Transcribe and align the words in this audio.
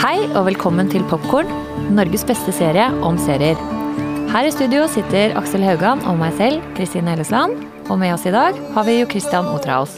Hei 0.00 0.16
og 0.36 0.46
velkommen 0.48 0.88
til 0.90 1.02
Popkorn, 1.10 1.48
Norges 1.92 2.22
beste 2.28 2.52
serie 2.56 2.86
om 3.04 3.18
serier. 3.20 3.58
Her 4.30 4.46
i 4.46 4.52
studio 4.54 4.86
sitter 4.90 5.34
Aksel 5.38 5.64
Haugan 5.66 6.02
og 6.08 6.18
meg 6.20 6.34
selv, 6.38 6.62
Kristine 6.76 7.12
Hellesland. 7.12 7.58
Og 7.90 7.98
med 8.00 8.14
oss 8.14 8.24
i 8.28 8.32
dag 8.34 8.56
har 8.74 8.86
vi 8.86 8.98
jo 9.00 9.08
Christian 9.10 9.48
Otraos. 9.50 9.96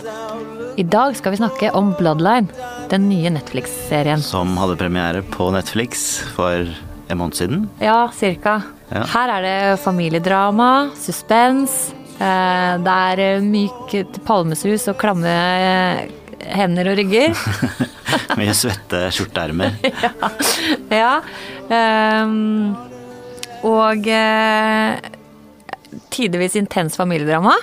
I 0.80 0.84
dag 0.88 1.14
skal 1.18 1.34
vi 1.34 1.40
snakke 1.42 1.72
om 1.76 1.92
Bloodline, 1.98 2.48
den 2.90 3.06
nye 3.10 3.30
Netflix-serien. 3.34 4.22
Som 4.24 4.56
hadde 4.60 4.78
premiere 4.80 5.20
på 5.34 5.50
Netflix 5.54 6.06
for 6.36 6.64
en 7.12 7.20
måned 7.20 7.36
siden. 7.36 7.66
Ja, 7.84 8.06
cirka. 8.16 8.62
Ja. 8.92 9.04
Her 9.12 9.34
er 9.36 9.44
det 9.46 9.58
familiedrama, 9.84 10.70
suspens. 10.96 11.92
eh, 12.18 12.78
Det 12.78 12.96
er 13.20 13.40
mykt 13.44 14.24
palmesus 14.24 14.88
og 14.88 14.96
klamme 14.98 15.36
hender 16.46 16.90
og 16.92 16.98
rygger. 16.98 17.36
Mye 18.38 18.54
svette 18.56 19.06
skjorteermer. 19.14 19.76
Ja. 20.92 21.20
ehm, 21.72 22.74
og 23.64 24.08
eh, 24.10 24.98
tidvis 26.12 26.56
intens 26.60 26.98
familiedrama. 26.98 27.54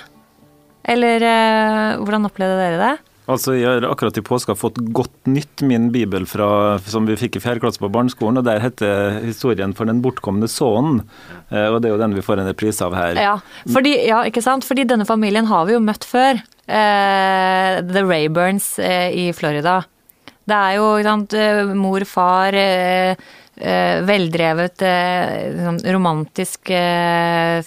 Eller 0.90 1.22
eh, 1.22 2.00
hvordan 2.00 2.26
opplevde 2.26 2.58
dere 2.58 2.80
det? 2.80 2.96
Altså, 3.30 3.52
Jeg 3.54 3.68
har 3.68 3.84
akkurat 3.86 4.16
i 4.18 4.22
påska 4.26 4.56
fått 4.58 4.80
Godt 4.96 5.28
nytt, 5.30 5.62
min 5.62 5.90
bibel 5.94 6.24
fra, 6.26 6.78
som 6.82 7.06
vi 7.06 7.14
fikk 7.20 7.36
i 7.38 7.42
fjerde 7.44 7.62
klasse 7.62 7.78
på 7.82 7.90
barneskolen. 7.92 8.40
og 8.40 8.44
Der 8.48 8.58
heter 8.64 9.20
historien 9.22 9.74
'For 9.76 9.86
den 9.86 10.02
bortkomne 10.02 10.48
sønnen'. 10.50 11.04
Eh, 11.50 11.68
og 11.68 11.80
Det 11.82 11.90
er 11.90 11.94
jo 11.94 12.00
den 12.00 12.14
vi 12.14 12.24
får 12.26 12.40
en 12.40 12.48
reprise 12.48 12.82
av 12.82 12.94
her. 12.94 13.14
Ja, 13.14 13.36
fordi, 13.70 14.06
ja, 14.08 14.24
ikke 14.24 14.42
sant? 14.42 14.64
Fordi 14.64 14.84
denne 14.84 15.06
familien 15.06 15.46
har 15.46 15.66
vi 15.66 15.72
jo 15.74 15.80
møtt 15.80 16.04
før. 16.04 16.42
Eh, 16.70 17.80
The 17.90 18.02
Rayburns 18.06 18.78
eh, 18.78 19.10
i 19.10 19.32
Florida. 19.34 19.80
Det 20.46 20.56
er 20.56 20.78
jo 20.78 20.88
sant, 21.06 21.34
eh, 21.34 21.64
mor, 21.74 22.04
far, 22.06 22.54
eh, 22.54 23.14
veldrevet, 24.08 24.80
sånn 24.80 25.80
romantisk 25.92 26.70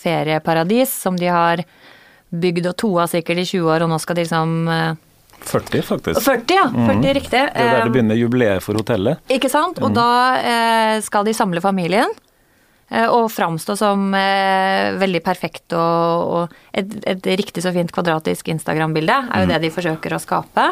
ferieparadis 0.02 0.90
som 1.04 1.20
de 1.20 1.28
har 1.30 1.62
bygd 2.34 2.72
og 2.72 2.78
toa 2.82 3.06
sikkert 3.12 3.44
i 3.44 3.46
20 3.46 3.70
år, 3.70 3.86
og 3.86 3.92
nå 3.94 4.00
skal 4.02 4.18
de 4.18 4.26
liksom 4.26 4.56
eh, 4.74 4.96
40, 5.44 5.82
faktisk. 5.84 6.24
40, 6.24 6.56
ja. 6.56 6.66
40, 6.72 7.14
riktig. 7.20 7.32
Det 7.32 7.62
er 7.62 7.74
der 7.76 7.84
det 7.84 7.94
begynner 7.94 8.16
jubileet 8.18 8.64
for 8.64 8.80
hotellet. 8.80 9.20
Ikke 9.34 9.52
sant? 9.52 9.82
Og 9.84 9.92
da 9.94 10.10
eh, 10.40 10.96
skal 11.04 11.28
de 11.28 11.34
samle 11.36 11.62
familien. 11.64 12.10
Eh, 12.90 13.08
Og 13.08 13.30
framstå 13.32 13.76
som 13.80 14.14
eh, 14.18 14.94
veldig 15.00 15.24
perfekt 15.26 15.76
og, 15.78 16.36
og 16.36 16.56
et, 16.74 16.94
et 17.10 17.34
riktig 17.40 17.64
så 17.66 17.74
fint 17.76 17.92
kvadratisk 17.94 18.52
Instagram-bilde 18.54 19.18
er 19.30 19.44
jo 19.44 19.52
det 19.52 19.62
de 19.66 19.74
forsøker 19.74 20.16
å 20.16 20.22
skape. 20.24 20.70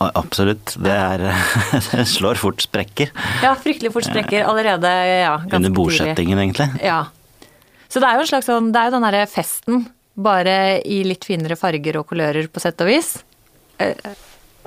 Absolutt. 0.00 0.74
Det 0.82 0.92
er 0.92 1.26
Det 1.92 2.06
slår 2.08 2.40
fort 2.40 2.64
sprekker. 2.64 3.12
Ja, 3.44 3.52
fryktelig 3.60 3.92
fort 3.94 4.08
sprekker 4.08 4.46
allerede 4.48 4.92
ja, 5.20 5.36
Under 5.52 5.74
bordsettingen, 5.74 6.40
egentlig. 6.42 6.70
Ja. 6.84 7.04
Så 7.88 8.00
det 8.02 8.08
er 8.08 8.18
jo 8.18 8.24
en 8.24 8.30
slags 8.32 8.48
sånn 8.48 8.72
Det 8.74 8.80
er 8.80 8.88
jo 8.88 8.96
den 8.96 9.06
derre 9.06 9.26
festen, 9.30 9.84
bare 10.16 10.56
i 10.80 11.02
litt 11.06 11.26
finere 11.28 11.58
farger 11.60 12.00
og 12.00 12.08
kulører, 12.10 12.48
på 12.48 12.62
sett 12.62 12.80
og 12.82 12.88
vis. 12.90 13.16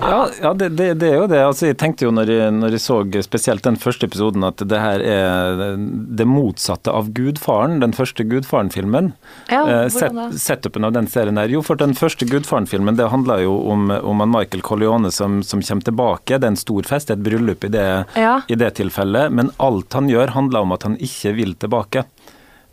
Ja, 0.00 0.28
ja 0.42 0.52
det, 0.56 0.68
det, 0.78 0.86
det 1.00 1.08
er 1.12 1.18
jo 1.20 1.26
det. 1.30 1.40
Altså, 1.44 1.66
jeg 1.68 1.76
tenkte 1.80 2.06
jo 2.06 2.12
når 2.14 2.30
jeg, 2.32 2.52
når 2.56 2.74
jeg 2.76 2.82
så 2.84 2.96
spesielt 3.24 3.64
den 3.66 3.76
første 3.80 4.08
episoden 4.08 4.44
at 4.46 4.62
det 4.68 4.80
her 4.80 5.02
er 5.04 5.76
det 5.76 6.26
motsatte 6.28 6.92
av 6.94 7.10
Gudfaren, 7.16 7.78
den 7.82 7.92
første 7.96 8.24
Gudfaren-filmen. 8.28 9.12
Ja, 9.52 9.60
Eh, 9.70 9.88
set, 9.92 10.16
setupen 10.40 10.86
av 10.88 10.94
den 10.96 11.06
serien 11.10 11.36
her. 11.38 11.52
Jo, 11.52 11.60
for 11.62 11.78
den 11.78 11.92
første 11.94 12.26
Gudfaren-filmen 12.26 12.96
det 12.98 13.10
handler 13.12 13.44
jo 13.44 13.54
om, 13.70 13.90
om 13.92 14.24
Michael 14.30 14.64
Corleone 14.66 15.12
som, 15.14 15.42
som 15.46 15.62
kommer 15.62 15.86
tilbake. 15.86 16.38
Det 16.40 16.48
er 16.48 16.54
en 16.54 16.60
stor 16.60 16.88
fest, 16.88 17.12
et 17.12 17.22
bryllup 17.22 17.68
i 17.68 17.72
det, 17.76 17.86
Ja. 18.16 18.40
i 18.48 18.56
det 18.58 18.72
tilfellet. 18.80 19.30
Men 19.36 19.52
alt 19.60 19.92
han 19.92 20.08
gjør 20.10 20.32
handler 20.34 20.64
om 20.66 20.72
at 20.76 20.88
han 20.88 20.96
ikke 20.96 21.36
vil 21.36 21.54
tilbake. 21.60 22.06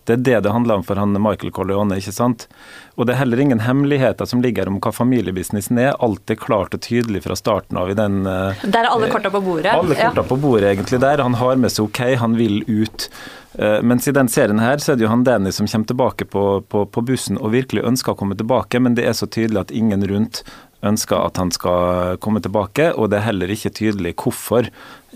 Det 0.08 0.16
er 0.16 0.22
det 0.24 0.38
det 0.48 0.54
handler 0.56 0.80
om 0.80 0.84
for 0.88 0.96
han 1.00 1.12
Michael 1.20 1.52
Corleone, 1.56 1.98
ikke 2.00 2.14
sant. 2.16 2.46
Og 2.96 3.06
det 3.06 3.14
er 3.16 3.20
heller 3.22 3.42
ingen 3.44 3.60
hemmeligheter 3.66 4.26
som 4.30 4.42
ligger 4.42 4.70
om 4.72 4.80
hva 4.82 4.94
familiebusinessen 4.96 5.80
er. 5.84 5.98
Alt 6.04 6.32
er 6.32 6.40
klart 6.40 6.74
og 6.78 6.82
tydelig 6.86 7.26
fra 7.28 7.36
starten 7.38 7.78
av 7.82 7.92
i 7.92 7.98
den 7.98 8.22
eh, 8.26 8.64
Der 8.66 8.86
er 8.88 8.94
alle 8.94 9.10
korta 9.12 9.30
på 9.34 9.42
bordet. 9.44 9.74
alle 9.76 9.98
korta 10.00 10.24
på 10.30 10.38
bordet 10.40 10.72
egentlig 10.74 11.02
der. 11.04 11.24
Han 11.28 11.36
har 11.42 11.60
med 11.60 11.74
seg 11.76 11.90
OK, 11.90 12.00
han 12.24 12.38
vil 12.40 12.62
ut. 12.68 13.10
Eh, 13.60 13.82
Mens 13.84 14.08
i 14.08 14.14
den 14.16 14.30
serien 14.32 14.60
her 14.64 14.80
så 14.84 14.94
er 14.94 15.00
det 15.00 15.06
jo 15.08 15.12
han 15.12 15.26
Danny 15.28 15.52
som 15.52 15.68
kommer 15.68 15.92
tilbake 15.92 16.26
på, 16.30 16.46
på, 16.72 16.86
på 16.88 17.04
bussen 17.06 17.38
og 17.42 17.52
virkelig 17.58 17.84
ønsker 17.90 18.14
å 18.16 18.20
komme 18.20 18.38
tilbake, 18.40 18.80
men 18.80 18.96
det 18.98 19.06
er 19.10 19.18
så 19.18 19.28
tydelig 19.28 19.66
at 19.66 19.76
ingen 19.76 20.08
rundt 20.08 20.44
ønsker 20.86 21.18
at 21.26 21.40
han 21.42 21.50
skal 21.52 22.20
komme 22.22 22.40
tilbake, 22.44 22.92
og 22.94 23.10
det 23.10 23.18
er 23.20 23.28
heller 23.32 23.50
ikke 23.50 23.72
tydelig 23.74 24.14
hvorfor 24.22 24.68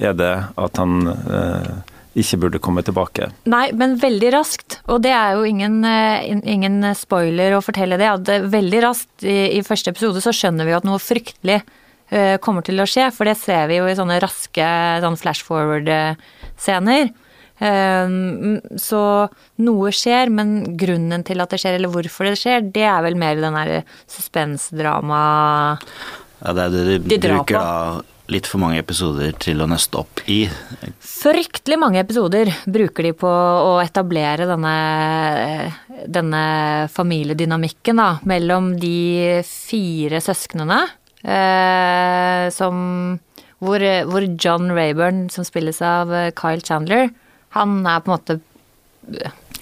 er 0.02 0.16
det 0.18 0.32
at 0.58 0.80
han 0.82 0.96
eh, 1.14 1.72
ikke 2.18 2.40
burde 2.42 2.60
komme 2.64 2.84
tilbake. 2.84 3.30
Nei, 3.50 3.70
men 3.78 3.96
veldig 4.00 4.32
raskt. 4.36 4.80
Og 4.92 5.00
det 5.06 5.14
er 5.16 5.38
jo 5.38 5.46
ingen, 5.48 5.80
eh, 5.88 6.28
ingen 6.44 6.84
spoiler 6.98 7.56
å 7.56 7.64
fortelle 7.64 8.00
det. 8.00 8.10
At 8.12 8.52
veldig 8.52 8.82
raskt 8.84 9.24
i, 9.24 9.58
i 9.58 9.64
første 9.64 9.94
episode 9.94 10.24
så 10.24 10.34
skjønner 10.36 10.68
vi 10.68 10.76
at 10.76 10.88
noe 10.88 11.00
fryktelig 11.00 11.62
uh, 11.62 12.36
kommer 12.44 12.68
til 12.68 12.84
å 12.84 12.88
skje. 12.90 13.08
For 13.16 13.30
det 13.30 13.38
ser 13.40 13.70
vi 13.72 13.80
jo 13.80 13.88
i 13.88 13.96
sånne 13.96 14.20
raske 14.24 14.68
sånn 15.04 15.20
flash 15.20 15.48
forward-scener. 15.48 17.14
så 18.82 19.02
noe 19.62 19.92
skjer, 19.94 20.32
men 20.34 20.78
grunnen 20.82 21.24
til 21.24 21.44
at 21.44 21.52
det 21.54 21.60
skjer, 21.62 21.76
eller 21.78 21.92
hvorfor 21.94 22.26
det 22.26 22.40
skjer, 22.42 22.64
det 22.74 22.88
er 22.90 23.04
vel 23.06 23.16
mer 23.22 23.38
den 23.38 23.54
der 23.54 23.84
suspensdrama 24.10 25.20
Ja, 26.42 26.56
det 26.58 26.64
er 26.64 26.74
det 26.74 26.86
de, 26.88 26.98
De 27.06 27.20
bruker 27.22 27.60
da 27.60 28.02
litt 28.32 28.48
for 28.48 28.62
mange 28.64 28.80
episoder 28.80 29.34
til 29.42 29.62
å 29.62 29.68
nøste 29.70 30.00
opp 30.00 30.22
i. 30.32 30.46
Fryktelig 31.04 31.78
mange 31.82 32.02
episoder 32.02 32.52
bruker 32.66 33.10
de 33.10 33.14
på 33.18 33.30
å 33.30 33.74
etablere 33.84 34.48
denne, 34.50 34.76
denne 36.08 36.44
familiedynamikken 36.94 38.00
da, 38.02 38.10
mellom 38.28 38.74
de 38.80 39.42
fire 39.48 40.22
søsknene. 40.24 40.80
Eh, 41.22 42.48
som 42.56 42.78
hvor, 43.62 43.84
hvor 44.10 44.26
John 44.42 44.72
Rayburn, 44.74 45.28
som 45.30 45.46
spilles 45.46 45.84
av 45.86 46.10
eh, 46.16 46.32
Kyle 46.34 46.64
Chandler, 46.66 47.12
han 47.54 47.82
er 47.86 48.02
på 48.02 48.10
en 48.10 48.16
måte 48.16 48.40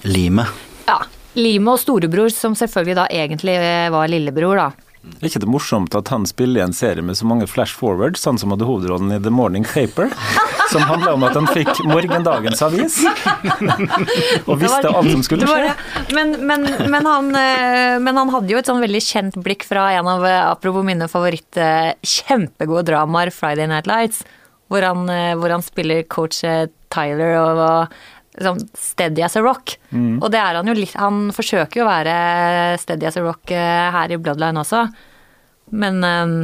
Limet. 0.08 0.52
ja, 0.88 1.00
limet 1.40 1.74
og 1.74 1.82
storebror, 1.82 2.30
som 2.34 2.56
selvfølgelig 2.58 2.96
da 3.00 3.08
egentlig 3.12 3.56
eh, 3.60 3.90
var 3.92 4.08
lillebror, 4.12 4.60
da. 4.60 4.89
Er 5.00 5.30
ikke 5.30 5.40
det 5.40 5.48
morsomt 5.48 5.96
at 5.96 6.10
han 6.12 6.26
spiller 6.28 6.60
i 6.60 6.64
en 6.66 6.76
serie 6.76 7.04
med 7.06 7.16
så 7.16 7.28
mange 7.28 7.48
flash 7.48 7.76
forwards, 7.76 8.26
han 8.28 8.40
som 8.40 8.52
hadde 8.52 8.68
hovedrollen 8.68 9.14
i 9.16 9.20
The 9.24 9.32
Morning 9.32 9.64
Paper, 9.68 10.12
som 10.74 10.84
handla 10.88 11.14
om 11.16 11.24
at 11.28 11.38
han 11.40 11.48
fikk 11.56 11.80
morgendagens 11.88 12.62
avis, 12.66 12.98
og 14.50 14.60
visste 14.60 14.92
alt 14.92 15.12
som 15.14 15.24
skulle 15.24 15.48
skje? 15.48 15.72
Men, 16.16 16.36
men, 16.44 16.68
men, 16.92 17.08
han, 17.08 17.32
eh, 17.32 17.96
men 18.04 18.20
han 18.20 18.34
hadde 18.36 18.52
jo 18.52 18.60
et 18.60 18.68
sånn 18.68 18.84
veldig 18.84 19.04
kjent 19.06 19.40
blikk 19.44 19.64
fra 19.68 19.88
en 19.96 20.12
av, 20.12 20.28
eh, 20.28 20.42
apropos 20.52 20.84
mine 20.88 21.08
favoritt, 21.12 21.52
eh, 21.56 21.96
kjempegode 22.04 22.90
dramaer, 22.92 23.32
Friday 23.36 23.72
Night 23.72 23.88
Lights, 23.90 24.26
hvor 24.70 24.86
han, 24.86 25.08
hvor 25.42 25.50
han 25.50 25.64
spiller 25.66 26.04
coach 26.06 26.44
Tyler 26.94 27.40
og, 27.40 27.62
og 27.64 28.19
sånn 28.46 28.62
steady 28.78 29.24
as 29.26 29.38
a 29.40 29.44
rock. 29.46 29.76
Mm. 29.92 30.20
Og 30.22 30.30
det 30.34 30.40
er 30.42 30.60
han 30.60 30.70
jo 30.70 30.76
litt 30.78 30.96
Han 31.00 31.30
forsøker 31.36 31.82
jo 31.82 31.86
å 31.86 31.90
være 31.90 32.16
steady 32.82 33.10
as 33.10 33.20
a 33.20 33.26
rock 33.26 33.54
eh, 33.54 33.90
her 33.96 34.14
i 34.14 34.20
Bloodline 34.22 34.62
også, 34.62 34.88
men 35.80 36.04
eh, 36.06 36.36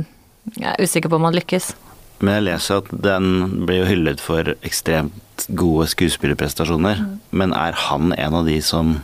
jeg 0.60 0.70
er 0.74 0.86
usikker 0.86 1.12
på 1.12 1.20
om 1.20 1.28
han 1.30 1.38
lykkes. 1.38 1.74
Men 2.22 2.38
jeg 2.38 2.46
leser 2.48 2.82
at 2.82 2.92
den 3.04 3.66
blir 3.66 3.82
jo 3.82 3.90
hyllet 3.90 4.22
for 4.24 4.54
ekstremt 4.66 5.48
gode 5.60 5.90
skuespillerprestasjoner. 5.92 7.02
Mm. 7.02 7.16
Men 7.36 7.56
er 7.58 7.76
han 7.88 8.14
en 8.16 8.38
av 8.40 8.48
de 8.48 8.60
som 8.64 9.00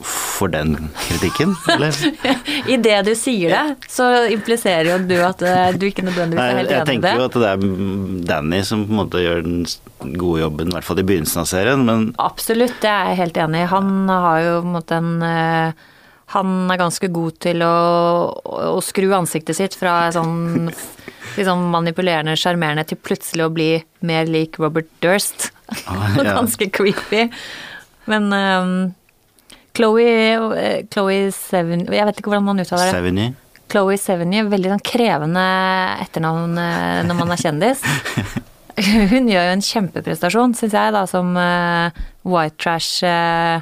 får 0.00 0.48
den 0.48 0.88
kritikken, 0.94 1.54
eller? 1.68 1.94
Idet 2.74 3.00
du 3.06 3.12
sier 3.18 3.50
det, 3.50 3.88
så 3.90 4.06
impliserer 4.30 4.92
jo 4.92 4.98
du 5.02 5.16
at 5.26 5.42
eh, 5.42 5.74
du 5.74 5.88
ikke 5.88 6.04
nødvendigvis 6.06 6.44
er 6.44 6.58
helt 6.60 6.70
enig 6.70 6.70
i 6.70 6.72
det. 6.72 6.78
Jeg 6.78 6.88
tenker 6.92 7.18
jo 7.18 7.26
at 7.26 7.38
det 7.38 7.50
er 7.50 8.26
Danny 8.30 8.60
som 8.66 8.84
på 8.86 8.94
en 8.94 9.00
måte 9.00 9.22
gjør 9.22 9.42
den 9.46 10.16
gode 10.20 10.44
jobben, 10.44 10.70
i 10.70 10.76
hvert 10.76 10.86
fall 10.86 11.02
i 11.02 11.06
begynnelsen 11.08 11.42
av 11.42 11.48
serien, 11.50 11.84
men 11.88 12.08
Absolutt, 12.22 12.76
det 12.84 12.90
er 12.92 13.12
jeg 13.12 13.20
helt 13.24 13.40
enig 13.44 13.64
i. 13.64 13.70
Han 13.72 13.94
har 14.12 14.42
jo 14.44 14.52
på 14.60 14.68
en 14.68 14.76
måte 14.76 15.00
en 15.02 15.14
eh, 15.26 15.86
Han 16.36 16.70
er 16.70 16.76
ganske 16.76 17.08
god 17.08 17.38
til 17.40 17.64
å, 17.64 17.74
å 18.76 18.80
skru 18.84 19.08
ansiktet 19.16 19.56
sitt 19.56 19.74
fra 19.80 20.12
sånn 20.14 20.68
liksom 21.38 21.70
manipulerende, 21.72 22.36
sjarmerende 22.38 22.84
til 22.86 23.00
plutselig 23.00 23.46
å 23.48 23.54
bli 23.54 23.70
mer 24.06 24.28
lik 24.30 24.60
Robert 24.62 24.90
Durst. 25.02 25.50
Ah, 25.86 26.12
ja. 26.14 26.34
ganske 26.38 26.70
creepy. 26.70 27.28
Men 28.08 28.32
um, 28.32 28.76
Chloé, 29.78 30.10
eh, 30.58 30.80
Chloé 30.90 31.28
Seven 31.34 31.86
Jeg 31.86 32.08
vet 32.08 32.18
ikke 32.18 32.32
hvordan 32.32 32.48
man 32.48 32.62
uttaler 32.64 32.88
det. 32.88 32.96
Sevigny 32.96 33.28
Chloé 33.68 33.98
Sevigny, 34.00 34.42
veldig 34.48 34.72
sånn 34.72 34.84
krevende 34.84 35.44
etternavn 36.02 36.56
eh, 36.58 37.00
når 37.06 37.18
man 37.18 37.34
er 37.34 37.42
kjendis. 37.42 37.82
Hun 39.12 39.28
gjør 39.28 39.48
jo 39.48 39.56
en 39.56 39.64
kjempeprestasjon, 39.64 40.54
syns 40.56 40.76
jeg, 40.76 40.94
da, 40.94 41.02
som 41.10 41.34
uh, 41.34 41.90
white 42.22 42.54
trash 42.62 43.02
uh, 43.02 43.58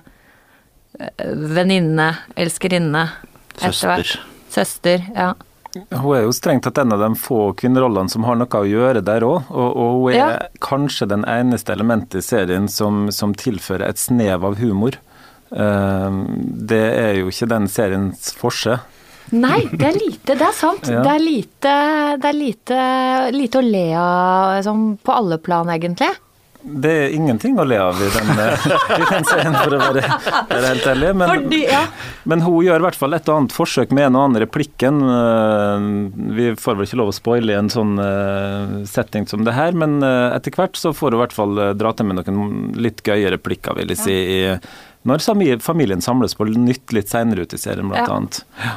venninne, 1.56 2.10
elskerinne. 2.36 3.06
Søster. 3.56 4.12
Søster, 4.52 5.06
ja. 5.16 5.30
Hun 5.90 6.12
er 6.16 6.26
jo 6.26 6.34
strengt 6.36 6.64
tatt 6.68 6.78
en 6.84 6.92
av 6.92 7.00
de 7.00 7.10
få 7.20 7.50
kvinnerollene 7.56 8.12
som 8.12 8.28
har 8.28 8.36
noe 8.38 8.60
å 8.60 8.68
gjøre 8.68 9.02
der 9.04 9.24
òg. 9.26 9.48
Og, 9.48 9.70
og, 9.72 9.96
hun 10.04 10.12
er 10.12 10.20
ja. 10.20 10.28
kanskje 10.64 11.08
den 11.10 11.24
eneste 11.28 11.74
elementet 11.74 12.20
i 12.20 12.24
serien 12.24 12.68
som, 12.72 13.06
som 13.12 13.34
tilfører 13.36 13.88
et 13.88 14.00
snev 14.00 14.44
av 14.46 14.60
humor. 14.60 15.00
Uh, 15.50 16.24
det 16.70 16.84
er 16.90 17.18
jo 17.20 17.32
ikke 17.32 17.50
den 17.54 17.70
seriens 17.70 18.32
forse. 18.36 18.80
Nei, 19.34 19.64
det 19.72 19.88
er 19.88 19.96
lite. 19.98 20.36
Det 20.36 20.46
er 20.46 20.54
sant. 20.54 20.86
Ja. 20.86 21.02
Det 21.02 21.14
er 21.16 21.22
lite, 21.22 21.72
det 22.22 22.30
er 22.30 22.36
lite, 22.36 22.78
lite 23.34 23.58
å 23.58 23.66
le 23.66 23.88
av 23.98 24.60
sånn, 24.66 24.86
på 25.02 25.16
alle 25.16 25.40
plan, 25.42 25.70
egentlig. 25.74 26.12
Det 26.66 26.90
er 26.90 27.12
ingenting 27.14 27.58
å 27.62 27.64
le 27.66 27.76
av 27.78 27.98
i 28.02 28.08
den, 28.10 28.30
eh, 28.42 28.64
i 28.96 29.04
den 29.06 29.26
scenen, 29.28 29.54
for 29.54 29.76
å 29.76 29.78
være, 29.78 30.02
være 30.50 30.70
helt 30.72 30.88
ærlig. 30.90 31.12
Men, 31.20 31.30
Fordi, 31.30 31.60
ja. 31.62 31.82
men, 32.26 32.42
hun 32.42 32.64
gjør 32.66 32.82
i 32.82 32.86
hvert 32.88 32.98
fall 32.98 33.14
et 33.14 33.30
og 33.30 33.36
annet 33.36 33.54
forsøk 33.54 33.94
med 33.94 34.08
en 34.08 34.18
og 34.18 34.24
annen 34.24 34.42
replikken. 34.42 34.98
Eh, 35.14 35.86
vi 36.38 36.48
får 36.58 36.78
vel 36.78 36.88
ikke 36.88 37.00
lov 37.02 37.12
å 37.12 37.16
spoile 37.16 37.54
i 37.54 37.60
en 37.60 37.70
sånn 37.70 37.94
eh, 38.02 38.74
setting 38.90 39.30
som 39.30 39.46
det 39.46 39.54
her, 39.54 39.78
men 39.78 40.00
etter 40.02 40.54
hvert 40.54 40.78
så 40.78 40.90
får 40.96 41.14
hun 41.14 41.20
i 41.20 41.22
hvert 41.22 41.36
fall 41.36 41.62
dra 41.78 41.94
til 41.94 42.10
med 42.10 42.22
noen 42.24 42.74
litt 42.82 43.04
gøye 43.06 43.30
replikker, 43.36 43.78
vil 43.78 43.94
jeg 43.94 44.02
si, 44.02 44.18
når 45.06 45.18
familien 45.62 46.02
samles 46.04 46.34
på 46.36 46.42
nytt 46.50 46.92
litt 46.96 47.08
seinere 47.12 47.40
ut 47.46 47.54
i 47.54 47.60
serien, 47.60 47.88
blant 47.92 48.10
annet. 48.10 48.34
Ja. 48.62 48.72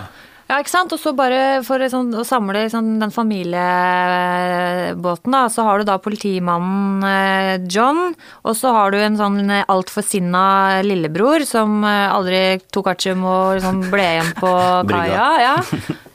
Ja, 0.49 0.57
ikke 0.63 0.71
sant. 0.71 0.93
Og 0.95 0.97
så 0.97 1.11
bare 1.13 1.59
for 1.65 1.77
sånn, 1.91 2.07
å 2.17 2.23
samle 2.25 2.63
sånn, 2.73 2.97
den 2.97 3.11
familiebåten, 3.13 5.31
da, 5.35 5.43
så 5.53 5.61
har 5.67 5.77
du 5.77 5.83
da 5.85 5.99
politimannen 6.01 7.05
eh, 7.05 7.61
John, 7.69 8.15
og 8.41 8.57
så 8.57 8.73
har 8.73 8.89
du 8.89 8.97
en 8.97 9.13
sånn 9.19 9.45
altfor 9.59 10.01
sinna 10.05 10.81
lillebror 10.81 11.45
som 11.45 11.83
eh, 11.85 12.09
aldri 12.09 12.57
tok 12.73 12.87
artium 12.95 13.21
og 13.29 13.59
liksom 13.59 13.91
ble 13.93 14.07
igjen 14.15 14.33
på 14.39 14.49
kaia. 14.89 15.27
Ja. 15.43 15.53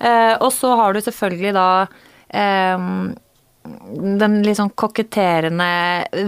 Eh, 0.03 0.35
og 0.41 0.51
så 0.57 0.75
har 0.83 0.91
du 0.91 0.99
selvfølgelig 1.05 1.53
da 1.55 1.87
eh, 2.35 2.79
den 3.65 4.43
litt 4.45 4.59
sånn 4.59 4.73
koketterende, 4.77 5.69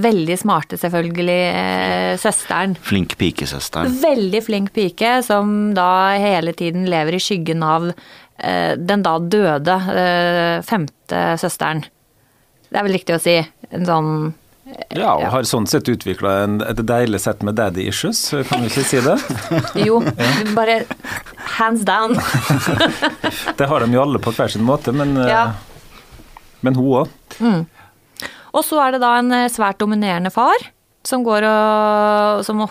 veldig 0.00 0.38
smarte 0.41 0.79
selvfølgelig, 0.81 1.41
eh, 1.53 2.12
søsteren. 2.21 2.77
Flink 2.81 3.17
pikesøsteren. 3.21 3.99
Veldig 4.00 4.41
flink 4.44 4.73
pike, 4.77 5.19
som 5.27 5.75
da 5.77 6.17
hele 6.17 6.56
tiden 6.56 6.88
lever 6.88 7.19
i 7.19 7.21
skyggen 7.21 7.65
av 7.67 7.91
eh, 7.91 8.73
den 8.81 9.05
da 9.05 9.19
døde 9.21 9.77
eh, 9.93 10.65
femte 10.65 11.23
søsteren. 11.41 11.85
Det 12.71 12.81
er 12.81 12.88
vel 12.88 12.97
riktig 12.97 13.19
å 13.19 13.23
si. 13.23 13.39
En 13.71 13.87
sånn 13.87 14.11
ja, 14.97 15.12
og 15.12 15.29
har 15.31 15.44
sånn 15.47 15.69
sett 15.71 15.87
utvikla 15.87 16.41
et 16.67 16.81
deilig 16.89 17.21
sett 17.23 17.44
med 17.47 17.55
daddy 17.55 17.85
issues, 17.87 18.32
kan 18.49 18.65
du 18.65 18.67
ikke 18.67 18.82
si 18.82 18.99
det? 19.05 19.15
jo, 19.87 20.00
bare 20.56 20.81
hands 21.61 21.85
down. 21.87 22.17
det 23.61 23.69
har 23.71 23.85
de 23.85 23.94
jo 23.94 24.03
alle 24.03 24.19
på 24.19 24.35
hver 24.35 24.50
sin 24.50 24.67
måte, 24.67 24.97
men 24.97 25.15
ja 25.23 25.50
men 26.67 26.79
hun 26.79 27.03
òg. 27.03 27.17
Mm. 27.39 27.65
Og 28.57 28.65
så 28.65 28.81
er 28.83 28.97
det 28.97 29.05
da 29.05 29.17
en 29.21 29.33
eh, 29.37 29.51
svært 29.53 29.81
dominerende 29.83 30.33
far 30.35 30.71
som 31.07 31.23
går 31.23 31.47
og 31.47 32.45
som, 32.47 32.65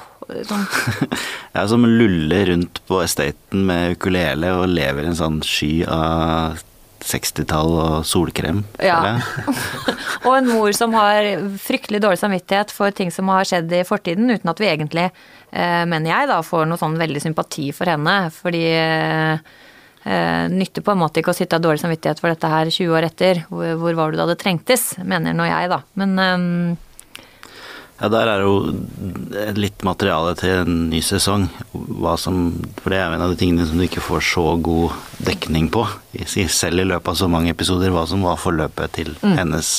som 0.43 0.63
Ja, 1.55 1.65
som 1.71 1.85
luller 1.87 2.49
rundt 2.51 2.81
på 2.89 2.99
estaten 3.05 3.63
med 3.69 3.95
ukulele 3.95 4.51
og 4.57 4.71
lever 4.73 5.05
i 5.05 5.11
en 5.13 5.19
sånn 5.19 5.39
sky 5.45 5.85
av 5.87 6.59
60-tall 7.05 7.69
og 7.77 7.95
solkrem. 8.07 8.63
Ja. 8.81 9.19
og 10.25 10.31
en 10.33 10.49
mor 10.49 10.73
som 10.75 10.95
har 10.97 11.27
fryktelig 11.61 12.01
dårlig 12.03 12.19
samvittighet 12.21 12.73
for 12.73 12.95
ting 12.95 13.11
som 13.13 13.29
har 13.29 13.45
skjedd 13.47 13.71
i 13.77 13.83
fortiden, 13.85 14.31
uten 14.33 14.51
at 14.51 14.61
vi 14.61 14.71
egentlig, 14.71 15.05
eh, 15.51 15.83
mener 15.85 16.09
jeg, 16.09 16.31
da 16.31 16.39
får 16.45 16.65
noe 16.69 16.81
sånn 16.81 16.97
veldig 16.99 17.21
sympati 17.27 17.69
for 17.77 17.93
henne. 17.93 18.17
Fordi 18.33 18.65
eh, 20.05 20.45
nytter 20.53 20.85
på 20.85 20.93
en 20.93 21.01
måte 21.01 21.21
ikke 21.21 21.33
å 21.33 21.37
sitte 21.37 21.57
av 21.57 21.65
dårlig 21.65 21.83
samvittighet 21.83 22.21
for 22.21 22.31
dette 22.31 22.51
her 22.51 22.71
20 22.71 22.95
år 22.95 23.09
etter. 23.09 23.43
Hvor, 23.49 23.75
hvor 23.81 23.99
var 23.99 24.13
du 24.13 24.21
da 24.21 24.29
det 24.29 24.39
trengtes, 24.41 24.93
mener 25.03 25.35
nå 25.35 25.49
jeg, 25.49 25.71
da. 25.73 25.81
Men 25.99 26.15
eh, 26.21 26.84
ja, 27.95 28.09
der 28.11 28.27
er 28.27 28.41
jo 28.43 28.55
litt 29.55 29.83
materiale 29.87 30.33
til 30.35 30.51
en 30.65 30.79
ny 30.91 30.99
sesong. 31.05 31.45
Som, 32.19 32.39
for 32.81 32.91
det 32.91 32.99
er 32.99 33.13
en 33.15 33.23
av 33.23 33.31
de 33.31 33.37
tingene 33.39 33.67
som 33.67 33.79
du 33.79 33.85
ikke 33.85 34.03
får 34.03 34.25
så 34.33 34.43
god 34.63 34.97
dekning 35.23 35.69
på, 35.71 35.85
selv 36.51 36.83
i 36.83 36.87
løpet 36.87 37.07
av 37.13 37.19
så 37.21 37.29
mange 37.31 37.53
episoder, 37.53 37.93
hva 37.95 38.03
som 38.09 38.25
var 38.27 38.41
forløpet 38.41 38.97
til 38.99 39.13
mm. 39.21 39.37
hennes 39.39 39.71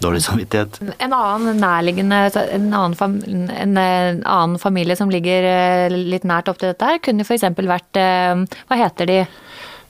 dårlige 0.00 0.24
samvittighet. 0.30 0.80
En 1.04 1.12
annen 1.16 1.60
nærliggende, 1.60 2.22
en 2.56 2.72
annen, 2.80 3.52
en 3.52 3.76
annen, 3.76 4.56
familie 4.60 4.96
som 4.96 5.12
ligger 5.12 5.50
eh, 5.50 5.92
litt 5.92 6.24
nært 6.28 6.48
opp 6.48 6.62
til 6.62 6.72
dette 6.72 6.88
her, 6.88 7.02
kunne 7.04 7.28
f.eks. 7.28 7.44
vært 7.60 8.00
eh, 8.00 8.48
Hva 8.70 8.80
heter 8.86 9.10
de? 9.10 9.20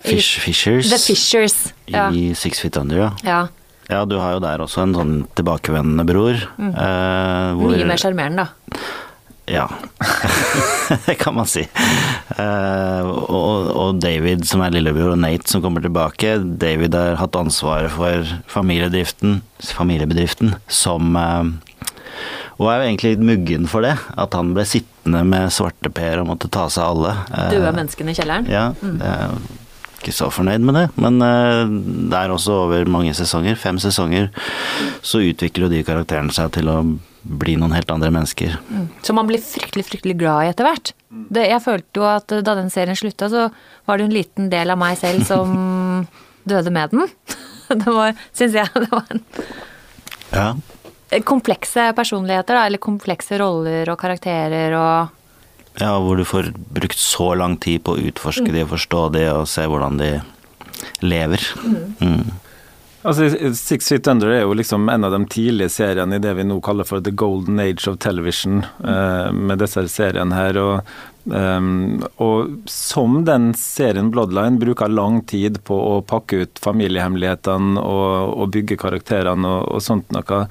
Fish, 0.00 0.40
Fishers. 0.40 0.90
The 0.90 0.98
Fishers. 0.98 1.56
Ja. 1.86 2.08
I 2.10 2.32
Six 2.34 2.64
Feet 2.64 2.76
Under, 2.80 2.98
ja. 2.98 3.10
ja. 3.22 3.40
Ja, 3.90 4.04
du 4.06 4.16
har 4.20 4.36
jo 4.36 4.42
der 4.44 4.62
også 4.62 4.84
en 4.86 4.96
sånn 4.96 5.14
tilbakevendende 5.38 6.06
bror. 6.06 6.40
Mm. 6.60 6.72
Eh, 6.72 7.46
hvor, 7.58 7.74
Mye 7.74 7.88
mer 7.90 8.00
sjarmerende, 8.00 8.46
da. 8.46 8.80
Ja, 9.50 9.64
det 11.08 11.16
kan 11.18 11.34
man 11.34 11.48
si. 11.50 11.64
Eh, 12.36 13.08
og, 13.08 13.70
og, 13.74 13.98
David 13.98 14.44
som 14.46 14.62
er 14.62 14.76
lillebror, 14.76 15.16
og 15.16 15.18
Nate 15.18 15.50
som 15.50 15.64
kommer 15.64 15.82
tilbake. 15.82 16.36
David 16.62 16.94
har 16.94 17.18
hatt 17.18 17.38
ansvaret 17.38 17.90
for 17.96 18.30
familiedriften, 18.52 19.40
familiebedriften 19.74 20.54
som 20.70 21.18
eh, 21.18 21.50
og 22.60 22.68
er 22.68 22.82
jo 22.82 22.88
egentlig 22.90 23.14
litt 23.14 23.24
muggen 23.24 23.66
for 23.72 23.86
det. 23.86 23.94
At 24.20 24.36
han 24.36 24.52
ble 24.52 24.66
sittende 24.68 25.22
med 25.26 25.48
svarteper 25.54 26.20
og 26.20 26.28
måtte 26.28 26.50
ta 26.52 26.66
seg 26.68 26.84
av 26.84 26.90
alle. 26.92 27.48
Døde 27.54 27.72
menneskene 27.78 28.12
i 28.12 28.18
kjelleren? 28.18 28.50
Ja, 28.52 28.66
mm. 28.76 28.98
det 29.00 29.14
er 29.16 29.38
ikke 30.00 30.14
så 30.16 30.30
fornøyd 30.32 30.64
med 30.64 30.78
det. 30.78 30.86
Men 31.00 31.20
uh, 31.20 31.68
det 32.10 32.16
er 32.16 32.32
også 32.32 32.62
over 32.64 32.88
mange 32.90 33.12
sesonger, 33.16 33.58
fem 33.60 33.78
sesonger, 33.82 34.30
så 35.04 35.22
utvikler 35.22 35.68
jo 35.68 35.72
de 35.74 35.84
karakterene 35.86 36.34
seg 36.34 36.52
til 36.56 36.72
å 36.72 36.80
bli 37.20 37.56
noen 37.60 37.74
helt 37.76 37.90
andre 37.92 38.08
mennesker. 38.14 38.56
Mm. 38.70 38.86
Så 39.04 39.14
man 39.16 39.28
blir 39.28 39.42
fryktelig, 39.44 39.84
fryktelig 39.90 40.16
glad 40.22 40.46
i 40.46 40.50
etter 40.54 40.66
hvert. 40.66 40.94
Det, 41.10 41.44
jeg 41.50 41.64
følte 41.64 42.00
jo 42.00 42.08
at 42.08 42.32
da 42.32 42.56
den 42.56 42.72
serien 42.72 42.96
slutta, 42.96 43.28
så 43.28 43.48
var 43.88 44.00
det 44.00 44.08
en 44.08 44.16
liten 44.16 44.48
del 44.52 44.72
av 44.72 44.80
meg 44.80 44.96
selv 45.00 45.26
som 45.28 45.52
døde 46.50 46.72
med 46.74 46.96
den. 46.96 47.08
Det 47.70 47.86
var, 47.86 48.16
syns 48.34 48.56
jeg, 48.58 48.66
det 48.82 48.88
var 48.90 49.04
en 49.14 49.20
ja. 50.32 50.46
Komplekse 51.22 51.84
personligheter, 51.94 52.56
da, 52.56 52.64
eller 52.66 52.82
komplekse 52.82 53.38
roller 53.38 53.86
og 53.92 53.98
karakterer 54.00 54.74
og 54.74 55.19
ja, 55.78 55.94
hvor 56.02 56.18
du 56.18 56.24
får 56.26 56.52
brukt 56.74 56.98
så 56.98 57.34
lang 57.38 57.56
tid 57.62 57.84
på 57.86 57.94
å 57.94 58.04
utforske 58.10 58.48
mm. 58.48 58.54
de 58.56 58.66
og 58.66 58.72
forstå 58.74 59.02
de 59.14 59.26
og 59.32 59.48
se 59.48 59.66
hvordan 59.70 60.00
de 60.00 60.12
lever. 61.04 61.44
Mm. 61.64 61.82
Mm. 62.00 62.30
Altså, 63.02 63.30
Six 63.56 63.88
Feet 63.88 64.08
Under 64.12 64.28
er 64.28 64.42
jo 64.42 64.56
liksom 64.56 64.88
en 64.92 65.06
av 65.08 65.14
de 65.14 65.22
tidlige 65.32 65.72
seriene 65.72 66.18
i 66.18 66.20
det 66.20 66.34
vi 66.36 66.44
nå 66.44 66.58
kaller 66.64 66.84
for 66.84 67.00
the 67.00 67.12
golden 67.12 67.60
age 67.62 67.88
of 67.88 67.96
television, 67.98 68.60
eh, 68.84 69.30
med 69.32 69.62
disse 69.62 69.86
seriene 69.88 70.36
her. 70.36 70.58
Og, 70.60 70.90
um, 71.24 72.02
og, 72.20 72.68
som 72.68 73.22
den 73.24 73.54
serien 73.56 74.10
Bloodline 74.12 74.60
bruker 74.60 74.92
lang 74.92 75.22
tid 75.24 75.62
på 75.64 75.78
å 75.94 75.94
pakke 76.04 76.42
ut 76.44 76.60
familiehemmelighetene 76.60 77.80
og, 77.80 78.36
og 78.36 78.52
bygge 78.52 78.76
karakterene 78.80 79.48
og, 79.48 79.70
og 79.78 79.84
sånt 79.84 80.12
noe, 80.12 80.44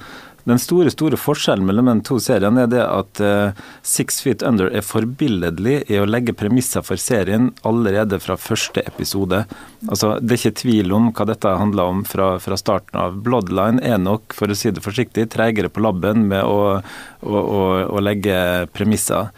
den 0.48 0.60
store 0.60 0.90
store 0.92 1.18
forskjellen 1.20 1.66
mellom 1.66 1.90
de 1.90 2.04
to 2.06 2.18
seriene 2.22 2.64
er 2.64 2.70
det 2.72 2.82
at 2.84 3.22
uh, 3.24 3.64
Six 3.86 4.20
Feet 4.24 4.44
Under 4.46 4.70
er 4.72 4.84
forbilledlig 4.86 5.76
i 5.92 6.00
å 6.00 6.08
legge 6.08 6.36
premisser 6.36 6.84
for 6.86 7.00
serien 7.00 7.50
allerede 7.66 8.20
fra 8.22 8.38
første 8.40 8.84
episode. 8.88 9.44
Altså, 9.88 10.16
Det 10.20 10.36
er 10.36 10.40
ikke 10.40 10.60
tvil 10.62 10.94
om 10.96 11.10
hva 11.12 11.28
dette 11.28 11.56
handler 11.62 11.94
om 11.94 12.04
fra, 12.08 12.32
fra 12.42 12.58
starten 12.60 13.00
av. 13.00 13.18
Bloodline 13.24 13.82
er 13.84 14.00
nok, 14.00 14.34
for 14.36 14.50
å 14.50 14.56
si 14.56 14.72
det 14.72 14.84
forsiktig, 14.84 15.28
treigere 15.32 15.72
på 15.72 15.84
labben 15.84 16.26
med 16.30 16.44
å, 16.44 16.78
å, 16.80 17.34
å, 17.40 17.66
å 17.90 18.04
legge 18.04 18.66
premisser. 18.76 19.32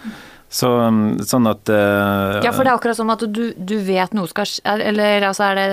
Så, 0.53 0.69
sånn 1.25 1.49
at 1.49 1.71
uh, 1.73 2.43
Ja, 2.45 2.53
for 2.53 2.61
det 2.61 2.75
er 2.75 2.77
akkurat 2.77 2.99
som 2.99 3.11
at 3.15 3.23
du, 3.25 3.45
du 3.57 3.79
vet 3.87 4.13
noe 4.13 4.29
skal 4.29 4.45
skje 4.45 4.75
Eller 4.85 5.25
altså 5.25 5.47
er 5.47 5.57
det 5.57 5.71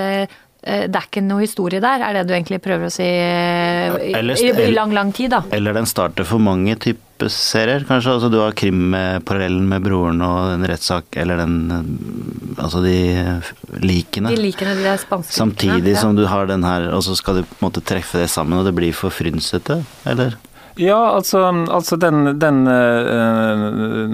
det 0.60 0.96
er 0.96 1.06
ikke 1.06 1.24
noe 1.24 1.46
historie 1.46 1.80
der, 1.84 2.04
er 2.04 2.18
det 2.18 2.26
du 2.28 2.34
egentlig 2.36 2.60
prøver 2.64 2.90
å 2.90 2.92
si 2.92 3.06
i, 3.08 4.12
eller, 4.18 4.36
i, 4.36 4.50
i 4.52 4.74
lang, 4.76 4.92
lang 4.96 5.14
tid, 5.16 5.32
da? 5.32 5.44
Eller 5.56 5.78
den 5.78 5.88
starter 5.88 6.28
for 6.28 6.44
mange 6.44 6.76
typer 6.76 7.32
serier, 7.32 7.84
kanskje. 7.88 8.16
Altså 8.16 8.30
du 8.32 8.38
har 8.40 8.56
krimparallellen 8.60 9.66
med 9.72 9.84
broren 9.84 10.22
og 10.24 10.54
den 10.54 10.68
rettssak, 10.70 11.16
eller 11.20 11.42
den 11.42 11.58
eh, 11.76 11.88
Altså 12.60 12.82
de 12.84 12.98
likene. 13.80 14.34
De 14.34 14.42
likene, 14.42 14.76
de 14.76 14.94
spanske 15.00 15.36
Samtidig 15.36 15.94
ja. 15.94 16.02
som 16.02 16.18
du 16.18 16.26
har 16.28 16.50
den 16.50 16.66
her, 16.68 16.90
og 16.96 17.04
så 17.08 17.16
skal 17.16 17.40
du 17.40 17.46
på 17.48 17.60
en 17.60 17.68
måte 17.70 17.84
treffe 17.84 18.20
det 18.20 18.28
sammen, 18.32 18.60
og 18.60 18.68
det 18.68 18.76
blir 18.76 18.96
for 18.96 19.16
frynsete, 19.16 19.80
eller? 20.10 20.36
Ja, 20.76 21.12
altså, 21.12 21.42
altså 21.70 21.96
den, 22.00 22.40
den 22.40 22.68
uh, 22.68 24.08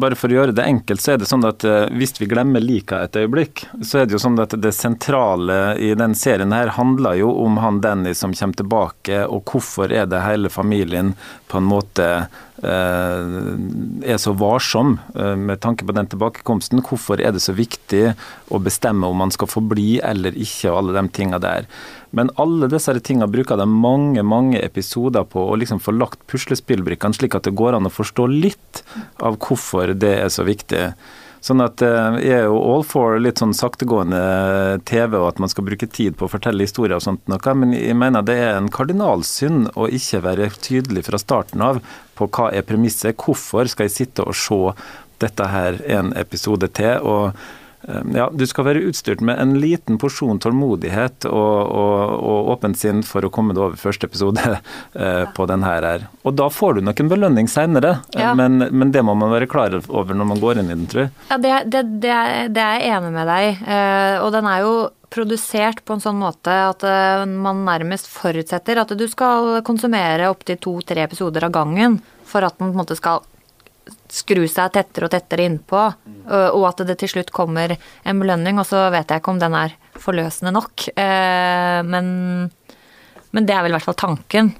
Bare 0.00 0.16
for 0.18 0.32
å 0.32 0.38
gjøre 0.38 0.54
det 0.56 0.64
enkelt, 0.64 1.02
så 1.02 1.14
er 1.14 1.20
det 1.20 1.28
sånn 1.28 1.44
at 1.48 1.64
uh, 1.66 1.86
hvis 1.96 2.16
vi 2.20 2.28
glemmer 2.30 2.62
Lika 2.62 3.02
et 3.04 3.18
øyeblikk, 3.20 3.66
så 3.82 4.00
er 4.00 4.06
det 4.06 4.16
jo 4.16 4.22
sånn 4.22 4.38
at 4.42 4.56
det 4.60 4.72
sentrale 4.76 5.76
i 5.82 5.92
den 5.98 6.16
serien 6.18 6.54
her 6.56 6.72
handler 6.78 7.18
jo 7.20 7.32
om 7.44 7.60
han 7.62 7.82
Danny 7.84 8.14
som 8.16 8.34
kommer 8.36 8.60
tilbake, 8.62 9.22
og 9.26 9.44
hvorfor 9.52 9.92
er 9.92 10.08
det 10.10 10.24
hele 10.24 10.52
familien 10.52 11.14
på 11.50 11.60
en 11.60 11.68
måte 11.68 12.10
er 12.56 14.16
så 14.16 14.32
varsom 14.32 14.94
med 15.12 15.60
tanke 15.60 15.84
på 15.84 15.92
den 15.92 16.08
tilbakekomsten. 16.08 16.80
Hvorfor 16.80 17.20
er 17.20 17.34
det 17.36 17.42
så 17.44 17.52
viktig 17.52 18.14
å 18.48 18.60
bestemme 18.64 19.06
om 19.06 19.20
man 19.20 19.32
skal 19.34 19.50
få 19.50 19.60
bli 19.60 19.98
eller 20.00 20.32
ikke, 20.32 20.70
og 20.70 20.78
alle 20.80 20.96
de 20.96 21.12
tinga 21.12 21.40
der. 21.42 21.68
Men 22.16 22.32
alle 22.40 22.70
disse 22.72 22.94
tingene 23.04 23.28
bruker 23.28 23.60
de 23.60 23.66
mange 23.68 24.24
mange 24.24 24.62
episoder 24.64 25.26
på 25.28 25.42
å 25.50 25.58
liksom 25.60 25.82
få 25.84 25.92
lagt 25.98 26.22
puslespillbrikkene, 26.30 27.16
slik 27.16 27.36
at 27.36 27.44
det 27.44 27.56
går 27.58 27.76
an 27.76 27.90
å 27.90 27.92
forstå 27.92 28.26
litt 28.32 28.82
av 29.20 29.36
hvorfor 29.42 29.92
det 29.92 30.14
er 30.22 30.32
så 30.32 30.46
viktig. 30.48 30.88
Sånn 31.44 31.60
at 31.62 31.82
eh, 31.84 32.16
Jeg 32.24 32.38
er 32.40 32.46
jo 32.48 32.56
all 32.58 32.82
for 32.86 33.20
litt 33.22 33.38
sånn 33.42 33.52
saktegående 33.54 34.20
TV, 34.88 35.18
og 35.20 35.28
at 35.28 35.42
man 35.42 35.52
skal 35.52 35.66
bruke 35.68 35.86
tid 35.86 36.16
på 36.16 36.26
å 36.26 36.32
fortelle 36.32 36.64
historier 36.64 36.96
og 36.96 37.04
sånt 37.04 37.28
noe, 37.30 37.54
men 37.60 37.76
jeg 37.76 37.98
mener 37.98 38.24
det 38.26 38.38
er 38.42 38.56
en 38.56 38.72
kardinalsynd 38.72 39.74
å 39.76 39.86
ikke 39.86 40.24
være 40.24 40.48
tydelig 40.56 41.04
fra 41.10 41.20
starten 41.22 41.62
av 41.62 41.82
på 42.16 42.30
hva 42.32 42.48
er 42.56 42.66
premisset. 42.66 43.20
Hvorfor 43.20 43.68
skal 43.70 43.90
jeg 43.90 43.96
sitte 43.98 44.26
og 44.26 44.34
se 44.40 44.58
dette 45.22 45.52
her 45.52 45.78
en 46.00 46.10
episode 46.16 46.72
til? 46.76 46.96
og 47.04 47.36
ja, 48.14 48.26
du 48.32 48.42
skal 48.48 48.66
være 48.66 48.82
utstyrt 48.88 49.22
med 49.24 49.38
en 49.38 49.54
liten 49.62 49.98
porsjon 50.00 50.40
tålmodighet 50.42 51.26
og, 51.28 51.70
og, 51.70 52.14
og 52.16 52.50
åpent 52.56 52.78
sinn 52.80 53.04
for 53.06 53.26
å 53.26 53.30
komme 53.32 53.54
deg 53.54 53.62
over 53.62 53.78
første 53.80 54.08
episode 54.08 54.42
eh, 54.56 55.22
på 55.36 55.46
den 55.50 55.66
her. 55.66 56.08
Og 56.26 56.34
da 56.38 56.48
får 56.52 56.78
du 56.78 56.86
nok 56.86 57.02
en 57.02 57.12
belønning 57.12 57.50
seinere, 57.50 58.00
eh, 58.14 58.24
ja. 58.24 58.34
men, 58.38 58.58
men, 58.70 58.92
det 58.94 59.04
må 59.06 59.14
man 59.18 59.32
være 59.34 59.48
klar 59.50 59.76
over 59.86 60.16
når 60.16 60.30
man 60.32 60.42
går 60.42 60.62
inn 60.62 60.72
i 60.72 60.76
den, 60.76 60.86
tror 60.90 61.06
jeg. 61.06 61.14
Ja, 61.30 61.40
det, 61.42 61.54
det, 61.72 61.84
det, 62.02 62.12
er, 62.12 62.52
det 62.52 62.64
er 62.64 62.80
jeg 62.80 62.96
enig 62.98 63.14
med 63.14 63.30
deg 63.30 63.46
i. 63.46 63.54
Eh, 63.76 64.16
og 64.24 64.32
den 64.34 64.50
er 64.50 64.66
jo 64.66 64.74
produsert 65.16 65.84
på 65.86 65.94
en 65.94 66.02
sånn 66.02 66.18
måte 66.18 66.50
at 66.50 66.82
man 67.30 67.60
nærmest 67.64 68.08
forutsetter 68.10 68.80
at 68.82 68.90
du 68.98 69.04
skal 69.08 69.60
konsumere 69.64 70.26
opptil 70.32 70.58
to-tre 70.60 71.04
episoder 71.06 71.46
av 71.46 71.54
gangen 71.54 72.00
for 72.26 72.44
at 72.44 72.58
den 72.58 72.72
på 72.72 72.74
en 72.74 72.80
måte 72.82 72.98
skal 72.98 73.22
skru 74.10 74.44
seg 74.50 74.72
tettere 74.74 75.08
og 75.08 75.12
tettere 75.14 75.46
innpå, 75.46 75.82
og 76.26 76.64
at 76.68 76.82
det 76.88 76.96
til 76.98 77.12
slutt 77.12 77.32
kommer 77.34 77.74
en 77.76 78.22
belønning. 78.22 78.58
Og 78.58 78.66
så 78.66 78.86
vet 78.94 79.10
jeg 79.10 79.22
ikke 79.22 79.34
om 79.34 79.42
den 79.42 79.54
er 79.58 79.74
forløsende 80.02 80.52
nok, 80.54 80.88
eh, 80.96 81.80
men, 81.86 82.06
men 83.30 83.48
det 83.48 83.54
er 83.54 83.64
vel 83.64 83.74
i 83.74 83.76
hvert 83.78 83.88
fall 83.88 84.00
tanken. 84.00 84.54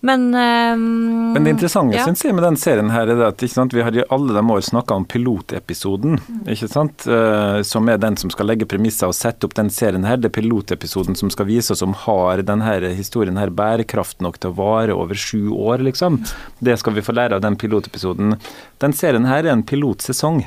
Men 0.00 0.34
um, 0.34 1.32
Men 1.32 1.44
det 1.44 1.50
interessante 1.50 1.96
ja. 1.96 2.04
synes 2.06 2.24
jeg 2.24 2.34
med 2.36 2.44
den 2.46 2.56
serien 2.60 2.90
her 2.94 3.10
er 3.10 3.22
at 3.26 3.42
sant, 3.50 3.74
vi 3.74 3.82
har 3.82 3.94
i 3.96 4.04
alle 4.14 4.34
de 4.36 4.42
år 4.54 4.60
snakka 4.62 4.94
om 4.94 5.06
pilotepisoden, 5.08 6.20
ikke 6.46 6.68
sant? 6.70 7.06
Uh, 7.10 7.58
som 7.66 7.88
er 7.90 7.98
den 7.98 8.18
som 8.20 8.30
skal 8.30 8.46
legge 8.46 8.68
premisser 8.70 9.10
og 9.10 9.16
sette 9.18 9.48
opp 9.48 9.56
den 9.58 9.72
serien 9.74 10.06
her. 10.06 10.20
Det 10.20 10.30
er 10.30 10.36
pilotepisoden 10.38 11.18
som 11.18 11.32
skal 11.34 11.48
vise 11.50 11.74
oss 11.74 11.82
om 11.82 11.96
har 12.06 12.44
denne 12.46 12.92
historien 12.94 13.40
her 13.40 13.50
bærekraft 13.50 14.22
nok 14.22 14.38
til 14.38 14.52
å 14.52 14.58
vare 14.60 14.94
over 14.94 15.18
sju 15.18 15.50
år, 15.50 15.82
liksom. 15.88 16.20
Det 16.62 16.78
skal 16.78 16.94
vi 16.94 17.02
få 17.02 17.16
lære 17.18 17.38
av 17.38 17.42
den 17.42 17.58
pilotepisoden. 17.58 18.38
Den 18.78 18.94
serien 18.94 19.26
her 19.26 19.42
er 19.42 19.56
en 19.56 19.66
pilotsesong. 19.66 20.44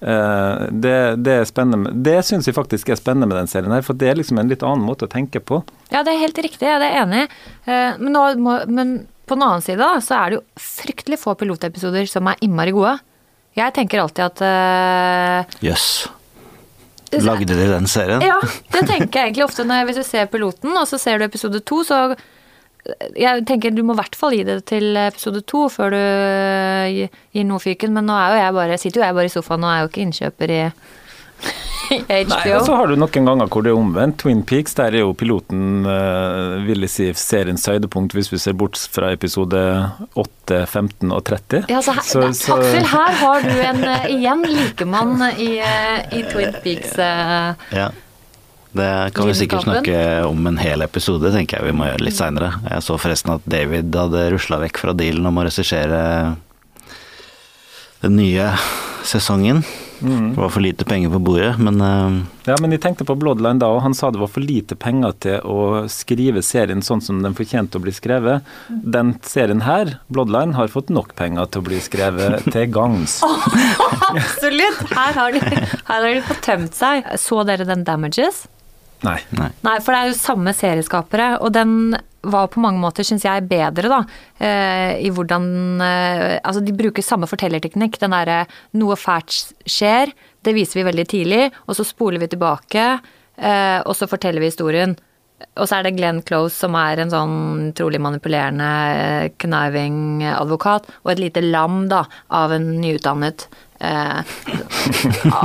Eh, 0.00 0.62
det, 0.70 0.96
det, 1.20 1.34
er 1.42 1.48
spennende. 1.48 1.92
Det 1.92 2.18
syns 2.26 2.48
jeg 2.48 2.56
faktisk 2.56 2.88
er 2.88 3.00
spennende 3.00 3.28
med 3.28 3.36
den 3.42 3.50
serien 3.52 3.72
her, 3.74 3.84
for 3.84 3.98
det 3.98 4.08
er 4.08 4.20
liksom 4.20 4.40
en 4.40 4.50
litt 4.50 4.64
annen 4.66 4.86
måte 4.86 5.06
å 5.06 5.12
tenke 5.12 5.42
på. 5.44 5.60
Ja, 5.92 6.04
det 6.06 6.14
er 6.14 6.24
helt 6.24 6.40
riktig, 6.40 6.64
jeg 6.64 6.80
er 6.80 7.02
enig. 7.02 7.26
Eh, 7.66 7.98
men, 8.00 8.14
nå, 8.16 8.54
men 8.70 8.94
på 9.28 9.36
den 9.36 9.46
annen 9.46 9.64
side 9.64 9.90
så 10.06 10.16
er 10.16 10.30
det 10.30 10.40
jo 10.40 10.46
fryktelig 10.70 11.20
få 11.20 11.36
pilotepisoder 11.38 12.08
som 12.10 12.30
er 12.30 12.40
innmari 12.46 12.74
gode. 12.76 12.96
Jeg 13.58 13.74
tenker 13.76 14.00
alltid 14.00 14.24
at 14.30 14.42
eh, 14.46 15.60
Jøss. 15.68 15.90
Uh, 16.08 16.16
yes. 17.10 17.26
Lagde 17.26 17.56
de 17.58 17.66
den 17.66 17.88
serien? 17.90 18.22
Ja, 18.22 18.38
det 18.70 18.84
tenker 18.86 19.18
jeg 19.18 19.32
egentlig 19.32 19.48
ofte 19.48 19.64
når, 19.66 19.88
hvis 19.88 19.98
du 19.98 20.04
ser 20.06 20.30
piloten, 20.30 20.70
og 20.78 20.86
så 20.86 20.98
ser 21.02 21.18
du 21.18 21.26
episode 21.26 21.58
to, 21.66 21.82
så 21.84 22.04
jeg 23.18 23.44
tenker 23.48 23.74
du 23.74 23.82
må 23.84 23.96
i 23.96 24.00
hvert 24.00 24.16
fall 24.16 24.36
gi 24.36 24.44
det 24.46 24.60
til 24.70 24.96
episode 24.96 25.42
to 25.48 25.66
før 25.72 25.92
du 25.94 26.00
gir 26.00 27.44
noe 27.48 27.62
fyken, 27.62 27.92
men 27.96 28.08
nå 28.08 28.16
er 28.16 28.32
jo 28.32 28.40
jeg 28.40 28.56
bare, 28.56 28.80
sitter 28.80 29.02
jo 29.02 29.06
jeg 29.08 29.18
bare 29.18 29.30
i 29.30 29.34
sofaen 29.34 29.66
og 29.66 29.72
er 29.74 29.82
jo 29.82 29.92
ikke 29.92 30.04
innkjøper 30.06 30.54
i 30.56 30.62
HBO. 31.90 32.28
Nei, 32.30 32.52
og 32.54 32.66
så 32.66 32.76
har 32.78 32.90
du 32.90 32.98
noen 32.98 33.26
ganger 33.26 33.48
hvor 33.50 33.64
det 33.64 33.72
er 33.72 33.78
omvendt. 33.78 34.20
Twin 34.22 34.42
Peaks, 34.46 34.76
der 34.78 34.94
er 34.94 35.02
jo 35.04 35.14
piloten, 35.18 35.86
uh, 35.86 36.60
vil 36.66 36.86
jeg 36.86 36.92
si, 36.92 37.08
seriens 37.18 37.66
høydepunkt 37.70 38.14
hvis 38.16 38.30
vi 38.32 38.40
ser 38.42 38.54
bort 38.58 38.78
fra 38.94 39.10
episode 39.14 39.62
8, 40.14 40.62
15 40.70 41.10
og 41.10 41.24
30. 41.26 41.64
Ja, 41.72 41.80
så 41.82 41.96
her, 41.96 42.06
så, 42.06 42.28
så... 42.36 42.60
Aksel, 42.60 42.86
her 42.92 43.18
har 43.24 43.48
du 43.48 43.64
en 43.64 43.82
uh, 43.88 44.06
igjen 44.16 44.46
likemann 44.46 45.16
i, 45.32 45.50
uh, 45.64 45.98
i 46.14 46.22
Twin 46.30 46.54
Peaks. 46.62 46.94
ja. 47.74 47.90
Det 48.72 49.10
kan 49.14 49.26
vi 49.26 49.34
sikkert 49.34 49.66
snakke 49.66 50.24
om 50.28 50.46
en 50.46 50.60
hel 50.62 50.84
episode, 50.86 51.32
tenker 51.34 51.58
jeg 51.58 51.72
vi 51.72 51.76
må 51.76 51.88
gjøre 51.88 52.06
litt 52.06 52.18
seinere. 52.18 52.52
Jeg 52.68 52.86
så 52.86 52.98
forresten 53.02 53.34
at 53.34 53.48
David 53.50 53.96
hadde 53.98 54.28
rusla 54.36 54.60
vekk 54.62 54.78
fra 54.84 54.94
dealen 54.94 55.26
om 55.26 55.40
å 55.40 55.46
regissere 55.48 56.02
den 58.00 58.16
nye 58.16 58.52
sesongen. 59.04 59.64
Mm. 60.00 60.30
Det 60.32 60.40
var 60.40 60.48
for 60.48 60.60
lite 60.64 60.84
penger 60.84 61.10
på 61.10 61.18
bordet, 61.18 61.58
men 61.58 61.80
uh... 61.80 62.20
Ja, 62.46 62.54
men 62.60 62.72
jeg 62.72 62.80
tenkte 62.80 63.04
på 63.04 63.14
Bloodline 63.20 63.60
da, 63.60 63.68
og 63.74 63.82
han 63.84 63.92
sa 63.96 64.08
det 64.10 64.20
var 64.22 64.30
for 64.32 64.44
lite 64.44 64.76
penger 64.80 65.16
til 65.20 65.44
å 65.44 65.88
skrive 65.92 66.40
serien 66.46 66.80
sånn 66.84 67.02
som 67.04 67.18
den 67.24 67.36
fortjente 67.36 67.76
å 67.76 67.84
bli 67.84 67.92
skrevet. 67.92 68.46
Den 68.68 69.12
serien 69.26 69.64
her, 69.66 69.98
Bloodline, 70.08 70.56
har 70.56 70.72
fått 70.72 70.88
nok 70.94 71.12
penger 71.18 71.50
til 71.50 71.60
å 71.60 71.68
bli 71.68 71.82
skrevet 71.84 72.48
til 72.48 72.70
gangs. 72.72 73.18
oh, 73.26 73.50
absolutt! 74.14 74.80
Her 74.94 75.18
har, 75.18 75.36
de, 75.36 75.44
her 75.44 75.84
har 75.90 76.08
de 76.08 76.24
fått 76.30 76.42
tømt 76.48 76.80
seg. 76.80 77.12
Så 77.20 77.42
dere 77.48 77.68
den 77.68 77.84
Damages? 77.84 78.46
Nei. 79.06 79.18
Nei. 79.38 79.50
Nei. 79.64 79.76
for 79.80 79.94
det 79.94 80.00
er 80.00 80.10
jo 80.10 80.18
samme 80.18 80.54
serieskapere, 80.56 81.32
og 81.40 81.52
den 81.56 81.96
var 82.20 82.50
på 82.52 82.60
mange 82.60 82.80
måter, 82.82 83.06
syns 83.06 83.24
jeg, 83.24 83.46
bedre, 83.48 83.88
da. 83.88 84.00
Eh, 84.44 84.98
I 85.06 85.12
hvordan 85.14 85.46
eh, 85.80 86.38
Altså, 86.44 86.60
de 86.64 86.74
bruker 86.76 87.04
samme 87.04 87.28
fortellerteknikk. 87.30 87.96
Den 88.02 88.12
derre 88.12 88.42
noe 88.76 88.98
fælt 89.00 89.54
skjer, 89.64 90.12
det 90.44 90.56
viser 90.56 90.80
vi 90.80 90.88
veldig 90.90 91.06
tidlig, 91.08 91.46
og 91.66 91.78
så 91.78 91.86
spoler 91.88 92.20
vi 92.20 92.28
tilbake, 92.32 92.90
eh, 93.40 93.78
og 93.80 93.96
så 93.96 94.08
forteller 94.10 94.44
vi 94.44 94.52
historien. 94.52 94.96
Og 95.56 95.64
så 95.64 95.78
er 95.78 95.86
det 95.86 95.94
Glenn 95.96 96.20
Close 96.28 96.52
som 96.52 96.76
er 96.76 97.00
en 97.00 97.12
sånn 97.12 97.72
trolig 97.76 98.00
manipulerende, 98.04 98.68
eh, 99.00 99.30
conniving 99.40 100.26
advokat, 100.28 100.88
og 101.04 101.14
et 101.14 101.24
lite 101.24 101.44
lam, 101.46 101.86
da, 101.88 102.04
av 102.28 102.52
en 102.52 102.74
nyutdannet 102.82 103.48
eh, 103.80 104.20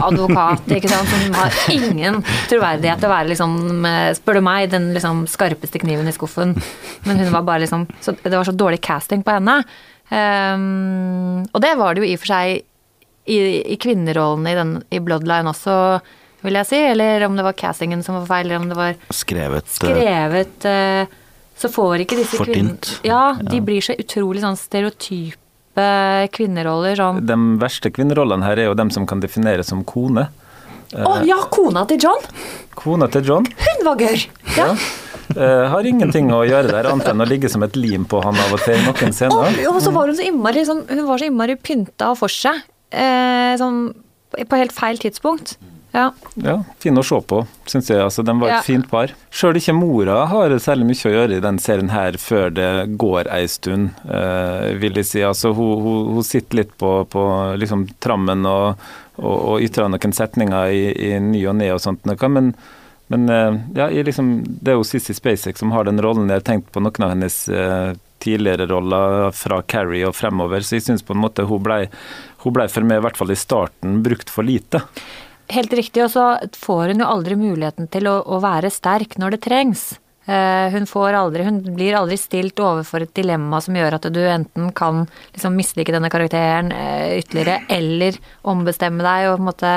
advokat, 0.06 0.68
ikke 0.78 0.92
sant, 0.92 1.10
som 1.10 1.36
har 1.40 1.58
ingen 1.74 2.22
troverdighet 2.50 3.02
til 3.02 3.10
å 3.10 3.14
være 3.14 3.32
liksom, 3.32 3.58
eh, 3.90 4.12
spør 4.18 4.40
du 4.40 4.46
meg, 4.46 4.70
den 4.74 4.92
liksom 4.96 5.26
skarpeste 5.32 5.82
kniven 5.82 6.10
i 6.10 6.16
skuffen. 6.16 6.56
Men 7.08 7.24
hun 7.24 7.34
var 7.34 7.48
bare 7.48 7.66
liksom 7.66 7.88
så, 8.02 8.16
Det 8.22 8.34
var 8.34 8.48
så 8.48 8.56
dårlig 8.56 8.82
casting 8.86 9.24
på 9.26 9.38
henne. 9.38 9.62
Um, 10.06 11.42
og 11.50 11.62
det 11.64 11.74
var 11.80 11.96
det 11.96 12.04
jo 12.04 12.10
i 12.12 12.14
og 12.14 12.22
for 12.22 12.30
seg 12.30 12.60
i, 13.26 13.38
i 13.74 13.78
kvinnerollene 13.82 14.52
i, 14.52 14.58
den, 14.60 14.74
i 14.94 15.02
Bloodline 15.02 15.50
også, 15.50 15.78
vil 16.46 16.60
jeg 16.60 16.70
si. 16.70 16.82
Eller 16.92 17.26
om 17.26 17.38
det 17.38 17.46
var 17.48 17.58
castingen 17.58 18.04
som 18.06 18.20
var 18.20 18.28
feil, 18.30 18.50
eller 18.50 18.62
om 18.62 18.70
det 18.70 18.78
var 18.78 19.00
skrevet, 19.10 19.66
eh, 19.66 19.78
skrevet 19.80 20.68
uh, 20.70 21.22
så 21.56 21.72
får 21.72 22.04
ikke 22.04 22.20
disse 22.20 22.44
kvinnene 22.44 23.00
Ja, 23.08 23.38
de 23.40 23.62
blir 23.64 23.84
så 23.84 23.96
utrolig 23.96 24.44
sånn 24.44 24.60
stereotype 24.60 25.40
type 25.76 26.32
kvinneroller. 26.36 26.96
Sånn. 26.96 27.26
De 27.26 27.38
verste 27.60 27.92
kvinnerollene 27.92 28.46
her 28.46 28.58
er 28.58 28.70
jo 28.70 28.76
dem 28.76 28.92
som 28.92 29.06
kan 29.06 29.20
defineres 29.20 29.68
som 29.68 29.84
kone. 29.84 30.30
Å 30.96 31.10
oh, 31.10 31.24
ja, 31.26 31.38
kona 31.52 31.86
til 31.90 32.00
John! 32.00 32.22
Kona 32.76 33.08
til 33.12 33.26
John. 33.26 33.46
Hun 33.46 33.84
var 33.86 33.98
gørr! 34.00 34.28
Ja. 34.56 34.70
ja. 34.70 34.76
Uh, 35.36 35.66
har 35.72 35.84
ingenting 35.84 36.30
å 36.32 36.44
gjøre 36.46 36.70
der, 36.70 36.88
annet 36.88 37.10
enn 37.10 37.24
å 37.24 37.26
ligge 37.28 37.50
som 37.50 37.64
et 37.66 37.76
lim 37.76 38.06
på 38.06 38.20
han 38.22 38.38
av 38.38 38.54
og 38.54 38.62
til 38.62 38.78
noen 38.86 39.12
scener. 39.12 39.58
Og, 39.66 39.74
og 39.74 39.80
så 39.82 39.92
var 39.92 40.08
hun 40.08 40.16
så 40.16 40.28
innmari, 40.28 40.62
sånn, 40.68 40.84
hun 40.88 41.08
var 41.10 41.20
så 41.20 41.28
innmari 41.28 41.58
pynta 41.58 42.12
for 42.16 42.32
seg. 42.32 42.62
Uh, 42.94 43.58
sånn, 43.60 43.80
på 44.38 44.62
helt 44.62 44.76
feil 44.76 45.02
tidspunkt. 45.02 45.58
Ja. 45.96 46.12
ja 46.36 46.56
fin 46.84 46.98
å 47.00 47.04
se 47.08 47.18
på, 47.30 47.40
syns 47.72 47.90
jeg. 47.90 48.02
Altså, 48.04 48.24
den 48.28 48.42
var 48.42 48.52
et 48.52 48.58
ja. 48.58 48.64
fint 48.66 48.88
par. 48.92 49.14
Sjøl 49.32 49.60
ikke 49.62 49.76
mora 49.78 50.18
har 50.28 50.56
særlig 50.60 50.90
mye 50.90 51.08
å 51.08 51.14
gjøre 51.14 51.38
i 51.38 51.44
den 51.44 51.60
serien 51.64 51.92
her 51.94 52.20
før 52.20 52.52
det 52.52 52.70
går 53.00 53.30
ei 53.32 53.46
stund, 53.52 53.94
uh, 54.10 54.76
vil 54.82 55.00
jeg 55.00 55.10
si. 55.12 55.24
Altså, 55.24 55.54
hun, 55.56 55.86
hun, 55.86 56.14
hun 56.18 56.28
sitter 56.28 56.64
litt 56.64 56.74
på, 56.82 56.98
på 57.12 57.26
liksom, 57.62 57.88
trammen 58.04 58.44
og, 58.50 58.88
og, 59.22 59.36
og 59.36 59.64
ytrer 59.64 59.88
noen 59.92 60.18
setninger 60.20 60.76
i, 60.76 60.84
i 61.14 61.14
ny 61.24 61.46
og 61.48 61.62
ne 61.62 61.72
og 61.78 61.84
sånt 61.84 62.04
noe. 62.10 62.32
Men, 62.36 62.52
men 63.14 63.30
uh, 63.32 63.62
ja, 63.80 63.88
liksom, 63.88 64.36
det 64.60 64.76
er 64.76 64.82
jo 64.82 64.88
Sissy 64.88 65.16
Spacek 65.16 65.62
som 65.62 65.72
har 65.76 65.88
den 65.88 66.04
rollen. 66.04 66.28
Jeg 66.28 66.44
har 66.44 66.50
tenkt 66.52 66.74
på 66.76 66.84
noen 66.84 67.08
av 67.08 67.16
hennes 67.16 67.40
uh, 67.48 67.96
tidligere 68.26 68.68
roller 68.68 69.32
fra 69.38 69.64
Carrie 69.64 70.08
og 70.08 70.16
fremover, 70.18 70.64
så 70.66 70.76
jeg 70.76 70.90
syns 70.90 71.06
på 71.06 71.16
en 71.16 71.24
måte 71.24 71.46
hun 71.48 71.64
blei 71.64 71.86
ble 72.46 72.68
for 72.70 72.86
meg, 72.86 73.00
i 73.00 73.02
hvert 73.02 73.18
fall 73.18 73.32
i 73.34 73.38
starten, 73.40 74.02
brukt 74.06 74.30
for 74.30 74.46
lite. 74.46 74.84
Helt 75.54 75.74
riktig, 75.78 76.02
og 76.06 76.10
så 76.14 76.26
får 76.58 76.94
hun 76.94 77.04
jo 77.04 77.12
aldri 77.12 77.38
muligheten 77.38 77.90
til 77.94 78.10
å, 78.10 78.18
å 78.26 78.42
være 78.44 78.74
sterk 78.74 79.20
når 79.22 79.36
det 79.36 79.46
trengs. 79.46 79.86
Hun 80.26 80.88
hun, 80.90 81.16
aldri, 81.16 81.44
hun, 81.46 81.60
blir 81.76 81.94
aldri 81.94 82.18
stilt 82.18 82.58
overfor 82.58 83.04
et 83.06 83.14
dilemma 83.14 83.60
som 83.62 83.76
gjør 83.78 84.00
at 84.00 84.08
du 84.10 84.24
enten 84.26 84.72
kan 84.74 85.04
liksom 85.36 85.54
mislike 85.54 85.94
denne 85.94 86.10
karakteren 86.10 86.72
uh, 86.74 87.14
ytterligere, 87.14 87.60
eller 87.70 88.18
ombestemme 88.42 89.06
deg 89.06 89.28
og 89.30 89.36
på 89.36 89.44
en 89.44 89.50
måte 89.52 89.74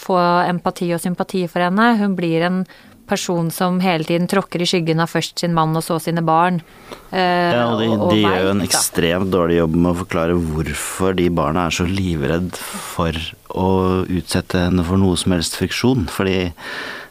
få 0.00 0.16
empati 0.48 0.88
og 0.96 1.02
sympati 1.04 1.44
for 1.52 1.66
henne. 1.66 1.90
Hun 2.00 2.16
blir 2.16 2.46
en 2.48 2.62
person 3.10 3.50
som 3.52 3.80
hele 3.82 4.06
tiden 4.06 4.28
tråkker 4.30 4.62
i 4.62 4.68
skyggen 4.70 5.02
av 5.02 5.10
først 5.10 5.42
sin 5.42 5.52
mann 5.56 5.74
og 5.76 5.82
så 5.84 5.98
sine 6.00 6.22
barn. 6.24 6.62
Eh, 7.10 7.50
Ja, 7.52 7.66
og 7.74 7.80
de, 7.82 7.88
og- 7.90 8.00
og 8.06 8.14
de 8.14 8.22
gjør 8.22 8.42
jo 8.46 8.54
en 8.54 8.62
ekstremt 8.64 9.30
dårlig 9.34 9.58
jobb 9.60 9.74
med 9.76 9.90
å 9.92 9.98
forklare 10.04 10.38
hvorfor 10.38 11.16
de 11.18 11.28
barna 11.28 11.66
er 11.66 11.76
så 11.76 11.86
livredd 11.90 12.54
for 12.56 13.12
å 13.50 13.68
utsette 14.06 14.64
henne 14.68 14.84
for 14.86 14.96
noe 14.96 15.16
som 15.18 15.32
helst 15.34 15.58
friksjon. 15.58 16.06
Fordi 16.08 16.52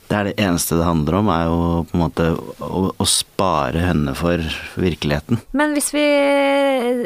det 0.09 0.17
er 0.17 0.23
det 0.31 0.37
eneste 0.41 0.73
det 0.79 0.85
handler 0.87 1.19
om, 1.19 1.27
er 1.29 1.43
jo 1.45 1.57
på 1.85 1.93
en 1.93 2.01
måte 2.01 2.29
å, 2.65 2.79
å 2.97 3.05
spare 3.05 3.77
henne 3.83 4.15
for 4.17 4.41
virkeligheten. 4.81 5.37
Men 5.53 5.75
hvis 5.75 5.91
vi 5.93 6.05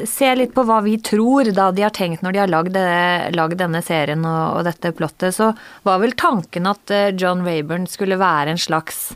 ser 0.09 0.37
litt 0.39 0.53
på 0.55 0.65
hva 0.67 0.79
vi 0.85 0.97
tror 1.03 1.49
da 1.55 1.69
de 1.75 1.85
har 1.85 1.93
tenkt 1.95 2.23
når 2.23 2.35
de 2.35 2.41
har 2.43 2.51
lagd 2.51 3.57
denne 3.59 3.81
serien 3.85 4.23
og, 4.27 4.59
og 4.59 4.67
dette 4.67 4.93
plottet, 4.97 5.35
så 5.35 5.51
var 5.87 6.01
vel 6.03 6.15
tanken 6.19 6.69
at 6.69 6.93
eh, 6.93 7.11
John 7.17 7.43
Rayburn 7.45 7.87
skulle 7.89 8.19
være 8.21 8.53
en 8.53 8.61
slags 8.61 9.11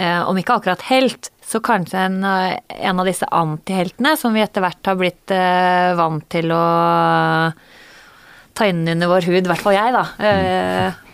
eh, 0.00 0.22
om 0.22 0.38
ikke 0.38 0.58
akkurat 0.60 0.86
helt, 0.90 1.30
så 1.44 1.60
kanskje 1.64 2.06
en, 2.06 2.22
eh, 2.24 2.56
en 2.80 3.02
av 3.02 3.08
disse 3.08 3.28
antiheltene 3.28 4.16
som 4.20 4.34
vi 4.36 4.44
etter 4.44 4.64
hvert 4.64 4.92
har 4.92 4.98
blitt 5.00 5.34
eh, 5.34 5.92
vant 5.98 6.26
til 6.32 6.52
å 6.54 6.64
ta 8.56 8.66
inn 8.68 8.82
under 8.88 9.10
vår 9.10 9.30
hud, 9.30 9.44
i 9.44 9.50
hvert 9.50 9.64
fall 9.64 9.78
jeg, 9.78 9.94
da. 9.94 10.04
Eh, 10.26 11.06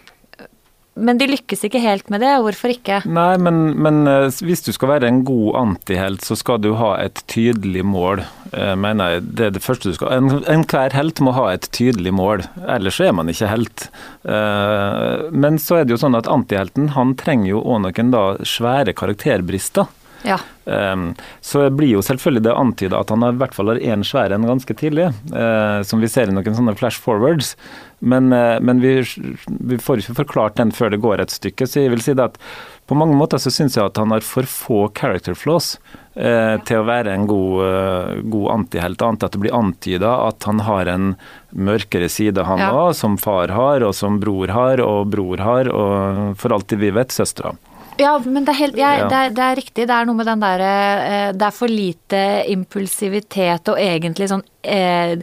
men 0.97 1.19
de 1.21 1.27
lykkes 1.29 1.63
ikke 1.69 1.81
helt 1.83 2.09
med 2.11 2.23
det, 2.25 2.33
hvorfor 2.43 2.73
ikke? 2.73 3.03
Nei, 3.07 3.37
men, 3.43 3.59
men 3.85 4.07
eh, 4.11 4.27
hvis 4.47 4.65
du 4.67 4.73
skal 4.73 4.89
være 4.95 5.09
en 5.11 5.23
god 5.29 5.55
antihelt, 5.61 6.25
så 6.25 6.37
skal 6.41 6.59
du 6.65 6.71
ha 6.81 6.95
et 7.03 7.21
tydelig 7.31 7.85
mål. 7.85 8.25
Eh, 8.53 8.75
mener 8.81 9.21
Det 9.21 9.47
er 9.47 9.51
det 9.57 9.63
første 9.65 9.91
du 9.93 9.95
skal 9.99 10.13
en- 10.17 10.45
Enhver 10.49 10.93
helt 10.97 11.21
må 11.21 11.35
ha 11.37 11.49
et 11.53 11.69
tydelig 11.77 12.13
mål, 12.17 12.47
ellers 12.67 13.01
er 13.05 13.13
man 13.13 13.29
ikke 13.29 13.49
helt. 13.53 13.89
Eh, 14.25 15.31
Men 15.33 15.59
så 15.59 15.81
er 15.81 15.85
det 15.85 15.97
jo 15.97 16.01
sånn 16.07 16.17
at 16.19 16.29
antihelten 16.31 16.91
han 16.97 17.15
trenger 17.19 17.49
jo 17.55 17.63
òg 17.63 17.83
noen 17.87 18.11
da 18.15 18.25
svære 18.45 18.95
karakterbrister. 18.97 19.87
Ja. 20.27 20.39
Um, 20.67 21.13
så 21.41 21.69
blir 21.71 21.93
jo 21.95 22.03
selvfølgelig 22.03 22.43
det 22.49 22.55
antyda 22.59 22.99
at 22.99 23.13
han 23.15 23.23
i 23.23 23.35
hvert 23.39 23.55
fall 23.55 23.71
har 23.71 23.79
én 23.79 24.03
svær 24.07 24.35
en 24.35 24.47
ganske 24.49 24.75
tidlig, 24.75 25.13
uh, 25.31 25.83
som 25.87 26.03
vi 26.03 26.11
ser 26.11 26.31
i 26.31 26.35
noen 26.35 26.57
sånne 26.59 26.75
flash 26.79 26.99
forwards. 27.03 27.55
Men, 28.01 28.33
uh, 28.35 28.59
men 28.61 28.83
vi, 28.83 28.99
vi 29.47 29.79
får 29.79 30.03
ikke 30.03 30.19
forklart 30.25 30.59
den 30.59 30.75
før 30.75 30.91
det 30.93 31.03
går 31.05 31.23
et 31.23 31.35
stykke. 31.35 31.69
Så 31.71 31.85
jeg 31.85 31.95
vil 31.95 32.03
si 32.03 32.17
det 32.19 32.33
at 32.33 32.41
på 32.87 32.99
mange 32.99 33.17
måter 33.19 33.39
så 33.43 33.51
syns 33.51 33.79
jeg 33.79 33.87
at 33.87 33.99
han 33.99 34.13
har 34.15 34.27
for 34.27 34.47
få 34.47 34.81
character 34.95 35.35
flaws 35.35 35.73
eh, 36.15 36.55
til 36.69 36.79
å 36.79 36.85
være 36.87 37.17
en 37.17 37.25
god, 37.27 38.21
god 38.31 38.51
antihelt. 38.53 39.03
Annet 39.03 39.27
at 39.27 39.35
det 39.35 39.41
blir 39.43 39.57
antyda 39.59 40.13
at 40.29 40.47
han 40.47 40.63
har 40.63 40.87
en 40.93 41.09
mørkere 41.51 42.07
side, 42.07 42.45
han 42.47 42.63
Ja. 42.63 42.93
som 42.95 43.19
far 43.19 43.51
har, 43.51 43.83
og 43.83 43.91
som 43.95 44.21
bror 44.23 44.55
har, 44.55 44.79
og 44.87 45.11
bror 45.11 45.43
har, 45.43 45.67
og 45.67 46.39
for 46.39 46.55
alt 46.55 46.77
vi 46.79 46.93
vet, 46.95 47.11
søstera. 47.11 47.57
Ja, 48.01 48.13
men 48.25 48.45
det 48.45 48.53
er, 48.53 48.59
helt, 48.61 48.77
jeg, 48.77 49.01
Ja. 49.01 49.09
det, 49.09 49.17
er, 49.17 49.35
det 49.37 49.45
er 49.45 49.57
riktig. 49.57 49.87
Det 49.89 49.95
er 49.97 50.07
noe 50.09 50.19
med 50.19 50.29
den 50.29 50.43
derre 50.43 50.71
eh, 51.07 51.33
Det 51.33 51.47
er 51.49 51.55
for 51.57 51.73
lite 51.73 52.23
impulsivitet 52.53 53.73
og 53.73 53.81
egentlig 53.81 54.29
sånn 54.33 54.45
eh, 54.63 55.17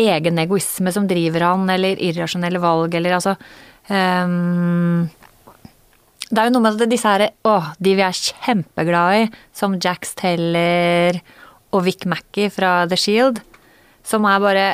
egen 0.00 0.38
egoisme 0.38 0.92
som 0.94 1.08
driver 1.10 1.48
han, 1.48 1.66
eller 1.70 2.00
irrasjonelle 2.00 2.60
valg, 2.62 2.94
eller 2.94 3.16
altså 3.18 3.34
um, 3.90 5.08
Det 6.30 6.38
er 6.38 6.48
jo 6.48 6.54
noe 6.54 6.64
med 6.64 6.80
at 6.80 6.92
disse 6.92 7.10
her 7.10 7.26
Å, 7.50 7.56
de 7.82 7.94
vi 7.98 8.06
er 8.06 8.22
kjempeglad 8.22 9.18
i, 9.18 9.28
som 9.56 9.76
Jacks 9.82 10.14
Teller 10.18 11.20
og 11.74 11.84
Vic 11.86 12.06
Mackey 12.10 12.50
fra 12.50 12.84
The 12.90 12.98
Shield, 12.98 13.38
som 14.06 14.24
er 14.26 14.40
bare 14.42 14.64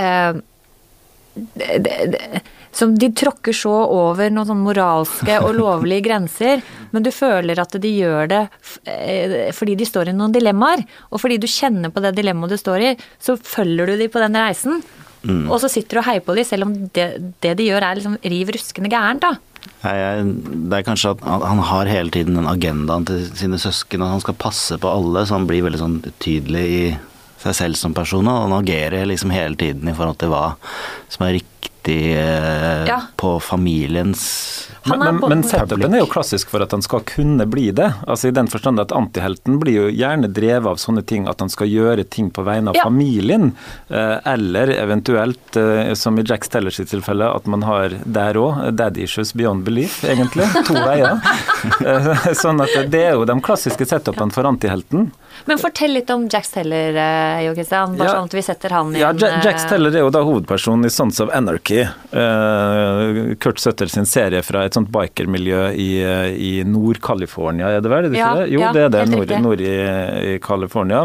eh, 0.00 0.40
det, 1.34 1.76
det, 1.84 2.42
som 2.74 2.96
de 2.98 3.10
tråkker 3.14 3.54
så 3.56 3.72
over 3.72 4.32
noen 4.32 4.48
sånn 4.48 4.64
moralske 4.64 5.38
og 5.40 5.54
lovlige 5.60 6.08
grenser, 6.08 6.64
men 6.90 7.06
du 7.06 7.12
føler 7.14 7.60
at 7.62 7.78
de 7.80 7.94
gjør 7.94 8.30
det 8.32 8.42
eh, 8.90 9.38
fordi 9.54 9.78
de 9.78 9.88
står 9.88 10.10
i 10.10 10.16
noen 10.16 10.34
dilemmaer. 10.34 10.84
Og 11.12 11.22
fordi 11.22 11.38
du 11.42 11.48
kjenner 11.50 11.94
på 11.94 12.02
det 12.04 12.16
dilemmaet 12.18 12.54
du 12.54 12.60
står 12.60 12.90
i, 12.90 12.92
så 13.22 13.38
følger 13.38 13.92
du 13.92 13.96
de 14.02 14.10
på 14.10 14.22
den 14.22 14.38
reisen. 14.38 14.82
Og 15.24 15.56
så 15.62 15.70
sitter 15.72 15.96
du 15.96 16.00
og 16.02 16.08
heier 16.08 16.24
på 16.24 16.34
de, 16.36 16.44
selv 16.44 16.66
om 16.66 16.74
det, 16.92 17.06
det 17.40 17.54
de 17.56 17.70
gjør 17.70 17.86
er 17.86 17.96
liksom 17.96 18.18
riv 18.20 18.50
ruskende 18.52 18.90
gærent, 18.92 19.24
da. 19.24 19.32
Nei, 19.84 19.94
jeg, 19.96 20.24
det 20.68 20.76
er 20.76 20.84
kanskje 20.84 21.14
at 21.14 21.22
han, 21.24 21.44
han 21.48 21.62
har 21.70 21.88
hele 21.88 22.12
tiden 22.12 22.36
den 22.36 22.48
agendaen 22.50 23.06
til 23.08 23.24
sine 23.32 23.60
søsken, 23.60 24.04
og 24.04 24.12
han 24.12 24.24
skal 24.24 24.36
passe 24.36 24.76
på 24.80 24.90
alle, 24.90 25.24
så 25.24 25.38
han 25.38 25.48
blir 25.48 25.64
veldig 25.64 25.80
sånn 25.80 25.98
tydelig 26.20 26.64
i 26.68 26.84
seg 27.40 27.56
selv 27.56 27.80
som 27.80 27.96
person, 27.96 28.28
og 28.28 28.46
han 28.46 28.56
agerer 28.58 29.08
liksom 29.08 29.32
hele 29.32 29.56
tiden 29.60 29.88
i 29.88 29.96
forhold 29.96 30.20
til 30.20 30.32
hva 30.32 30.44
som 31.12 31.26
er 31.26 31.38
riktig 31.38 31.73
eh, 31.92 32.84
Ja. 32.88 33.00
på 33.16 33.40
familiens 33.40 34.70
Men, 34.86 34.98
men, 34.98 35.20
men 35.28 35.42
setupen 35.42 35.94
er 35.94 36.00
jo 36.02 36.06
klassisk 36.12 36.50
for 36.52 36.60
at 36.64 36.72
han 36.72 36.82
skal 36.84 37.00
kunne 37.08 37.46
bli 37.48 37.70
det. 37.72 37.86
Altså 38.06 38.28
I 38.28 38.34
den 38.36 38.48
forstand 38.52 38.80
at 38.82 38.92
antihelten 38.92 39.56
blir 39.62 39.78
jo 39.78 39.86
gjerne 39.88 40.28
drevet 40.28 40.66
av 40.68 40.76
sånne 40.76 41.00
ting 41.08 41.24
at 41.28 41.40
han 41.40 41.48
skal 41.48 41.70
gjøre 41.72 42.04
ting 42.04 42.28
på 42.30 42.44
vegne 42.44 42.68
av 42.74 42.76
Ja. 42.76 42.84
familien. 42.84 43.52
Eh, 43.88 44.18
eller 44.34 44.68
eventuelt, 44.76 45.56
eh, 45.56 45.94
som 45.94 46.18
i 46.18 46.22
Jack 46.28 46.44
Stellers 46.44 46.76
sitt 46.76 46.90
tilfelle, 46.92 47.24
at 47.34 47.46
man 47.46 47.62
har 47.62 47.96
der 48.04 48.34
òg 48.34 48.76
daddy 48.76 49.04
issues 49.08 49.32
beyond 49.32 49.64
belief, 49.64 50.02
egentlig. 50.04 50.44
To 50.68 50.74
veier. 50.74 51.16
Sånn 52.42 52.60
at 52.60 52.76
det 52.90 53.04
er 53.08 53.12
jo 53.16 53.24
de 53.24 53.40
klassiske 53.40 53.86
setupene 53.88 54.32
for 54.36 54.44
antihelten. 54.44 55.10
Men 55.46 55.58
fortell 55.60 55.92
litt 55.92 56.08
om 56.10 56.22
Jax 56.32 56.50
Teller, 56.54 56.94
eh, 56.96 57.42
Jo 57.46 57.54
Kristian. 57.54 57.96
Bare 57.98 58.08
Ja. 58.08 58.14
sånn 58.14 58.24
at 58.30 58.32
vi 58.34 58.42
setter 58.42 58.70
han 58.72 58.86
inn 58.94 59.00
Ja, 59.00 59.12
Jax 59.12 59.46
eh, 59.64 59.66
Steller 59.68 59.90
er 59.94 60.00
jo 60.00 60.10
da 60.10 60.22
hovedpersonen 60.24 60.86
i 60.86 60.88
Sons 60.90 61.20
of 61.20 61.28
Anarchy. 61.36 61.82
Eh, 61.84 63.34
Kurt 63.36 63.58
Søtter 63.60 63.86
sin 63.90 64.06
serie 64.06 64.40
fra 64.42 64.64
et 64.64 64.72
sånt 64.76 64.90
bikermiljø 64.94 65.66
i, 65.76 65.88
i 66.32 66.52
Nord-California, 66.64 67.68
er 67.76 67.80
det 67.84 67.90
vel? 67.92 68.04
Er 68.06 68.08
det 68.14 68.18
Ja, 68.18 68.34
det? 68.40 68.46
Jo, 68.54 68.60
ja, 68.60 68.72
det 68.72 68.82
er 68.86 68.88
det. 68.96 69.04
Nord, 69.12 69.34
nord 69.44 69.60
i, 69.60 69.74
i 70.34 70.38
California. 70.38 71.04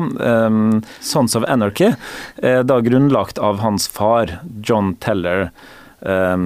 Sons 1.01 1.35
of 1.35 1.43
Anarchy 1.47 1.91
er 2.41 2.63
da 2.63 2.79
grunnlagt 2.85 3.39
av 3.43 3.59
hans 3.59 3.87
far, 3.91 4.39
John 4.61 4.95
Teller, 5.03 5.49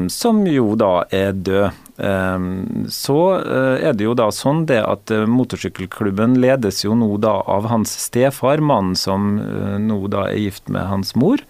som 0.10 0.40
jo 0.50 0.72
da 0.80 1.04
er 1.14 1.36
død. 1.38 1.84
Um, 1.96 2.86
så 2.90 3.36
eh, 3.38 3.86
er 3.86 3.94
det 3.94 4.08
jo 4.08 4.16
da 4.18 4.32
sånn 4.34 4.64
det 4.66 4.80
at 4.82 5.12
eh, 5.14 5.28
motorsykkelklubben 5.30 6.40
ledes 6.42 6.82
jo 6.82 6.96
nå 6.98 7.20
da 7.22 7.36
av 7.46 7.68
hans 7.70 7.94
stefar, 8.08 8.64
mannen 8.66 8.98
som 8.98 9.36
eh, 9.38 9.76
nå 9.78 10.00
da 10.10 10.26
er 10.32 10.42
gift 10.42 10.74
med 10.74 10.90
hans 10.90 11.14
mor. 11.14 11.44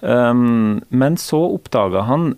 Um, 0.00 0.82
men 0.90 1.14
så 1.16 1.38
oppdaga 1.54 2.02
han 2.10 2.34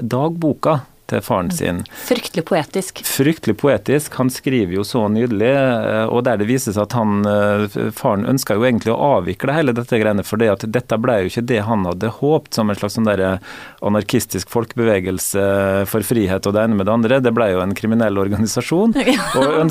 dagboka 0.00 0.78
til 1.10 1.22
faren 1.24 1.50
sin. 1.54 1.82
Fryktelig 2.06 2.44
poetisk. 2.48 3.02
Fryktelig 3.06 3.56
poetisk. 3.60 4.14
Han 4.20 4.30
skriver 4.32 4.78
jo 4.78 4.86
så 4.86 5.04
nydelig, 5.12 5.50
eh, 5.50 6.06
og 6.06 6.24
der 6.28 6.40
det 6.40 6.48
vises 6.50 6.78
at 6.80 6.94
han, 6.96 7.24
eh, 7.26 7.66
faren 7.96 8.26
ønska 8.30 8.56
jo 8.56 8.66
egentlig 8.68 8.94
å 8.94 9.00
avvikle 9.20 9.56
hele 9.56 9.74
dette 9.76 9.98
greiene, 10.00 10.24
for 10.26 10.40
det 10.40 10.50
at 10.54 10.66
dette 10.70 10.98
ble 11.00 11.20
jo 11.24 11.32
ikke 11.32 11.46
det 11.50 11.60
han 11.66 11.84
hadde 11.88 12.12
håpt, 12.20 12.54
som 12.54 12.70
en 12.70 12.78
slags 12.78 12.98
sånn 12.98 13.08
der 13.08 13.40
anarkistisk 13.82 14.50
folkebevegelse 14.50 15.86
for 15.90 16.06
frihet 16.06 16.46
og 16.46 16.54
det 16.54 16.64
ene 16.64 16.78
med 16.78 16.86
det 16.88 16.94
andre. 16.94 17.20
Det 17.24 17.32
ble 17.34 17.50
jo 17.52 17.62
en 17.62 17.74
kriminell 17.76 18.18
organisasjon. 18.20 18.94
Og. 19.40 19.70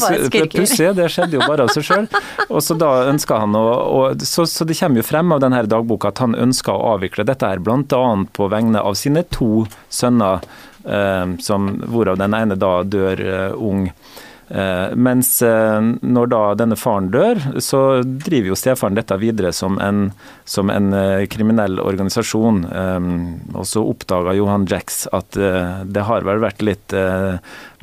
Pussig, 0.50 0.90
det 0.96 1.08
skjedde 1.12 1.38
jo 1.38 1.46
bare 1.46 1.66
av 1.66 1.74
seg 1.74 1.86
sjøl. 1.86 2.08
Og 2.50 2.62
så 2.64 2.76
da 2.80 2.90
ønska 3.10 3.40
han 3.42 3.56
å 3.58 3.66
og, 3.70 4.24
så, 4.26 4.46
så 4.50 4.66
det 4.68 4.78
kommer 4.80 5.02
jo 5.02 5.08
frem 5.08 5.32
av 5.36 5.44
denne 5.44 5.62
dagboka 5.70 6.12
at 6.12 6.22
han 6.24 6.38
ønska 6.38 6.74
å 6.74 6.96
avvikle 6.96 7.26
dette 7.28 7.48
her, 7.48 7.62
bl.a. 7.64 8.04
på 8.34 8.50
vegne 8.52 8.82
av 8.82 8.98
sine 9.00 9.26
to 9.34 9.66
sønner, 9.94 10.44
som, 11.40 11.70
hvorav 11.88 12.18
den 12.20 12.34
ene 12.34 12.56
da 12.60 12.84
dør 12.84 13.22
eh, 13.26 13.52
ung. 13.56 13.90
Eh, 14.50 14.96
mens 14.96 15.42
eh, 15.42 15.82
når 16.02 16.30
da 16.32 16.42
denne 16.58 16.78
faren 16.80 17.12
dør, 17.14 17.42
så 17.62 18.02
driver 18.04 18.50
jo 18.50 18.58
stefaren 18.58 18.98
dette 18.98 19.18
videre 19.22 19.52
som 19.54 19.78
en, 19.84 20.08
som 20.50 20.72
en 20.74 20.90
eh, 20.98 21.26
kriminell 21.30 21.78
organisasjon. 21.84 22.64
Og 23.54 23.68
så 23.70 23.84
oppdaga 23.86 24.34
Johan 24.38 24.66
Jacks 24.70 25.04
at 25.14 25.38
det 25.38 26.06
har 26.06 26.26
vel 26.26 26.42
vært 26.42 26.62
litt 26.66 26.94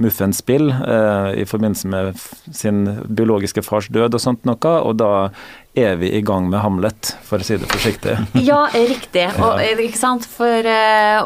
muffens 0.03 0.41
spill 0.43 0.69
i 0.71 1.45
forbindelse 1.49 1.91
med 1.91 2.19
sin 2.55 2.83
biologiske 3.07 3.63
fars 3.65 3.89
død 3.93 4.17
og 4.17 4.23
sånt 4.23 4.47
noe, 4.49 4.73
og 4.81 4.97
da 5.01 5.11
er 5.77 5.99
vi 6.01 6.11
i 6.17 6.23
gang 6.25 6.49
med 6.51 6.63
Hamlet, 6.65 7.13
for 7.27 7.43
å 7.43 7.47
si 7.47 7.59
det 7.61 7.69
forsiktig. 7.71 8.17
Ja, 8.49 8.65
riktig. 8.73 9.29
Og, 9.37 9.61
ikke 9.61 10.01
sant? 10.01 10.27
For, 10.31 10.71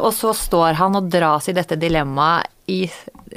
og 0.01 0.11
så 0.17 0.35
står 0.37 0.79
han 0.81 0.99
og 0.99 1.09
dras 1.11 1.49
i 1.51 1.55
dette 1.57 1.79
dilemmaet 1.79 2.51
i 2.71 2.83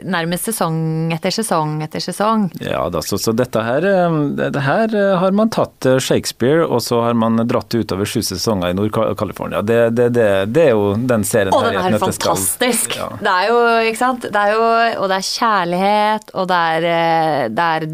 nærmest 0.02 0.48
sesong 0.50 1.12
etter 1.14 1.30
sesong 1.35 1.76
etter 1.85 2.02
sesong. 2.02 2.48
Ja 2.61 2.88
da, 2.90 3.02
så, 3.04 3.18
så 3.20 3.33
dette 3.37 3.62
her, 3.62 3.85
eh, 3.87 4.16
det 4.50 4.62
her 4.64 4.94
eh, 4.98 5.12
har 5.20 5.33
man 5.37 5.52
tatt 5.54 5.87
eh, 5.87 5.98
Shakespeare, 6.02 6.64
og 6.66 6.83
så 6.83 7.00
har 7.07 7.14
man 7.18 7.38
dratt 7.46 7.70
det 7.70 7.85
utover 7.85 8.09
sju 8.09 8.20
sesonger 8.26 8.72
i 8.72 8.76
Nord-California. 8.78 9.62
Det, 9.62 9.78
det, 9.94 10.09
det, 10.16 10.28
det 10.54 10.66
er 10.68 10.74
jo 10.74 10.92
den 10.98 11.24
serien 11.28 11.54
Og 11.54 11.64
her 11.68 11.78
den 11.78 11.98
er 11.98 12.02
fantastisk! 12.02 12.96
Ja. 12.98 13.09
Det 13.20 13.33
er 13.37 13.48
jo, 13.52 13.59
ikke 13.90 14.00
sant. 14.02 14.26
Det 14.35 14.42
er 14.44 14.54
jo, 14.57 14.66
og 15.04 15.09
det 15.12 15.20
er 15.20 15.28
kjærlighet, 15.30 16.35
og 16.35 16.48
det 16.50 16.61
er, 16.74 17.48
det 17.54 17.70
er 17.78 17.88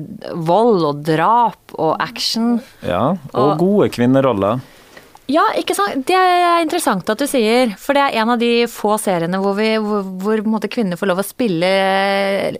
vold 0.51 0.85
og 0.91 1.05
drap 1.07 1.77
og 1.81 1.95
action. 2.03 2.59
Ja, 2.87 3.17
og 3.35 3.41
Og- 3.51 3.59
gode 3.61 3.89
kvinneroller. 3.95 4.61
Ja, 5.31 5.45
ikke 5.59 5.77
sant. 5.79 6.03
Det 6.09 6.17
er 6.17 6.63
interessant 6.65 7.11
at 7.13 7.21
du 7.21 7.27
sier, 7.31 7.75
for 7.79 7.97
det 7.97 8.07
er 8.07 8.23
en 8.23 8.33
av 8.35 8.41
de 8.41 8.67
få 8.71 8.97
seriene 8.99 9.39
hvor, 9.43 9.55
vi, 9.59 9.73
hvor, 9.79 10.03
hvor 10.03 10.41
på 10.41 10.49
en 10.49 10.57
måte, 10.57 10.71
kvinner 10.73 10.99
får 10.99 11.13
lov 11.13 11.23
å 11.23 11.27
spille 11.27 11.75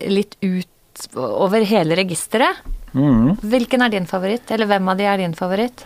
litt 0.07 0.37
ut 0.39 1.07
over 1.15 1.65
hele 1.67 1.97
registeret. 1.99 2.61
Mm. 2.93 3.37
Hvilken 3.41 3.83
er 3.83 3.91
din 3.91 4.07
favoritt, 4.07 4.51
eller 4.51 4.69
hvem 4.69 4.91
av 4.91 4.99
de 4.99 5.07
er 5.07 5.21
din 5.23 5.35
favoritt? 5.35 5.83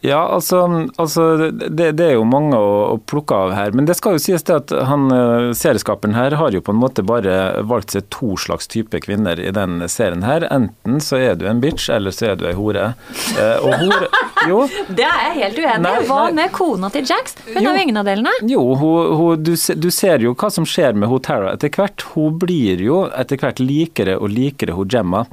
Ja, 0.00 0.20
altså, 0.28 0.60
altså 0.96 1.50
det, 1.50 1.90
det, 1.98 2.04
er 2.04 2.12
jo 2.14 2.26
mange 2.28 2.54
å, 2.54 2.74
å, 2.92 2.98
plukke 3.02 3.34
av 3.34 3.54
her. 3.56 3.74
Men 3.74 3.88
det 3.88 3.96
skal 3.98 4.14
jo 4.14 4.22
sies 4.22 4.44
det 4.46 4.54
at 4.54 4.74
han 4.86 5.08
eh, 5.10 5.48
serieskaperen 5.58 6.14
her 6.14 6.36
har 6.38 6.54
jo 6.54 6.62
på 6.62 6.70
en 6.74 6.78
måte 6.78 7.02
bare 7.06 7.64
valgt 7.66 7.96
seg 7.96 8.06
to 8.14 8.36
slags 8.38 8.70
type 8.70 9.00
kvinner 9.02 9.40
i 9.42 9.50
den 9.54 9.82
serien 9.90 10.22
her. 10.26 10.46
Enten 10.54 11.02
så 11.02 11.18
er 11.18 11.34
du 11.38 11.48
en 11.50 11.62
bitch, 11.64 11.88
eller 11.90 12.14
så 12.14 12.30
er 12.30 12.38
du 12.38 12.46
ei 12.46 12.54
hore. 12.58 12.92
Eh, 13.34 13.56
og 13.58 13.74
hore 13.82 14.10
Jo. 14.48 14.62
Det 14.88 15.04
er 15.04 15.24
jeg 15.26 15.34
helt 15.38 15.60
uenig 15.64 15.92
i. 15.92 16.06
Hva 16.08 16.22
med 16.36 16.54
kona 16.54 16.90
til 16.94 17.06
Jax? 17.08 17.36
Hun 17.48 17.58
jo, 17.58 17.68
har 17.70 17.78
jo 17.80 17.84
ingen 17.88 18.00
av 18.00 18.08
delene. 18.08 18.32
Jo, 18.48 18.64
hun, 18.78 19.12
hun, 19.18 19.44
du, 19.44 19.54
du, 19.56 19.90
ser 19.94 20.24
jo 20.24 20.34
hva 20.38 20.50
som 20.54 20.66
skjer 20.68 20.98
med 20.98 21.10
hun 21.10 21.22
Tara 21.24 21.54
etter 21.56 21.72
hvert. 21.74 22.06
Hun 22.14 22.38
blir 22.40 22.82
jo 22.84 23.04
etter 23.10 23.40
hvert 23.40 23.62
likere 23.62 24.18
og 24.18 24.30
likere 24.34 24.76
hun 24.78 24.90
Gemma. 24.92 25.26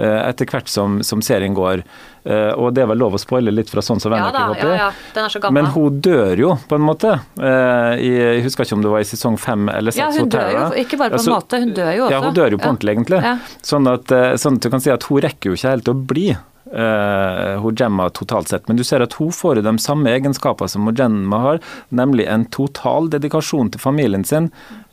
Eh, 0.00 0.20
etter 0.30 0.46
hvert 0.48 0.68
som, 0.70 1.00
som, 1.04 1.20
serien 1.20 1.52
går. 1.52 1.82
Eh, 2.24 2.52
og 2.54 2.70
det 2.72 2.84
er 2.84 2.88
vel 2.88 3.00
lov 3.02 3.16
å 3.16 3.20
spoile 3.20 3.52
litt 3.52 3.68
fra 3.72 3.82
sånn 3.84 4.00
som 4.00 4.14
ja, 4.14 4.28
da, 4.32 4.44
ja, 4.56 4.68
ja. 4.78 5.24
Er. 5.26 5.48
Men 5.52 5.66
hun 5.74 5.98
dør 6.00 6.40
jo, 6.40 6.52
på 6.70 6.78
en 6.78 6.86
måte. 6.86 7.16
Eh, 7.36 8.00
jeg 8.00 8.44
husker 8.46 8.64
ikke 8.64 8.78
om 8.78 8.86
det 8.86 8.92
var 8.94 9.04
i 9.04 9.08
sesong 9.10 9.36
fem 9.40 9.68
eller 9.72 9.92
seks. 9.92 10.00
Ja, 10.00 10.22
hun 10.22 10.30
dør 10.32 10.54
jo, 10.54 10.68
ikke 10.84 11.00
bare 11.00 11.18
på 11.18 11.24
en 11.24 11.34
måte, 11.34 11.60
hun 11.60 11.74
dør 11.76 11.90
jo 11.96 12.06
også. 12.06 12.14
Ja, 12.14 12.22
hun 12.24 12.38
dør 12.38 12.56
jo 12.56 12.62
på 12.62 12.70
ordentlig, 12.70 12.96
egentlig. 12.96 13.34
Sånn 13.72 13.90
at, 13.92 14.14
sånn, 14.40 14.56
at, 14.56 14.64
du 14.64 14.72
kan 14.72 14.86
si 14.86 14.94
at 14.94 15.08
hun 15.10 15.20
rekker 15.26 15.50
jo 15.50 15.58
ikke 15.58 15.74
helt 15.74 15.92
å 15.92 15.96
bli 16.14 16.30
Uh, 16.70 17.58
hun 17.58 17.74
Gemma 17.74 18.10
totalt 18.14 18.48
sett. 18.48 18.68
Men 18.68 18.76
du 18.78 18.84
ser 18.86 19.02
at 19.02 19.16
hun 19.18 19.32
får 19.34 19.58
de 19.66 19.72
samme 19.82 20.10
egenskaper 20.14 20.70
som 20.70 20.86
hun 20.86 20.94
Gemma 20.94 21.40
har, 21.42 21.58
nemlig 21.88 22.28
en 22.30 22.44
total 22.46 23.10
dedikasjon 23.10 23.72
til 23.74 23.82
familien 23.82 24.22
sin. 24.26 24.50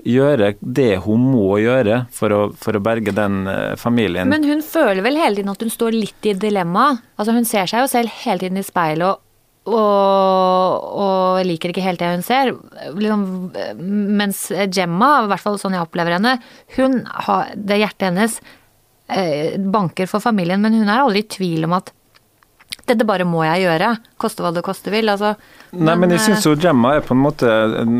Gjøre 0.08 0.56
det 0.62 1.04
hun 1.06 1.30
må 1.36 1.60
gjøre 1.62 2.06
for 2.14 2.34
å, 2.34 2.42
for 2.58 2.78
å 2.78 2.82
berge 2.82 3.14
den 3.14 3.46
uh, 3.46 3.76
familien. 3.78 4.30
Men 4.34 4.48
hun 4.48 4.66
føler 4.66 5.06
vel 5.06 5.22
hele 5.22 5.38
tiden 5.38 5.54
at 5.54 5.62
hun 5.62 5.74
står 5.74 6.00
litt 6.00 6.26
i 6.26 6.34
dilemma. 6.34 6.90
Altså 7.18 7.38
Hun 7.38 7.46
ser 7.46 7.70
seg 7.70 7.86
jo 7.86 7.94
selv 7.94 8.22
hele 8.24 8.42
tiden 8.42 8.58
i 8.58 8.66
speilet 8.66 9.08
og, 9.12 9.24
og, 9.68 10.86
og 11.04 11.42
liker 11.46 11.74
ikke 11.74 11.84
helt 11.86 12.02
det 12.02 12.14
hun 12.16 12.26
ser. 12.26 12.56
Liksom, 12.98 13.26
mens 14.18 14.48
Gemma, 14.74 15.18
i 15.26 15.34
hvert 15.34 15.44
fall 15.44 15.60
sånn 15.62 15.78
jeg 15.78 15.86
opplever 15.86 16.18
henne, 16.18 16.40
hun 16.80 17.04
har 17.28 17.52
det 17.54 17.84
hjertet 17.84 18.10
hennes 18.10 18.42
Eh, 18.42 18.67
banker 19.72 20.10
for 20.12 20.20
familien, 20.20 20.60
men 20.62 20.74
hun 20.76 20.90
er 20.90 21.00
aldri 21.00 21.24
i 21.24 21.30
tvil 21.32 21.64
om 21.68 21.78
at 21.78 21.94
dette 22.88 23.04
bare 23.08 23.26
må 23.28 23.42
jeg 23.44 23.66
gjøre, 23.66 23.90
koste 24.20 24.44
hva 24.44 24.52
det 24.56 24.64
koste 24.66 24.92
vil. 24.94 25.10
Altså, 25.12 25.34
Nei, 25.74 25.92
men, 25.92 26.06
men 26.06 26.16
jeg 26.16 26.24
syns 26.24 26.46
jo 26.48 26.54
Gemma 26.60 26.94
er 26.96 27.04
på 27.04 27.12
en 27.16 27.20
måte 27.20 27.50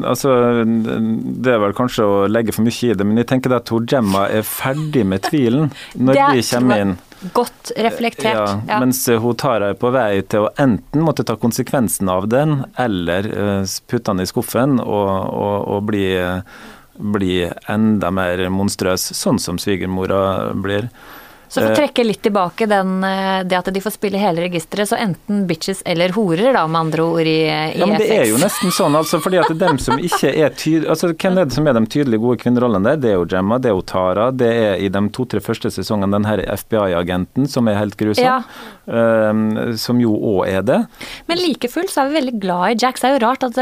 altså, 0.08 0.32
Det 0.64 1.52
er 1.52 1.60
vel 1.60 1.74
kanskje 1.76 2.06
å 2.08 2.22
legge 2.32 2.56
for 2.56 2.64
mye 2.64 2.94
i 2.94 2.96
det, 2.96 3.08
men 3.08 3.20
jeg 3.20 3.28
tenker 3.34 3.58
at 3.58 3.68
hun 3.74 3.88
Gemma 3.90 4.28
er 4.32 4.48
ferdig 4.48 5.04
med 5.08 5.26
tvilen 5.28 5.68
når 6.00 6.22
vi 6.38 6.46
kommer 6.48 6.86
inn. 6.86 6.96
Godt 7.34 7.74
reflektert. 7.82 8.38
Ja, 8.38 8.48
ja. 8.70 8.80
Mens 8.80 9.02
hun 9.10 9.36
tar 9.42 9.66
henne 9.66 9.76
på 9.80 9.92
vei 9.92 10.22
til 10.30 10.46
å 10.46 10.54
enten 10.62 11.04
måtte 11.04 11.26
ta 11.28 11.36
konsekvensen 11.42 12.12
av 12.14 12.30
den, 12.32 12.62
eller 12.80 13.28
uh, 13.34 13.78
putte 13.90 14.14
den 14.14 14.24
i 14.24 14.30
skuffen 14.30 14.78
og, 14.84 15.12
og, 15.34 15.56
og 15.74 15.88
bli 15.90 16.06
bli 16.98 17.46
enda 17.70 18.12
mer 18.12 18.48
monstrøs, 18.54 19.12
sånn 19.18 19.40
som 19.40 19.60
svigermora 19.62 20.54
blir. 20.58 20.90
Så 21.48 21.62
for 21.62 21.70
å 21.70 21.72
eh, 21.72 21.78
trekke 21.80 22.04
litt 22.04 22.22
tilbake 22.26 22.68
den, 22.68 22.98
eh, 23.08 23.42
det 23.48 23.58
at 23.58 23.70
de 23.74 23.82
får 23.84 23.96
spille 23.96 24.20
hele 24.20 24.44
registeret, 24.44 24.90
så 24.90 25.00
enten 25.00 25.46
bitches 25.48 25.82
eller 25.88 26.12
horer, 26.16 26.52
da, 26.56 26.66
med 26.68 26.88
andre 26.88 27.06
ord, 27.06 27.28
i, 27.28 27.38
i 27.48 27.80
ja, 27.80 27.88
men 27.88 28.02
Det 28.02 28.10
er 28.12 28.26
jo 28.32 28.40
nesten 28.42 28.74
sånn, 28.76 28.98
altså, 29.00 29.22
fordi 29.24 29.40
at 29.42 29.54
dem 29.56 29.80
som 29.82 30.00
ikke 30.00 30.34
er 30.34 30.52
tydelige 30.58 30.92
altså, 30.92 31.12
Hvem 31.14 31.40
er 31.40 31.48
det 31.48 31.56
som 31.56 31.68
er 31.68 31.78
de 31.78 31.84
tydelige, 31.88 32.22
gode 32.24 32.42
kvinnerollene 32.42 32.92
der? 32.92 33.00
Det 33.04 33.12
er 33.14 33.16
jo 33.16 33.28
Gemma, 33.32 33.60
det 33.64 33.72
er 33.72 33.78
jo 33.78 33.86
Tara, 33.88 34.30
det 34.36 34.50
er 34.52 34.84
i 34.84 34.92
de 34.92 35.04
to-tre 35.16 35.42
første 35.44 35.72
sesongene 35.74 36.18
den 36.18 36.28
her 36.28 36.44
FBI-agenten 36.58 37.48
som 37.52 37.70
er 37.72 37.80
helt 37.80 37.98
grusom. 38.00 38.26
Ja. 38.26 38.42
Um, 38.88 39.76
som 39.80 40.00
jo 40.00 40.14
òg 40.16 40.48
er 40.48 40.62
det. 40.64 40.78
Men 41.28 41.42
like 41.42 41.68
fullt 41.72 41.92
så 41.92 42.04
er 42.04 42.12
vi 42.12 42.20
veldig 42.22 42.36
glad 42.40 42.72
i 42.72 42.78
Jack. 42.80 43.00
Det 43.02 43.10
er 43.10 43.16
jo 43.18 43.24
rart 43.26 43.44
at, 43.44 43.58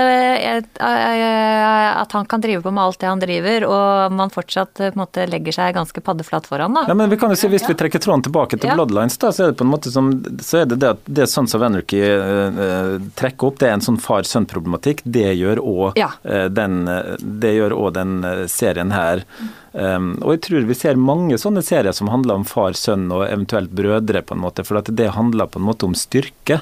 at, 0.78 2.13
han 2.13 2.30
kan 2.30 2.43
drive 2.43 2.62
på 2.62 2.74
med 2.74 2.84
alt 2.84 3.00
det 3.02 3.10
han 3.10 3.21
driver, 3.21 3.65
og 3.69 4.13
man 4.15 4.34
fortsatt 4.34 4.74
på 4.78 4.91
en 4.91 5.02
måte 5.02 5.26
legger 5.30 5.56
seg 5.56 5.74
ganske 5.78 6.02
paddeflat 6.06 6.45
foran, 6.50 6.78
da. 6.78 6.86
Ja, 6.89 6.98
men 6.98 7.10
vi 7.13 7.17
kan 7.21 7.34
jo 7.34 7.39
si 7.39 7.50
hvis 7.52 7.65
vi 7.67 7.74
trekker 7.79 8.01
tråden 8.03 8.23
tilbake 8.25 8.57
til 8.57 8.69
ja. 8.69 8.75
Bloodlines, 8.77 9.17
da, 9.21 9.31
så 9.33 9.45
er 9.45 9.51
det 9.51 9.59
på 9.59 9.65
en 9.65 9.71
måte 9.71 9.91
som 9.93 10.09
så 10.43 10.61
er 10.61 10.69
det 10.69 10.77
det 10.81 10.91
at 10.95 11.09
det 11.17 11.27
Sons 11.31 11.55
of 11.57 11.63
Anarchy 11.65 12.01
uh, 12.01 12.97
trekker 13.19 13.49
opp, 13.49 13.59
det 13.61 13.69
er 13.69 13.75
en 13.77 13.85
sånn 13.85 13.99
far-sønn-problematikk. 14.01 15.03
Det 15.03 15.27
gjør 15.33 15.61
òg 15.61 15.99
ja. 15.99 16.09
uh, 16.27 16.47
den, 16.51 16.83
også 16.88 17.93
den 17.97 18.17
serien 18.51 18.93
her. 18.95 19.23
Um, 19.71 20.13
og 20.23 20.35
jeg 20.35 20.43
tror 20.47 20.67
vi 20.69 20.77
ser 20.77 20.99
mange 20.99 21.39
sånne 21.41 21.63
serier 21.65 21.95
som 21.95 22.11
handler 22.13 22.41
om 22.41 22.47
far, 22.47 22.77
sønn 22.79 23.07
og 23.11 23.25
eventuelt 23.27 23.73
brødre, 23.75 24.23
på 24.25 24.38
en 24.38 24.43
måte, 24.45 24.67
for 24.67 24.81
at 24.81 24.91
det 24.91 25.13
handler 25.17 25.51
på 25.51 25.61
en 25.61 25.67
måte 25.69 25.89
om 25.89 25.95
styrke. 25.97 26.61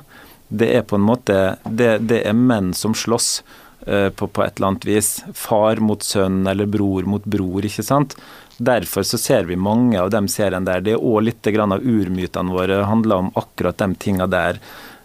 Det 0.54 0.70
er 0.78 0.88
på 0.88 1.00
en 1.00 1.06
måte 1.06 1.58
det, 1.66 1.98
det 2.10 2.24
er 2.28 2.38
menn 2.38 2.74
som 2.78 2.96
slåss. 2.98 3.36
På, 3.84 4.30
på, 4.32 4.40
et 4.46 4.56
eller 4.56 4.70
annet 4.70 4.86
vis. 4.88 5.08
Far 5.36 5.82
mot 5.84 6.00
sønn 6.08 6.46
eller 6.48 6.70
bror 6.72 7.04
mot 7.04 7.26
bror, 7.28 7.66
ikke 7.68 7.84
sant. 7.84 8.14
Derfor 8.58 9.04
så 9.04 9.18
ser 9.18 9.44
vi 9.44 9.56
mange 9.56 10.00
av 10.02 10.10
de 10.14 10.28
seriene 10.30 10.66
der. 10.66 10.82
Det 10.82 10.96
er 10.96 11.04
òg 11.04 11.24
litt 11.26 11.48
av 11.48 11.80
urmytene 11.82 12.54
våre 12.54 12.84
handler 12.86 13.26
om 13.26 13.32
akkurat 13.36 13.78
de 13.78 13.96
tinga 13.96 14.28
der. 14.28 14.60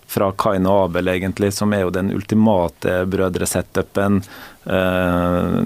Fra 0.08 0.30
Kain 0.32 0.66
og 0.66 0.88
Abel, 0.88 1.08
egentlig, 1.12 1.52
som 1.52 1.72
er 1.72 1.82
jo 1.84 1.92
den 1.92 2.11
ultimate 2.16 3.02
brødresetupen. 3.12 4.22
Uh, 4.64 5.61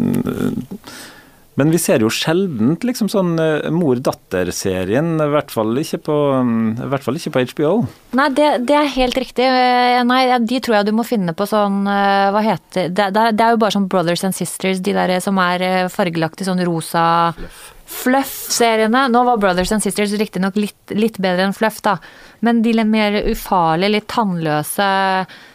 men 1.60 1.72
vi 1.72 1.80
ser 1.80 2.04
jo 2.04 2.10
sjelden 2.12 2.78
liksom 2.80 3.10
sånn 3.12 3.34
uh, 3.36 3.68
mor-datter-serien, 3.74 5.14
i, 5.20 5.28
hvert 5.34 5.52
fall 5.52 5.76
ikke 5.82 6.00
på, 6.06 6.16
i 6.40 6.88
hvert 6.92 7.04
fall 7.04 7.20
ikke 7.20 7.34
på 7.34 7.44
HBO. 7.52 7.72
Nei, 8.18 8.28
det, 8.36 8.48
det, 8.70 8.78
er 8.78 8.94
helt 8.96 9.20
riktig. 9.20 9.44
Eh, 9.48 10.00
nei, 10.08 10.22
de 10.40 10.62
tror 10.64 10.78
jeg 10.78 10.88
du 10.88 10.94
må 10.96 11.04
finne 11.06 11.34
på 11.36 11.46
sånn 11.48 11.84
Hva 11.86 12.40
heter 12.44 12.88
det? 12.88 13.10
Det, 13.14 13.28
det 13.36 13.44
er 13.44 13.54
jo 13.54 13.60
bare 13.60 13.76
sånn 13.76 13.90
Brothers 13.92 14.24
and 14.26 14.36
Sisters, 14.36 14.80
de 14.84 14.96
der 14.96 15.14
som 15.24 15.38
er 15.42 15.88
fargelagte 15.92 16.46
sånn 16.48 16.62
rosa 16.66 17.04
Fluff. 17.36 17.62
Fluff-seriene 17.92 19.06
Nå 19.12 19.22
var 19.26 19.40
Brothers 19.40 19.72
and 19.74 19.84
Sisters 19.84 20.14
riktignok 20.18 20.56
litt, 20.58 20.94
litt 20.96 21.18
bedre 21.22 21.46
enn 21.48 21.56
Fluff, 21.56 21.80
da. 21.84 21.98
Men 22.40 22.62
de 22.64 22.72
litt 22.74 22.88
mer 22.88 23.18
ufarlige, 23.30 23.92
litt 23.96 24.08
tannløse, 24.10 24.88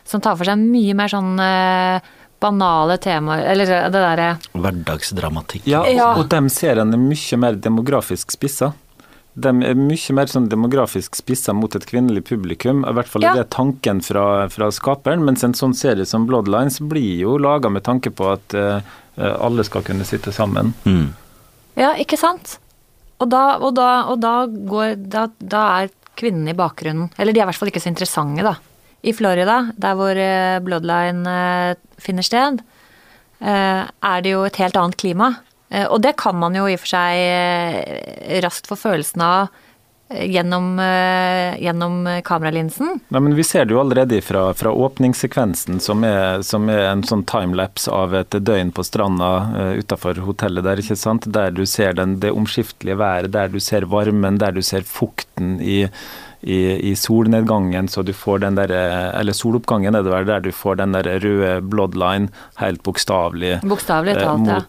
som 0.08 0.24
tar 0.24 0.38
for 0.38 0.48
seg 0.48 0.62
mye 0.62 0.96
mer 0.98 1.12
sånn 1.12 1.34
eh, 1.44 2.14
banale 2.40 2.98
temaer, 3.02 3.46
eller 3.52 3.70
det 3.90 3.94
derre 3.94 4.28
Hverdagsdramatikk. 4.54 5.66
Ja, 5.70 5.86
ja, 5.90 6.12
og 6.18 6.28
de 6.32 6.42
seriene 6.54 6.98
er 6.98 7.02
mye 7.02 7.40
mer 7.42 7.58
demografisk 7.62 8.36
spissa. 8.36 8.74
De 9.38 9.52
er 9.52 9.78
mye 9.78 10.14
mer 10.18 10.30
sånn 10.32 10.48
demografisk 10.50 11.18
spissa 11.20 11.54
mot 11.54 11.74
et 11.78 11.86
kvinnelig 11.86 12.24
publikum. 12.30 12.82
I 12.90 12.94
hvert 12.98 13.10
fall 13.12 13.26
ja. 13.26 13.36
er 13.36 13.44
det 13.44 13.52
tanken 13.54 14.02
fra, 14.02 14.48
fra, 14.50 14.72
skaperen. 14.74 15.26
Mens 15.26 15.46
en 15.46 15.54
sånn 15.58 15.76
serie 15.78 16.08
som 16.10 16.26
Bloodlines 16.30 16.80
blir 16.82 17.22
jo 17.22 17.36
laga 17.42 17.70
med 17.70 17.86
tanke 17.86 18.10
på 18.10 18.32
at 18.34 18.58
uh, 18.58 18.80
alle 19.18 19.66
skal 19.68 19.86
kunne 19.86 20.08
sitte 20.10 20.34
sammen. 20.34 20.74
Mm. 20.90 21.12
Ja, 21.78 21.94
ikke 22.02 22.18
sant? 22.18 22.58
Og 23.22 23.30
da, 23.30 23.44
og 23.62 23.76
da, 23.78 23.92
og 24.10 24.22
da 24.22 24.34
går 24.50 24.98
da, 25.06 25.28
da, 25.38 25.64
er 25.84 25.94
kvinnene 26.18 26.54
i 26.54 26.58
bakgrunnen. 26.58 27.12
Eller 27.18 27.34
de 27.34 27.42
er 27.42 27.46
i 27.46 27.50
hvert 27.52 27.62
fall 27.62 27.70
ikke 27.70 27.84
så 27.84 27.94
interessante, 27.94 28.46
da. 28.46 28.58
I 29.02 29.14
Florida, 29.14 29.60
der 29.78 29.98
hvor 29.98 30.18
eh, 30.18 30.58
Bloodline 30.66 31.30
eh, 31.30 31.76
finner 32.02 32.26
sted, 32.26 32.64
eh, 33.40 33.84
er 33.86 34.26
det 34.26 34.34
jo 34.34 34.46
et 34.48 34.60
helt 34.62 34.80
annet 34.80 34.98
klima. 34.98 35.36
Og 35.68 36.00
det 36.00 36.14
kan 36.16 36.38
man 36.40 36.56
jo 36.56 36.64
i 36.64 36.78
og 36.78 36.80
for 36.80 36.94
seg 36.94 38.38
raskt 38.40 38.70
få 38.70 38.78
følelsen 38.80 39.20
av 39.20 39.50
gjennom, 40.08 40.78
gjennom 41.60 41.98
kameralinsen. 42.24 43.02
Nei, 43.12 43.20
men 43.20 43.36
Vi 43.36 43.44
ser 43.44 43.68
det 43.68 43.76
jo 43.76 43.82
allerede 43.82 44.22
fra, 44.24 44.46
fra 44.56 44.72
åpningssekvensen, 44.72 45.82
som 45.84 46.06
er, 46.08 46.40
som 46.48 46.70
er, 46.72 46.86
en 46.94 47.04
sånn 47.04 47.26
timelapse 47.28 47.92
av 47.92 48.16
et 48.16 48.40
døgn 48.48 48.72
på 48.72 48.86
stranda 48.88 49.34
uh, 49.58 49.74
utafor 49.76 50.24
hotellet 50.24 50.64
der, 50.64 50.80
ikke 50.80 50.96
sant? 50.96 51.28
Der 51.36 51.52
du 51.52 51.66
ser 51.68 52.00
den, 52.00 52.16
det 52.24 52.32
omskiftelige 52.32 52.96
været, 53.04 53.34
der 53.36 53.52
du 53.52 53.60
ser 53.60 53.92
varmen, 53.92 54.40
der 54.40 54.56
du 54.56 54.64
ser 54.64 54.88
fukten 54.88 55.58
i 55.60 55.82
i, 56.42 56.92
i, 56.92 56.96
solnedgangen, 56.96 57.88
så 57.88 58.04
du 58.06 58.14
får 58.14 58.40
den 58.46 58.58
der, 58.60 58.72
eller 59.18 59.36
soloppgangen 59.36 59.96
er 59.98 60.06
det 60.06 60.14
vel, 60.14 60.28
der 60.30 60.44
du 60.46 60.52
får 60.54 60.80
den 60.82 60.96
der 60.96 61.10
røde 61.24 61.54
bloodline 61.66 62.32
helt 62.62 62.84
bokstavelig 62.86 63.58
eh, 63.58 63.66
mot 63.68 63.90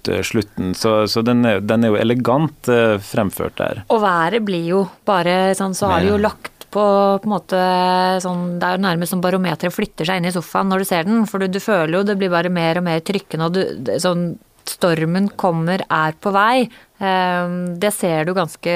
ja. 0.09 0.14
Eh, 0.14 0.22
slutten. 0.24 0.74
Så, 0.78 1.07
så 1.11 1.22
den, 1.26 1.44
er, 1.44 1.61
den, 1.61 1.85
er, 1.85 1.92
jo 1.92 2.00
elegant 2.00 2.70
eh, 2.72 2.96
fremført 3.02 3.59
der. 3.61 3.83
Og 3.92 4.02
været 4.04 4.44
blir 4.46 4.64
jo 4.72 4.87
bare 5.09 5.54
sånn, 5.59 5.76
så 5.76 5.92
har 5.92 6.04
du 6.04 6.14
jo 6.14 6.22
lagt 6.22 6.68
på, 6.68 6.83
på 7.20 7.24
en 7.24 7.33
måte 7.33 7.61
sånn, 8.20 8.59
Det 8.61 8.66
er 8.66 8.76
jo 8.76 8.85
nærmest 8.85 9.14
som 9.14 9.22
barometeret 9.24 9.72
flytter 9.72 10.09
seg 10.09 10.20
inn 10.20 10.28
i 10.28 10.35
sofaen 10.35 10.68
når 10.68 10.83
du 10.83 10.88
ser 10.88 11.09
den, 11.09 11.24
for 11.28 11.40
du, 11.40 11.48
du 11.52 11.61
føler 11.64 11.98
jo 11.98 12.04
det 12.04 12.18
blir 12.20 12.33
bare 12.33 12.52
mer 12.52 12.81
og 12.81 12.88
mer 12.88 13.00
trykkende, 13.04 13.48
og 13.48 13.57
du, 13.57 13.94
sånn 14.02 14.31
stormen 14.68 15.31
kommer, 15.40 15.81
er 15.88 16.16
på 16.20 16.33
vei. 16.35 16.66
Eh, 17.00 17.54
det 17.81 17.94
ser 17.96 18.28
du 18.28 18.35
ganske 18.37 18.74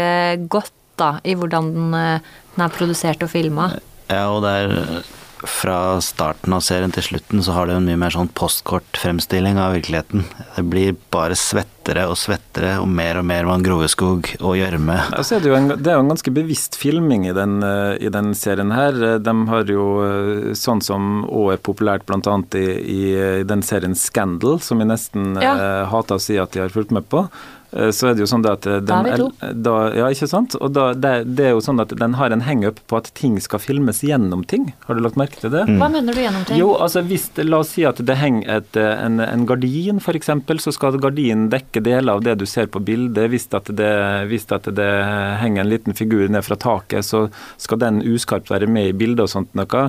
godt 0.53 0.73
da, 1.01 1.17
i 1.25 1.35
hvordan 1.37 1.69
den, 1.75 1.95
eh, 1.99 2.33
den 2.55 2.67
er 2.67 2.73
produsert 2.75 3.25
og 3.25 3.33
filma. 3.33 3.73
Ja, 4.11 4.27
og 4.29 4.43
det 4.45 4.55
er 4.61 5.03
fra 5.43 6.01
starten 6.03 6.55
av 6.55 6.63
serien 6.63 6.93
til 6.95 7.03
slutten 7.03 7.43
så 7.43 7.55
har 7.57 7.67
det 7.67 7.75
en 7.75 7.87
mye 7.87 7.99
mer 7.99 8.15
sånn 8.15 8.31
postkortfremstilling 8.39 9.59
av 9.59 9.75
virkeligheten. 9.75 10.25
Det 10.55 10.65
blir 10.71 10.95
bare 11.15 11.35
svettere 11.39 12.05
og 12.11 12.15
svettere 12.21 12.77
og 12.79 12.87
mer 12.87 13.19
og 13.19 13.27
mer 13.27 13.49
Van 13.49 13.65
Groveskog 13.65 14.29
og 14.39 14.55
gjørme. 14.59 14.99
Altså 15.11 15.37
er 15.37 15.43
det, 15.43 15.51
jo 15.51 15.57
en, 15.59 15.73
det 15.75 15.91
er 15.91 15.99
jo 15.99 16.05
en 16.05 16.13
ganske 16.13 16.35
bevisst 16.35 16.79
filming 16.79 17.27
i 17.27 17.35
den, 17.37 17.59
eh, 17.67 17.97
i 18.07 18.13
den 18.15 18.31
serien 18.39 18.75
her. 18.75 19.01
De 19.19 19.35
har 19.51 19.73
jo 19.73 19.89
eh, 20.07 20.53
sånn 20.59 20.85
som 20.85 21.25
òg 21.27 21.57
er 21.57 21.65
populært 21.71 22.07
bl.a. 22.07 22.37
I, 22.59 22.69
i, 22.87 23.03
den 23.49 23.67
serien 23.67 23.99
Scandal, 23.99 24.61
som 24.63 24.79
vi 24.83 24.87
nesten 24.87 25.35
ja. 25.43 25.57
hater 25.91 26.21
å 26.21 26.23
si 26.23 26.39
at 26.39 26.55
de 26.55 26.63
har 26.63 26.75
fulgt 26.75 26.95
med 26.95 27.09
på. 27.11 27.27
Eh, 27.73 27.91
så 27.91 28.11
er 28.11 28.17
det 28.17 28.25
jo 28.25 28.29
sånn 28.29 28.45
at 28.49 28.67
den, 28.67 28.85
da 28.89 28.99
er 29.01 29.07
vi 29.07 29.19
to. 29.23 29.29
Da, 29.65 29.77
ja, 29.97 30.09
ikke 30.13 30.29
sant? 30.29 30.57
Og 30.61 30.73
da, 30.77 30.91
det, 30.93 31.13
det, 31.39 31.49
er 31.49 31.55
jo 31.57 31.63
sånn 31.65 31.81
at 31.83 31.95
den 31.99 32.17
har 32.19 32.35
en 32.35 32.45
hangup 32.45 32.83
på 32.91 32.99
at 33.01 33.09
ting 33.19 33.39
skal 33.43 33.63
filmes 33.63 34.03
gjennom 34.05 34.45
ting. 34.49 34.71
Har 34.87 34.99
du 34.99 35.03
lagt 35.05 35.19
merke 35.21 35.41
til 35.41 35.53
det? 35.55 35.65
Mm. 35.71 35.79
Hva 35.81 35.89
mener 35.93 36.17
du 36.17 36.23
gjennom 36.23 36.45
ting? 36.49 36.61
Jo, 36.61 36.73
altså 36.77 37.05
hvis, 37.09 37.31
La 37.43 37.63
oss 37.63 37.73
si 37.77 37.87
at 37.89 38.01
det 38.05 38.19
henger 38.21 38.59
et, 38.59 38.81
en, 38.83 39.21
en 39.25 39.47
gardin, 39.49 40.03
f.eks., 40.03 40.31
så 40.63 40.75
skal 40.75 41.01
gardinen 41.03 41.49
dekke 41.53 41.81
deler 41.85 42.19
av 42.19 42.25
det 42.27 42.37
du 42.43 42.47
ser 42.49 42.69
på 42.73 42.83
bildet. 42.85 43.31
Hvis 43.33 43.49
at, 43.57 43.71
det, 43.79 43.93
hvis 44.31 44.47
at 44.53 44.69
det 44.77 44.91
henger 45.41 45.65
en 45.65 45.73
liten 45.73 45.97
figur 45.97 46.29
ned 46.29 46.45
fra 46.45 46.59
taket, 46.61 47.09
så 47.09 47.27
skal 47.61 47.81
den 47.83 48.03
uskarpt 48.05 48.53
være 48.53 48.69
med 48.71 48.93
i 48.93 48.97
bildet 48.97 49.25
og 49.25 49.33
sånt 49.33 49.57
noe. 49.59 49.89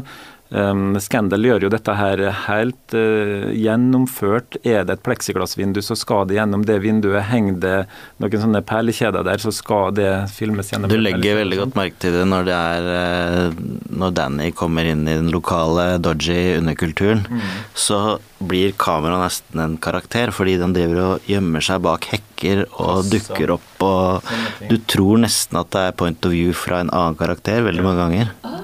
Um, 0.53 0.93
Scandal 1.01 1.41
gjør 1.47 1.65
jo 1.65 1.69
dette 1.73 1.93
her 1.97 2.21
helt 2.45 2.93
uh, 2.93 3.49
gjennomført. 3.57 4.59
Er 4.61 4.85
det 4.85 4.99
et 4.99 5.05
pleksiglassvindu, 5.05 5.81
så 5.81 5.97
skal 5.97 6.27
det 6.29 6.37
gjennom 6.37 6.65
det 6.67 6.77
vinduet. 6.83 7.25
Henger 7.31 7.57
det 7.63 7.77
noen 8.21 8.43
sånne 8.43 8.61
perlekjeder 8.69 9.25
der, 9.25 9.41
så 9.41 9.53
skal 9.55 9.95
det 9.97 10.11
filmes 10.35 10.69
gjennom 10.69 10.91
Du 10.93 10.99
legger 11.01 11.39
veldig 11.41 11.61
godt 11.63 11.79
merke 11.79 11.97
til 12.03 12.13
det 12.13 12.27
når 12.29 12.45
det 12.49 12.59
er 12.59 12.91
uh, 12.91 13.63
Når 14.03 14.13
Danny 14.19 14.51
kommer 14.53 14.85
inn 14.89 15.07
i 15.07 15.17
den 15.17 15.31
lokale 15.33 15.97
dodgy 16.03 16.59
underkulturen, 16.59 17.25
mm. 17.25 17.49
så 17.73 18.19
blir 18.43 18.75
kameraet 18.77 19.23
nesten 19.23 19.61
en 19.63 19.77
karakter, 19.81 20.33
fordi 20.35 20.57
den 20.61 20.75
driver 20.75 21.01
og 21.03 21.29
gjemmer 21.29 21.63
seg 21.63 21.81
bak 21.85 22.09
hekker 22.11 22.65
og 22.83 23.07
dukker 23.09 23.55
opp 23.55 23.85
og 23.87 24.33
Du 24.69 24.75
tror 24.89 25.21
nesten 25.23 25.57
at 25.59 25.71
det 25.73 25.87
er 25.87 25.97
point 25.97 26.27
of 26.27 26.33
view 26.33 26.53
fra 26.55 26.83
en 26.83 26.91
annen 26.93 27.17
karakter 27.19 27.63
veldig 27.65 27.85
mange 27.85 28.03
ganger. 28.03 28.62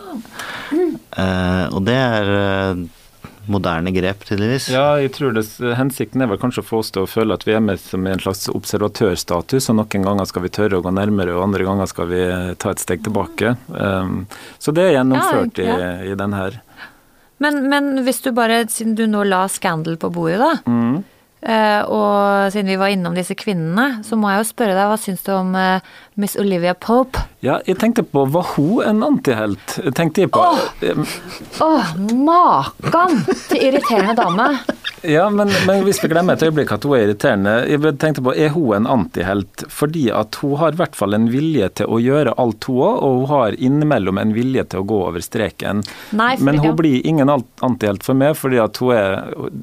Uh, 1.17 1.65
og 1.73 1.83
det 1.87 1.95
er 1.97 2.29
uh, 2.29 2.83
moderne 3.49 3.91
grep, 3.93 4.23
tydeligvis. 4.27 4.69
Ja, 4.73 4.99
jeg 5.01 5.13
tror 5.15 5.33
det, 5.35 5.45
hensikten 5.77 6.21
er 6.21 6.29
vel 6.31 6.39
kanskje 6.41 6.63
å 6.63 6.67
få 6.67 6.81
oss 6.83 6.93
til 6.93 7.05
å 7.05 7.09
føle 7.09 7.35
at 7.35 7.45
vi 7.47 7.55
er 7.57 7.63
med 7.65 7.81
som 7.81 8.05
en 8.07 8.21
slags 8.21 8.45
observatørstatus, 8.53 9.71
og 9.71 9.79
noen 9.81 10.07
ganger 10.07 10.29
skal 10.29 10.45
vi 10.45 10.53
tørre 10.53 10.79
å 10.79 10.85
gå 10.85 10.93
nærmere, 10.93 11.35
og 11.35 11.47
andre 11.47 11.67
ganger 11.67 11.89
skal 11.89 12.09
vi 12.11 12.23
ta 12.61 12.73
et 12.73 12.83
steg 12.83 13.03
tilbake. 13.07 13.55
Um, 13.73 14.25
så 14.61 14.75
det 14.75 14.87
er 14.87 14.97
gjennomført 14.99 15.61
ja, 15.63 15.77
ja. 15.77 15.93
I, 16.03 16.11
i 16.13 16.19
den 16.19 16.35
her. 16.37 16.59
Men, 17.39 17.63
men, 17.71 17.93
hvis 18.03 18.21
du 18.25 18.33
bare, 18.35 18.65
siden 18.71 18.97
du 18.99 19.05
nå 19.07 19.23
la 19.27 19.45
Scandal 19.51 19.97
på 19.99 20.11
bordet, 20.13 20.41
da. 20.43 20.51
Mm. 20.67 20.99
Uh, 21.39 21.81
og 21.87 22.51
siden 22.51 22.67
vi 22.67 22.79
var 22.81 22.91
innom 22.91 23.15
disse 23.15 23.35
kvinnene, 23.39 24.03
så 24.03 24.17
må 24.19 24.27
jeg 24.33 24.41
jo 24.41 24.49
spørre 24.49 24.75
deg, 24.75 24.89
hva 24.91 24.97
syns 24.99 25.23
du 25.23 25.31
om 25.37 25.53
uh, 25.55 25.79
Miss 26.19 26.35
Olivia 26.35 26.73
Pope? 26.73 27.19
Ja, 27.39 27.61
jeg 27.63 27.77
tenkte 27.79 28.03
på, 28.03 28.25
var 28.27 28.49
hun 28.57 28.81
en 28.83 29.03
antihelt? 29.07 29.77
Tenkte 29.95 30.25
jeg 30.25 30.31
på 30.35 30.41
Åh, 30.43 30.65
Åh 31.63 31.91
maken 32.11 33.21
til 33.47 33.69
irriterende 33.69 34.17
dame. 34.17 34.47
Ja, 35.07 35.29
men, 35.31 35.47
men, 35.67 35.85
hvis 35.87 36.01
vi 36.03 36.09
glemmer 36.11 36.35
et 36.35 36.41
øyeblikk 36.43 36.73
at 36.75 36.83
hun 36.83 36.97
er 36.97 37.05
irriterende, 37.05 37.53
jeg 37.71 37.93
tenkte 38.01 38.23
på, 38.25 38.33
er 38.35 38.51
hun 38.51 38.81
en 38.81 38.89
antihelt? 38.91 39.63
Fordi 39.71 40.09
at 40.11 40.35
hun 40.41 40.57
har 40.59 40.75
i 40.75 40.79
hvert 40.81 40.97
fall 40.99 41.15
en 41.15 41.29
vilje 41.31 41.69
til 41.79 41.87
å 41.87 42.01
gjøre 42.03 42.33
alt 42.43 42.67
hun 42.67 42.81
òg, 42.83 42.97
og 43.07 43.15
hun 43.21 43.31
har 43.31 43.55
innimellom 43.69 44.19
en 44.19 44.33
vilje 44.35 44.65
til 44.73 44.83
å 44.83 44.87
gå 44.89 44.97
over 45.05 45.23
streken. 45.23 45.85
Nei, 46.19 46.33
for, 46.33 46.49
men 46.49 46.59
hun 46.59 46.73
ja. 46.73 46.79
blir 46.81 47.07
ingen 47.07 47.31
antihelt 47.31 48.03
for 48.03 48.19
meg, 48.19 48.35
fordi 48.39 48.59
at 48.59 48.81
hun 48.83 48.91
er 48.97 49.07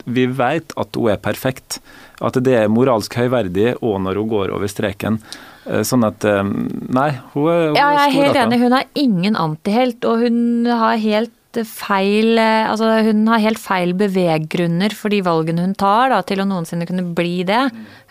Vi 0.09 0.25
vet 0.39 0.73
at 0.81 0.97
hun 0.97 1.13
er 1.13 1.21
perfekt. 1.21 1.83
At 2.25 2.41
det 2.41 2.57
er 2.63 2.73
moralsk 2.73 3.19
høyverdig 3.21 3.75
òg 3.83 4.01
når 4.07 4.23
hun 4.23 4.33
går 4.33 4.57
over 4.57 4.73
streken. 4.73 5.21
Eh, 5.67 5.83
sånn 5.87 6.07
at 6.07 6.25
eh, 6.25 6.43
Nei, 6.47 7.09
hun 7.35 7.49
er, 7.51 7.65
hun 7.73 7.79
ja, 7.79 7.89
jeg 7.97 8.03
er 8.05 8.15
helt 8.21 8.41
enig. 8.45 8.61
Hun 8.63 8.77
er 8.79 8.87
ingen 9.03 9.39
antihelt, 9.41 10.07
og 10.07 10.23
hun 10.23 10.39
har 10.71 11.01
helt 11.03 11.35
feil 11.65 12.37
eh, 12.41 12.69
Altså 12.69 12.91
hun 13.07 13.27
har 13.31 13.43
helt 13.45 13.61
feil 13.61 13.95
beveggrunner 13.97 14.95
for 14.97 15.13
de 15.13 15.23
valgene 15.25 15.65
hun 15.65 15.75
tar 15.79 16.11
da, 16.13 16.23
til 16.27 16.43
å 16.43 16.49
noensinne 16.49 16.89
kunne 16.89 17.07
bli 17.17 17.45
det. 17.49 17.63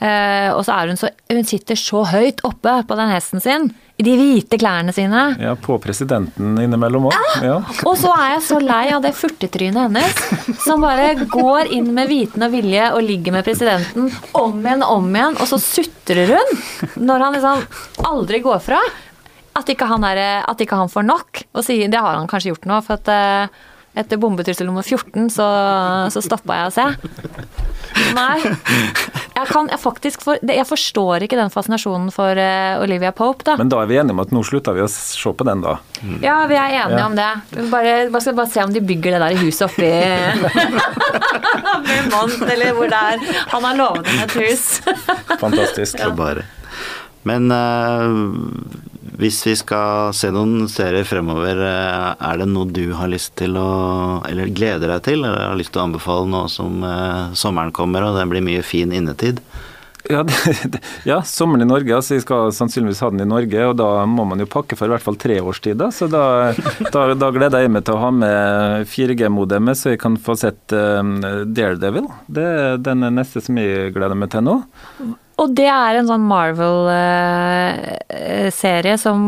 Uh, 0.01 0.51
og 0.55 0.63
så 0.67 0.75
er 0.75 0.91
hun 0.91 0.99
så 0.99 1.09
Hun 1.31 1.47
sitter 1.47 1.77
så 1.79 2.03
høyt 2.09 2.41
oppe 2.47 2.73
på 2.87 2.97
den 2.99 3.11
hesten 3.13 3.43
sin. 3.43 3.69
I 3.95 4.03
de 4.03 4.15
hvite 4.19 4.57
klærne 4.59 4.91
sine. 4.91 5.21
Ja, 5.39 5.53
på 5.55 5.77
presidenten 5.79 6.57
innimellom 6.59 7.07
òg. 7.07 7.15
Ja. 7.45 7.61
Og 7.87 7.93
så 7.95 8.11
er 8.11 8.33
jeg 8.33 8.41
så 8.43 8.57
lei 8.59 8.89
av 8.91 9.05
det 9.05 9.13
furtetrynet 9.15 9.85
hennes, 9.85 10.57
som 10.65 10.83
bare 10.83 11.13
går 11.31 11.71
inn 11.77 11.93
med 11.95 12.11
viten 12.11 12.43
og 12.43 12.51
vilje 12.51 12.89
og 12.91 13.05
ligger 13.07 13.37
med 13.37 13.47
presidenten 13.47 14.09
om 14.35 14.59
igjen 14.59 14.83
og 14.83 14.97
om 14.97 15.07
igjen, 15.15 15.39
og 15.39 15.47
så 15.47 15.61
sutrer 15.63 16.35
hun 16.35 16.99
når 17.07 17.23
han 17.23 17.37
liksom 17.37 17.63
aldri 18.11 18.43
går 18.43 18.59
fra. 18.67 18.81
At 19.55 19.69
ikke 19.71 19.87
han, 19.87 20.03
er, 20.03 20.19
at 20.43 20.61
ikke 20.61 20.77
han 20.79 20.91
får 20.91 21.07
nok. 21.07 21.45
Og 21.55 21.63
sier, 21.63 21.87
det 21.91 22.01
har 22.01 22.17
han 22.17 22.27
kanskje 22.31 22.51
gjort 22.51 22.67
nå, 22.69 22.81
for 22.83 22.99
at 22.99 23.11
uh, 23.11 23.63
etter 23.95 24.19
bombetrussel 24.19 24.67
nummer 24.67 24.83
14 24.83 25.29
så, 25.31 25.45
så 26.11 26.23
stoppa 26.23 26.57
jeg 26.59 26.67
å 26.67 26.73
se. 26.75 26.85
Nei. 28.15 28.39
Jeg, 29.35 29.47
kan, 29.49 29.69
jeg, 29.71 29.79
faktisk 29.79 30.21
for, 30.23 30.39
jeg 30.39 30.67
forstår 30.67 31.25
ikke 31.25 31.37
den 31.39 31.51
fascinasjonen 31.51 32.11
for 32.11 32.35
uh, 32.35 32.81
Olivia 32.83 33.13
Pope, 33.15 33.45
da. 33.47 33.55
Men 33.59 33.71
da 33.71 33.81
er 33.81 33.89
vi 33.91 33.97
enige 34.01 34.15
om 34.17 34.21
at 34.25 34.33
nå 34.35 34.43
slutter 34.47 34.75
vi 34.75 34.83
å 34.83 34.89
se 34.91 35.31
på 35.31 35.47
den, 35.47 35.63
da? 35.63 35.77
Mm. 36.01 36.17
Ja, 36.23 36.35
vi 36.51 36.59
er 36.59 36.75
enige 36.81 36.99
ja. 36.99 37.07
om 37.07 37.15
det. 37.15 37.29
Bare, 37.71 37.93
bare, 38.11 38.23
skal 38.25 38.37
bare 38.37 38.51
se 38.51 38.65
om 38.65 38.75
de 38.75 38.83
bygger 38.83 39.15
det 39.15 39.21
der 39.23 39.37
i 39.37 39.41
huset 39.45 39.69
oppi 39.69 39.91
Vermont, 41.87 42.43
eller 42.51 42.75
hvor 42.75 42.91
det 42.91 43.01
er. 43.13 43.23
Han 43.55 43.69
har 43.69 43.79
lovet 43.79 44.11
dem 44.11 44.23
et 44.25 44.37
hus. 44.43 44.67
Fantastisk. 45.39 45.99
Ja. 46.03 46.11
Bare. 46.15 46.43
Men 47.27 47.47
uh, 47.51 48.11
hvis 49.19 49.43
vi 49.45 49.53
skal 49.59 50.13
se 50.17 50.31
noen 50.33 50.65
serier 50.71 51.05
fremover, 51.07 51.61
uh, 51.61 52.15
er 52.17 52.41
det 52.41 52.49
noe 52.49 52.69
du 52.73 52.89
har 52.97 53.11
lyst 53.11 53.35
til 53.39 53.57
å 53.59 53.69
Eller 54.25 54.49
gleder 54.49 54.89
deg 54.95 55.05
til, 55.05 55.21
eller 55.23 55.51
har 55.51 55.59
lyst 55.59 55.75
til 55.75 55.83
å 55.83 55.87
anbefale 55.89 56.27
nå 56.31 56.45
som 56.51 56.81
uh, 56.83 57.31
sommeren 57.37 57.75
kommer 57.75 58.05
og 58.05 58.17
det 58.17 58.27
blir 58.31 58.45
mye 58.45 58.65
fin 58.65 58.93
innetid? 58.95 59.41
Ja, 60.09 60.23
det, 60.73 60.79
ja, 61.03 61.19
sommeren 61.25 61.65
i 61.65 61.69
Norge. 61.69 61.95
altså 61.95 62.15
Jeg 62.15 62.25
skal 62.25 62.53
sannsynligvis 62.53 63.01
ha 63.01 63.09
den 63.13 63.25
i 63.25 63.29
Norge, 63.29 63.65
og 63.69 63.75
da 63.79 63.89
må 64.09 64.25
man 64.29 64.41
jo 64.41 64.49
pakke 64.49 64.77
for 64.77 64.89
i 64.89 64.93
hvert 64.93 65.05
fall 65.05 65.17
tre 65.21 65.39
års 65.41 65.61
tid. 65.65 65.79
Da. 65.81 65.89
Så 65.93 66.09
da, 66.11 66.53
da, 66.93 67.07
da, 67.17 67.31
gleder 67.33 67.65
jeg 67.65 67.73
meg 67.73 67.85
til 67.87 67.97
å 67.97 68.03
ha 68.03 68.11
med 68.13 68.89
4G-modemet, 68.91 69.79
så 69.79 69.95
jeg 69.95 70.01
kan 70.03 70.17
få 70.21 70.37
sett 70.39 70.75
um, 70.75 71.17
Daredevil. 71.57 72.09
Det 72.27 72.45
er 72.45 72.81
den 72.85 73.05
neste 73.17 73.41
som 73.45 73.57
jeg 73.61 73.93
gleder 73.95 74.17
meg 74.19 74.33
til 74.33 74.45
nå. 74.45 74.59
Og 75.35 75.51
det 75.51 75.65
er 75.67 75.97
en 75.99 76.07
sånn 76.07 76.23
Marvel-serie 76.29 78.93
som, 78.95 79.19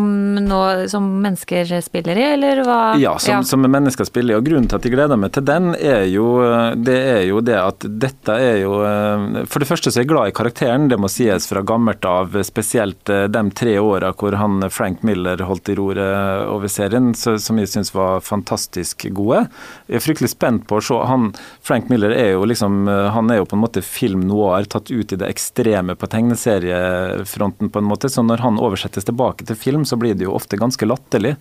som, 0.88 1.04
mennesker 1.24 1.82
spiller 1.84 2.16
i, 2.16 2.24
eller 2.38 2.62
hva? 2.64 2.96
Ja, 2.96 3.18
som, 3.20 3.34
ja. 3.34 3.44
som 3.44 3.60
mennesker 3.68 4.06
spiller 4.08 4.34
i. 4.34 4.38
Og 4.40 4.46
grunnen 4.48 4.68
til 4.72 4.78
at 4.80 4.86
jeg 4.88 4.96
gleder 4.96 5.20
meg 5.20 5.36
til 5.36 5.44
den, 5.48 5.76
er 5.76 6.06
jo 6.08 6.40
det, 6.80 7.00
er 7.12 7.24
jo 7.28 7.42
det 7.44 7.60
at 7.60 7.84
dette 7.84 8.32
er 8.40 8.62
jo 8.62 8.80
For 9.52 9.60
det 9.60 9.68
første 9.68 9.92
så 9.92 10.00
er 10.00 10.04
jeg 10.06 10.12
glad 10.14 10.32
i 10.32 10.36
karakteren, 10.38 10.88
det 10.88 10.98
må 11.02 11.08
sies 11.12 11.44
fra 11.50 11.62
gammelt 11.68 12.06
av. 12.08 12.32
Spesielt 12.48 13.10
eh, 13.12 13.28
de 13.28 13.52
tre 13.58 13.80
åra 13.84 14.14
hvor 14.16 14.32
han 14.40 14.64
Frank 14.72 15.04
Miller 15.04 15.44
holdt 15.44 15.70
i 15.74 15.76
roret 15.76 16.48
over 16.48 16.68
serien, 16.72 17.12
som 17.18 17.60
jeg 17.60 17.68
syns 17.74 17.92
var 17.96 18.20
fantastisk 18.24 19.08
gode. 19.12 19.48
Jeg 19.92 20.00
er 20.00 20.06
fryktelig 20.08 20.32
spent 20.32 20.68
på 20.72 20.80
å 20.80 20.86
se 20.88 20.96
han 21.12 21.36
Frank 21.68 21.92
Miller 21.92 22.16
er 22.16 22.32
jo 22.38 22.48
liksom 22.48 22.88
Han 22.88 23.28
er 23.32 23.38
jo 23.42 23.48
på 23.50 23.56
en 23.58 23.66
måte 23.66 23.82
film 23.84 24.22
noir, 24.30 24.64
tatt 24.72 24.92
ut 24.92 25.12
i 25.12 25.18
det 25.20 25.28
ekstreme 25.28 25.97
på 26.00 26.10
tegneseriefronten, 26.12 27.72
på 27.74 27.82
en 27.82 27.90
måte. 27.90 28.10
Så 28.10 28.24
når 28.26 28.44
han 28.46 28.60
oversettes 28.62 29.08
tilbake 29.08 29.48
til 29.48 29.60
film, 29.60 29.86
så 29.86 29.98
blir 30.00 30.18
det 30.18 30.28
jo 30.28 30.36
ofte 30.38 30.60
ganske 30.60 30.88
latterlig. 30.88 31.36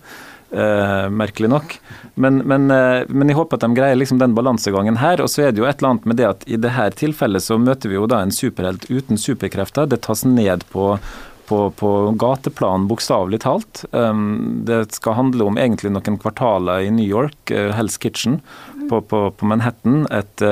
Uh, 0.47 1.09
merkelig 1.11 1.49
nok. 1.51 1.73
Men, 2.15 2.37
men, 2.47 2.69
uh, 2.71 3.03
men, 3.11 3.27
jeg 3.27 3.35
håper 3.35 3.59
at 3.59 3.65
de 3.65 3.75
greier 3.75 3.97
liksom 3.99 4.21
den 4.21 4.35
balansegangen 4.37 4.99
her. 5.01 5.19
Og 5.19 5.27
så 5.31 5.43
er 5.47 5.51
det 5.51 5.59
jo 5.59 5.67
et 5.67 5.81
eller 5.81 5.95
annet 5.95 6.07
med 6.07 6.19
det 6.21 6.27
at 6.29 6.45
i 6.47 6.59
det 6.63 6.71
her 6.77 6.95
tilfellet 6.95 7.43
så 7.43 7.57
møter 7.59 7.91
vi 7.91 7.97
jo 7.97 8.07
da 8.07 8.21
en 8.23 8.31
superhelt 8.31 8.87
uten 8.87 9.19
superkrefter. 9.19 9.89
Det 9.91 9.99
tas 10.07 10.23
ned 10.23 10.63
på, 10.71 10.93
på, 11.51 11.59
på 11.75 11.91
gateplan, 12.23 12.87
bokstavelig 12.87 13.41
talt. 13.43 13.83
Um, 13.91 14.63
det 14.69 14.85
skal 14.95 15.19
handle 15.19 15.51
om 15.51 15.59
egentlig 15.59 15.91
noen 15.91 16.19
kvartaler 16.23 16.87
i 16.87 16.93
New 16.95 17.07
York, 17.07 17.35
uh, 17.51 17.75
Hell's 17.75 17.99
Kitchen 17.99 18.39
på, 18.87 19.01
på, 19.03 19.25
på 19.35 19.51
Manhattan. 19.51 20.05
Et 20.15 20.47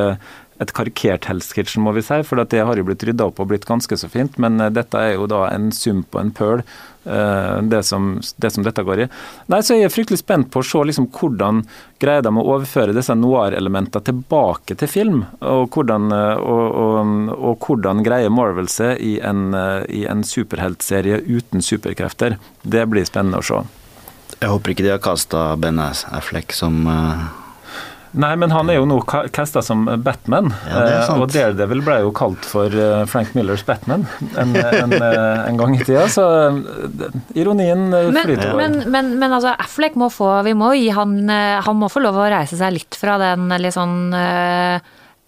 et 0.63 0.71
karikert 0.71 1.27
Hell's 1.27 1.51
Kitchen, 1.53 1.83
må 1.83 1.91
vi 1.95 2.03
si, 2.05 2.21
for 2.23 2.39
det 2.39 2.63
har 2.63 2.79
jo 2.79 2.85
blitt 2.87 3.03
rydda 3.03 3.27
opp 3.27 3.41
og 3.43 3.49
blitt 3.51 3.67
ganske 3.67 3.97
så 3.99 4.09
fint. 4.11 4.37
Men 4.41 4.59
eh, 4.63 4.71
dette 4.73 4.99
er 4.99 5.15
jo 5.17 5.27
da 5.29 5.45
en 5.51 5.71
sum 5.75 6.03
på 6.07 6.21
en 6.21 6.31
pøl, 6.35 6.63
eh, 7.03 7.57
det 7.71 7.81
som, 7.87 8.13
det 8.39 8.53
som 8.55 8.63
dette 8.63 8.85
går 8.87 9.03
i. 9.03 9.09
Nei, 9.51 9.61
så 9.61 9.75
Jeg 9.75 9.89
er 9.89 9.93
fryktelig 9.93 10.21
spent 10.23 10.51
på 10.53 10.63
å 10.63 10.67
se 10.67 10.83
liksom 10.87 11.09
hvordan 11.11 11.65
greier 11.99 12.23
de 12.23 12.31
å 12.31 12.47
overføre 12.55 12.95
disse 12.95 13.15
noir-elementene 13.19 14.07
tilbake 14.07 14.79
til 14.79 14.91
film. 14.91 15.23
Og 15.43 15.75
hvordan, 15.75 16.07
eh, 16.15 16.35
og, 16.39 16.65
og, 16.85 17.31
og 17.35 17.67
hvordan 17.67 18.05
greier 18.07 18.31
Marvel 18.31 18.71
seg 18.71 19.01
i 19.03 19.17
en, 19.19 19.49
i 19.91 20.05
en 20.07 20.23
superheltserie 20.23 21.19
uten 21.27 21.63
superkrefter. 21.63 22.39
Det 22.63 22.87
blir 22.91 23.07
spennende 23.07 23.43
å 23.43 23.45
se. 23.45 23.65
Jeg 24.39 24.51
håper 24.51 24.71
ikke 24.71 24.83
de 24.83 24.95
har 24.95 25.03
kasta 25.03 25.49
Ben 25.59 25.79
Affleck 25.79 26.55
som 26.55 26.87
Nei, 28.15 28.31
men 28.39 28.51
han 28.55 28.69
er 28.71 28.77
jo 28.79 28.85
nå 28.87 29.01
casta 29.05 29.61
som 29.65 29.83
Batman. 30.03 30.51
Ja, 30.69 30.81
det 30.85 30.93
er 30.93 31.01
sant. 31.03 31.17
eh, 31.17 31.23
og 31.25 31.33
Daredevil 31.33 31.81
ble 31.83 31.97
jo 32.05 32.13
kalt 32.15 32.47
for 32.47 32.71
eh, 32.71 33.03
Frank 33.11 33.33
Millers 33.35 33.65
Batman 33.67 34.05
en, 34.39 34.55
en, 34.55 34.95
eh, 34.95 35.41
en 35.49 35.59
gang 35.59 35.75
i 35.75 35.81
tida, 35.83 36.05
så 36.11 36.25
ironien 37.35 37.89
flyter 37.91 38.45
over. 38.53 38.59
men, 38.61 38.77
men, 38.93 39.13
men 39.19 39.35
altså, 39.35 39.53
Affleck 39.59 39.97
må 39.99 40.09
få 40.13 40.29
Vi 40.47 40.53
må 40.57 40.71
gi 40.77 40.89
han 40.95 41.17
Han 41.27 41.79
må 41.79 41.89
få 41.91 42.01
lov 42.03 42.17
å 42.19 42.29
reise 42.31 42.57
seg 42.59 42.75
litt 42.75 42.97
fra 42.99 43.17
den 43.21 43.49
litt 43.61 43.75
sånn 43.75 44.13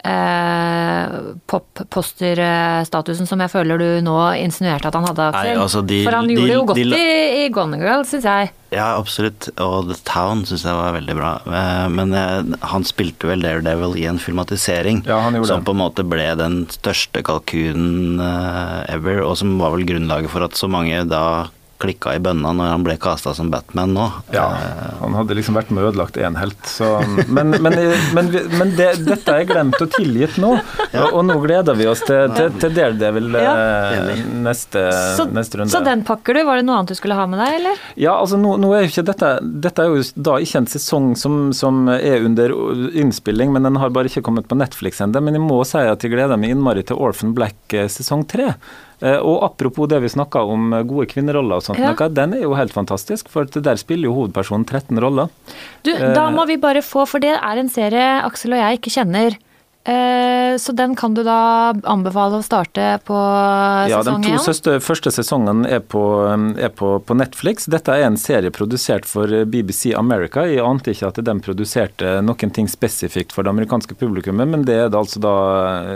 eh, 0.08 1.16
popposterstatusen 1.52 3.28
som 3.30 3.42
jeg 3.44 3.52
føler 3.54 3.82
du 3.82 3.88
nå 4.06 4.16
insinuerte 4.40 4.90
at 4.90 4.96
han 4.98 5.08
hadde, 5.08 5.26
Aksel. 5.32 5.50
Nei, 5.54 5.64
altså, 5.64 5.82
de- 5.86 6.04
For 6.08 6.16
han 6.18 6.28
de- 6.28 6.36
gjorde 6.38 6.48
det 6.48 6.56
jo 6.58 6.66
godt 6.70 6.76
de, 6.76 6.84
i, 6.98 7.46
i 7.46 7.50
Gone 7.54 7.78
Girl, 7.82 8.04
syns 8.08 8.24
jeg. 8.28 8.52
Ja, 8.76 8.88
absolutt. 9.00 9.48
Og 9.64 9.88
The 9.88 9.96
Town 10.04 10.42
syns 10.46 10.66
jeg 10.68 10.76
var 10.76 10.92
veldig 10.98 11.16
bra. 11.16 11.32
Eh, 11.48 11.88
Men 11.90 12.14
eh, 12.14 12.44
han 12.68 12.84
spilte 12.84 13.28
vel 13.30 13.42
Daredevil 13.42 13.96
i 13.98 14.06
en 14.10 14.20
filmatisering 14.20 15.06
Ja, 15.08 15.20
han 15.24 15.38
som 15.46 15.62
det. 15.62 15.66
på 15.68 15.72
en 15.76 15.82
måte 15.84 16.04
ble 16.08 16.36
den 16.40 16.66
største 16.68 17.24
kalkunen 17.24 18.20
eh, 18.20 18.96
ever, 18.96 19.22
og 19.24 19.38
som 19.38 19.58
var 19.60 19.72
vel 19.76 19.86
grunnlaget 19.88 20.30
for 20.30 20.44
at 20.44 20.52
så 20.60 20.68
mange 20.70 21.04
da 21.08 21.48
klikka 21.82 22.16
i 22.18 22.20
bønna 22.24 22.52
når 22.58 22.72
han 22.74 22.84
ble 22.86 22.96
kasta 23.02 23.34
som 23.38 23.50
Batman 23.54 23.94
nå. 23.96 24.06
Ja, 24.34 24.46
han 25.02 25.14
hadde 25.18 25.36
liksom 25.38 25.58
vært 25.58 25.70
med 25.74 25.84
og 25.86 25.92
ødelagt 25.94 26.18
én 26.18 26.38
helt, 26.40 26.58
så 26.70 26.90
Men, 27.28 27.52
men, 27.62 27.76
men, 28.18 28.32
men 28.58 28.72
det, 28.78 28.88
dette 29.06 29.36
er 29.36 29.46
glemt 29.50 29.78
og 29.84 29.92
tilgitt 29.94 30.38
nå, 30.42 30.54
og, 30.58 31.08
og 31.12 31.22
nå 31.28 31.36
gleder 31.44 31.78
vi 31.78 31.88
oss 31.92 32.02
til, 32.08 32.32
til, 32.38 32.52
til 32.62 32.74
Daredevil 32.78 33.30
eh, 33.40 33.98
Enig. 34.00 34.18
neste, 34.48 34.84
Så, 35.18 35.28
neste 35.34 35.62
runde. 35.62 35.72
så 35.74 35.84
den 35.86 36.04
pakker 36.08 36.38
du. 36.38 36.44
Var 36.48 36.62
det 36.62 36.66
noe 36.68 36.80
annet 36.80 36.94
du 36.96 36.98
skulle 37.00 37.18
ha 37.20 37.28
med 37.30 37.42
deg, 37.44 37.60
eller? 37.60 37.84
Ja, 38.00 38.16
altså 38.22 38.40
nå, 38.42 38.56
nå 38.62 38.72
er 38.78 38.86
jo 38.86 38.92
ikke 38.92 39.06
dette 39.12 39.32
Dette 39.68 39.84
er 39.86 39.94
jo 39.94 40.02
da 40.30 40.38
ikke 40.44 40.62
en 40.64 40.70
sesong 40.72 41.12
som, 41.20 41.38
som 41.56 41.86
er 41.94 42.26
under 42.26 42.54
innspilling, 42.98 43.54
men 43.54 43.68
den 43.68 43.78
har 43.82 43.94
bare 43.96 44.10
ikke 44.12 44.24
kommet 44.26 44.48
på 44.50 44.58
Netflix 44.60 45.02
ennå. 45.04 45.22
Men 45.24 45.38
jeg 45.38 45.44
må 45.46 45.62
si 45.68 45.80
at 45.82 46.04
jeg 46.04 46.14
gleder 46.14 46.40
meg 46.40 46.54
innmari 46.56 46.84
til 46.88 47.00
Orphan 47.02 47.34
Black 47.38 47.74
eh, 47.78 47.88
sesong 47.92 48.26
tre. 48.30 48.52
Eh, 49.02 49.18
Og 49.22 49.44
apropos 49.46 49.88
det 49.88 50.00
vi 50.02 50.10
snakka 50.10 50.42
om 50.42 50.74
eh, 50.74 50.84
gode 50.84 51.06
kvinneroller 51.12 51.60
og 51.60 51.64
sånt, 51.64 51.78
Ja. 51.80 51.94
noe, 51.94 52.10
den 52.10 52.34
er 52.34 52.42
jo 52.42 52.54
helt 52.58 52.74
fantastisk. 52.74 53.30
For 53.30 53.46
der 53.46 53.76
spiller 53.78 54.10
jo 54.10 54.14
hovedpersonen 54.16 54.66
13 54.66 54.98
roller. 55.00 55.30
Du, 55.84 55.92
Eh. 55.92 56.14
da 56.16 56.30
må 56.32 56.48
vi 56.48 56.58
bare 56.58 56.82
få, 56.82 57.06
for 57.08 57.20
det 57.20 57.36
er 57.38 57.58
en 57.60 57.70
serie 57.70 58.24
Aksel 58.26 58.54
og 58.54 58.60
jeg 58.60 58.80
ikke 58.80 58.96
kjenner. 58.98 59.38
Eh, 59.88 60.58
Så 60.58 60.72
den 60.72 60.96
kan 60.96 61.14
du 61.14 61.22
da 61.24 61.72
anbefale 61.88 62.40
å 62.42 62.44
starte 62.44 62.98
på 63.08 63.16
Ja, 63.88 64.02
De 64.02 64.10
sesong 64.10 64.24
to 64.26 64.40
søste, 64.42 64.74
første 64.84 65.12
sesongene 65.14 65.70
er, 65.78 65.80
på, 65.80 66.02
er 66.58 66.72
på, 66.76 66.90
på 67.00 67.16
Netflix. 67.16 67.70
Dette 67.72 67.94
er 67.94 68.08
en 68.08 68.18
serie 68.20 68.52
produsert 68.52 69.06
for 69.08 69.32
uh, 69.32 69.46
BBC 69.48 69.94
America. 69.96 70.44
Jeg 70.50 70.66
ante 70.66 70.92
ikke 70.92 71.12
at 71.12 71.22
de 71.24 71.36
produserte 71.46 72.18
noen 72.26 72.52
ting 72.56 72.68
spesifikt 72.68 73.36
for 73.36 73.46
det 73.46 73.54
amerikanske 73.54 73.96
publikummet, 74.02 74.50
men 74.50 74.66
det 74.68 74.76
er 74.76 74.92
det 74.92 75.00
altså 75.00 75.22
da, 75.24 75.36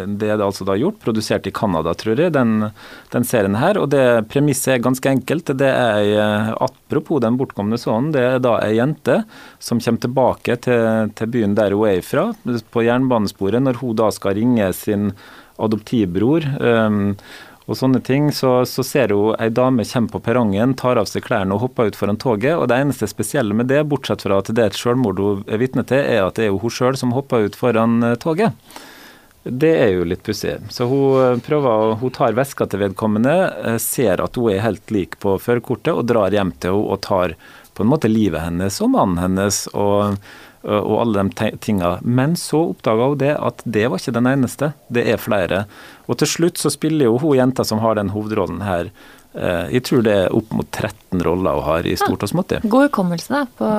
det 0.08 0.30
er 0.30 0.39
det 0.39 0.45
altså 0.45 0.67
da 0.69 0.77
gjort. 0.80 1.01
Produsert 1.04 1.49
i 1.49 1.56
Canada, 1.58 1.95
tror 1.97 2.21
jeg, 2.21 2.36
den, 2.38 2.69
den 3.12 3.27
serien 3.27 3.58
her. 3.60 3.82
Og 3.82 3.89
det 3.91 4.06
premisset 4.32 4.77
er 4.77 4.86
ganske 4.86 5.12
enkelt. 5.17 5.51
Det 5.58 5.71
er 5.73 6.54
Apropos 6.62 7.21
den 7.23 7.38
bortkomne 7.39 7.80
sønnen, 7.82 8.12
det 8.13 8.23
er 8.23 8.39
da 8.43 8.58
ei 8.62 8.75
jente 8.77 9.21
som 9.63 9.82
kommer 9.82 10.06
tilbake 10.06 10.58
til, 10.63 11.12
til 11.17 11.34
byen 11.34 11.58
der 11.58 11.75
hun 11.75 11.89
er 11.89 12.06
fra, 12.06 12.30
på 12.71 12.84
jernbanesporet, 12.86 13.63
når 13.63 13.81
hun 13.82 13.98
da 14.00 14.12
skal 14.13 14.38
ringe 14.38 14.72
sin 14.78 15.12
adoptivbror. 15.62 16.46
Um, 16.62 17.15
og 17.70 17.78
sånne 17.78 18.02
ting, 18.04 18.32
så, 18.36 18.65
så 18.67 18.84
ser 18.84 19.13
hun 19.15 19.36
ei 19.39 19.48
dame 19.54 19.86
komme 19.88 20.12
på 20.12 20.22
perrongen, 20.26 20.74
tar 20.76 21.00
av 21.00 21.08
seg 21.08 21.24
klærne 21.28 21.56
og 21.56 21.67
hopper 21.67 21.91
ut 21.91 21.98
foran 22.00 22.20
toget. 22.20 22.58
Og 22.58 22.67
det 22.67 22.80
eneste 22.82 23.08
spesielle 23.08 23.56
med 23.56 23.70
det, 23.72 23.84
bortsett 23.88 24.26
fra 24.26 24.41
at 24.41 24.50
det 24.52 24.63
er 24.63 24.74
et 24.74 24.80
selvmord 24.80 25.22
hun 25.22 25.44
er 25.48 25.62
vitne 25.62 25.86
til, 25.88 26.02
er 26.02 26.26
at 26.26 26.39
det 26.39 26.48
er 26.48 26.52
jo 26.52 26.62
hun 26.63 26.74
sjøl 26.74 26.98
som 27.00 27.13
hopper 27.15 27.48
ut 27.48 27.58
foran 27.60 28.02
eh, 28.04 28.17
toget. 28.20 28.58
Det 29.44 29.72
er 29.74 29.96
jo 29.96 30.04
litt 30.06 30.22
pussig. 30.26 30.58
Så 30.74 30.89
hun 30.89 31.22
eh, 31.22 31.39
prøver, 31.46 31.96
hun 32.02 32.13
tar 32.17 32.36
veska 32.38 32.67
til 32.70 32.84
vedkommende, 32.84 33.38
eh, 33.63 33.80
ser 33.82 34.26
at 34.26 34.38
hun 34.38 34.52
er 34.52 34.65
helt 34.65 34.94
lik 34.94 35.20
på 35.24 35.38
førerkortet, 35.41 35.94
og 35.94 36.10
drar 36.10 36.34
hjem 36.34 36.52
til 36.58 36.76
henne 36.76 36.91
og 36.98 37.04
tar 37.08 37.38
på 37.72 37.86
en 37.86 37.94
måte 37.94 38.12
livet 38.12 38.44
hennes 38.44 38.82
og 38.84 38.91
mannen 38.98 39.22
hennes 39.22 39.63
og, 39.72 40.17
og 40.63 40.93
alle 41.02 41.24
de 41.26 41.52
tingene. 41.63 41.95
Men 42.02 42.36
så 42.39 42.60
oppdaga 42.71 43.08
hun 43.12 43.21
det 43.21 43.32
at 43.38 43.63
det 43.65 43.88
var 43.89 44.02
ikke 44.02 44.13
den 44.19 44.30
eneste, 44.30 44.74
det 44.93 45.08
er 45.10 45.21
flere. 45.21 45.63
Og 46.06 46.19
til 46.21 46.30
slutt 46.30 46.62
så 46.62 46.69
spiller 46.74 47.10
jo 47.10 47.17
hun 47.21 47.38
jenta 47.39 47.65
som 47.65 47.82
har 47.82 47.97
den 47.97 48.13
hovedrollen 48.13 48.62
her, 48.65 48.91
jeg 49.32 49.86
tror 49.88 50.02
det 50.04 50.13
er 50.26 50.34
opp 50.36 50.50
mot 50.52 50.67
13 50.67 51.21
roller 51.24 51.56
hun 51.56 51.63
har 51.63 51.88
i 51.88 51.95
stort 51.95 52.26
og 52.26 52.32
smått. 52.34 52.58
God 52.67 52.89
hukommelse, 52.89 53.32
da. 53.32 53.45
På 53.56 53.69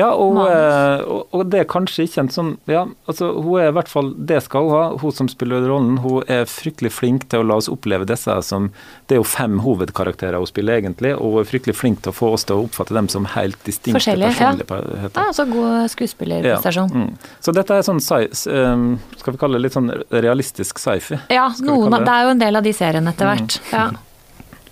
Ja, 0.00 0.08
og, 0.16 0.38
eh, 0.48 1.02
og, 1.04 1.26
og 1.36 1.42
det 1.52 1.60
er 1.62 1.66
kanskje 1.68 2.06
ikke 2.06 2.22
en 2.24 2.30
sånn 2.32 2.50
Ja, 2.70 2.86
altså 3.10 3.28
hun 3.36 3.60
er 3.60 3.68
i 3.70 3.74
hvert 3.76 3.90
fall 3.90 4.12
Det 4.16 4.38
skal 4.46 4.66
hun 4.66 4.72
ha, 4.76 4.84
hun 5.02 5.14
som 5.14 5.28
spiller 5.30 5.66
rollen. 5.68 5.98
Hun 6.04 6.24
er 6.30 6.46
fryktelig 6.48 6.92
flink 6.96 7.26
til 7.30 7.42
å 7.42 7.48
la 7.50 7.58
oss 7.60 7.68
oppleve 7.72 8.06
disse 8.08 8.36
som 8.46 8.70
Det 9.10 9.18
er 9.18 9.20
jo 9.20 9.26
fem 9.28 9.58
hovedkarakterer 9.64 10.38
hun 10.40 10.48
spiller, 10.48 10.80
egentlig, 10.80 11.12
og 11.16 11.34
hun 11.36 11.42
er 11.42 11.50
fryktelig 11.50 11.76
flink 11.76 12.00
til 12.04 12.14
å 12.14 12.16
få 12.16 12.32
oss 12.38 12.46
til 12.48 12.56
å 12.56 12.64
oppfatte 12.68 12.96
dem 12.96 13.10
som 13.12 13.28
helt 13.34 13.58
distinkte 13.66 13.98
Forskjellige, 13.98 14.32
ja. 14.38 14.54
personligheter. 14.62 15.26
ja, 15.26 15.36
så 15.36 15.46
god 15.50 15.90
skuespillerprestasjon. 15.94 16.94
mm. 16.94 17.10
Så 17.44 17.54
dette 17.56 17.76
er 17.76 17.86
sånn 17.86 18.00
sci 18.04 18.30
um, 18.54 18.86
Skal 19.20 19.36
vi 19.36 19.42
kalle 19.42 19.58
det 19.58 19.66
litt 19.66 19.76
sånn 19.76 19.92
realistisk 20.14 20.80
sci-fi? 20.80 21.20
Ja, 21.34 21.50
noen, 21.60 21.90
det? 21.90 22.00
Mm. 22.00 22.08
det 22.08 22.16
er 22.16 22.24
jo 22.24 22.32
en 22.36 22.42
del 22.46 22.60
av 22.62 22.66
de 22.66 22.74
seriene 22.76 23.12
etter 23.14 23.30
hvert. 23.30 23.60
Ja. 23.74 23.86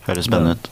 Høres 0.09 0.31
spennende 0.31 0.57
ut. 0.57 0.71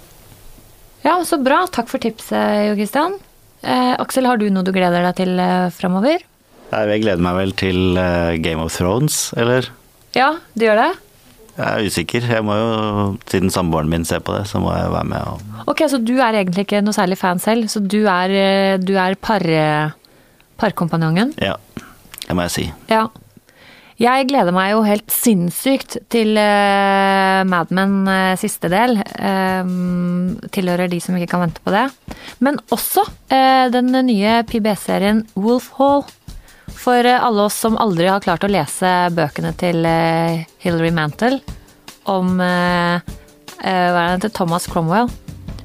ja, 1.05 1.19
så 1.29 1.39
bra. 1.43 1.65
Takk 1.73 1.91
for 1.93 2.03
tipset, 2.03 2.69
Jo 2.71 2.77
Christian. 2.79 3.19
Eh, 3.67 3.95
Aksel, 3.99 4.27
har 4.29 4.39
du 4.39 4.47
noe 4.53 4.63
du 4.67 4.71
gleder 4.75 5.03
deg 5.09 5.17
til 5.19 5.41
eh, 5.43 5.69
framover? 5.75 6.23
Jeg 6.71 7.01
gleder 7.03 7.23
meg 7.23 7.37
vel 7.39 7.53
til 7.59 7.99
eh, 7.99 8.37
Game 8.43 8.63
of 8.63 8.75
Thrones, 8.77 9.33
eller? 9.39 9.69
Ja, 10.17 10.33
du 10.55 10.67
gjør 10.69 10.79
det? 10.85 10.89
Jeg 11.57 11.67
er 11.67 11.87
usikker. 11.89 12.27
Jeg 12.37 12.45
må 12.45 12.55
jo, 12.59 12.71
Siden 13.33 13.51
samboeren 13.53 13.89
min 13.91 14.05
ser 14.05 14.21
på 14.25 14.35
det, 14.37 14.45
så 14.51 14.61
må 14.61 14.75
jeg 14.77 14.91
være 14.93 15.09
med. 15.09 15.31
Og 15.65 15.71
Ok, 15.73 15.83
så 15.91 15.99
du 15.99 16.15
er 16.21 16.37
egentlig 16.43 16.67
ikke 16.67 16.83
noe 16.85 16.95
særlig 16.97 17.17
fan 17.19 17.41
selv, 17.43 17.67
så 17.73 17.81
du 17.83 18.03
er, 18.05 18.35
eh, 18.37 18.77
du 18.83 18.95
er 19.01 19.17
par, 19.19 19.43
parkompanjongen? 20.61 21.35
ja, 21.43 21.57
det 22.27 22.37
må 22.37 22.47
jeg 22.47 22.55
si. 22.55 22.67
Ja. 22.93 23.07
Jeg 23.97 24.27
gleder 24.29 24.53
meg 24.53 24.75
jo 24.75 24.83
helt 24.85 25.09
sinnssykt 25.13 25.97
til 26.13 26.37
uh, 26.37 27.41
Mad 27.49 27.71
Men 27.73 28.03
eh, 28.13 28.35
siste 28.37 28.69
del. 28.69 28.99
Uh, 29.17 30.37
tilhører 30.53 30.91
de 30.93 30.99
som 31.01 31.17
ikke 31.17 31.31
kan 31.33 31.47
vente 31.47 31.63
på 31.65 31.73
det. 31.73 31.87
Men 32.45 32.61
også 32.77 33.07
uh, 33.07 33.67
den 33.73 33.95
nye 34.11 34.43
PBS-serien 34.51 35.25
Wolf 35.41 35.71
Hall. 35.79 36.05
For 36.77 37.09
alle 37.09 37.47
oss 37.49 37.57
som 37.63 37.79
aldri 37.81 38.11
har 38.11 38.21
klart 38.21 38.45
å 38.45 38.53
lese 38.53 38.91
bøkene 39.17 39.55
til 39.57 39.87
Hilary 40.61 40.91
Mantel 40.95 41.39
om 42.11 42.37
Thomas 44.37 44.67
Cromwell, 44.71 45.09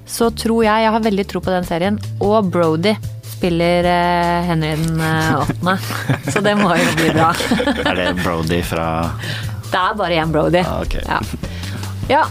så 0.07 0.29
tror 0.31 0.63
jeg 0.65 0.85
jeg 0.85 0.93
har 0.95 1.03
veldig 1.03 1.25
tro 1.27 1.41
på 1.43 1.51
den 1.51 1.67
serien. 1.67 1.99
Og 2.23 2.47
Brody 2.53 2.95
spiller 3.41 3.83
uh, 3.83 4.45
Henry 4.45 4.75
den 4.75 5.01
eh, 5.01 5.39
åttende. 5.41 5.77
Så 6.31 6.39
det 6.45 6.53
må 6.59 6.75
jo 6.77 6.91
bli 6.99 7.09
bra. 7.15 7.31
Er 7.89 7.97
det 7.97 8.11
Brody 8.21 8.61
fra 8.61 8.85
Det 9.71 9.79
er 9.79 9.95
bare 9.97 10.19
én 10.21 10.31
Brody. 10.31 10.61
Ah, 10.61 10.81
okay. 10.83 11.01
Ja. 11.07 11.17
ja. 12.09 12.23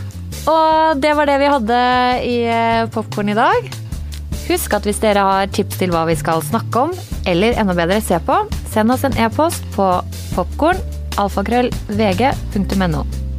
Og 0.51 1.01
det 1.03 1.11
var 1.19 1.27
det 1.27 1.39
vi 1.43 1.49
hadde 1.51 1.81
i 2.29 2.37
eh, 2.47 2.85
Popkorn 2.95 3.33
i 3.33 3.35
dag. 3.35 3.71
Husk 4.47 4.77
at 4.79 4.87
hvis 4.87 5.03
dere 5.03 5.25
har 5.27 5.51
tips 5.51 5.81
til 5.83 5.91
hva 5.95 6.05
vi 6.07 6.15
skal 6.19 6.45
snakke 6.47 6.87
om, 6.87 6.95
eller 7.27 7.59
enda 7.59 7.75
bedre 7.79 7.99
se 8.05 8.19
på, 8.27 8.39
send 8.71 8.95
oss 8.95 9.07
en 9.07 9.19
e-post 9.19 9.67
på 9.75 9.89
popkorn.alfakrøllvg.no. 10.37 11.27
alfakrøll 11.27 11.75
vg.no. 11.91 13.30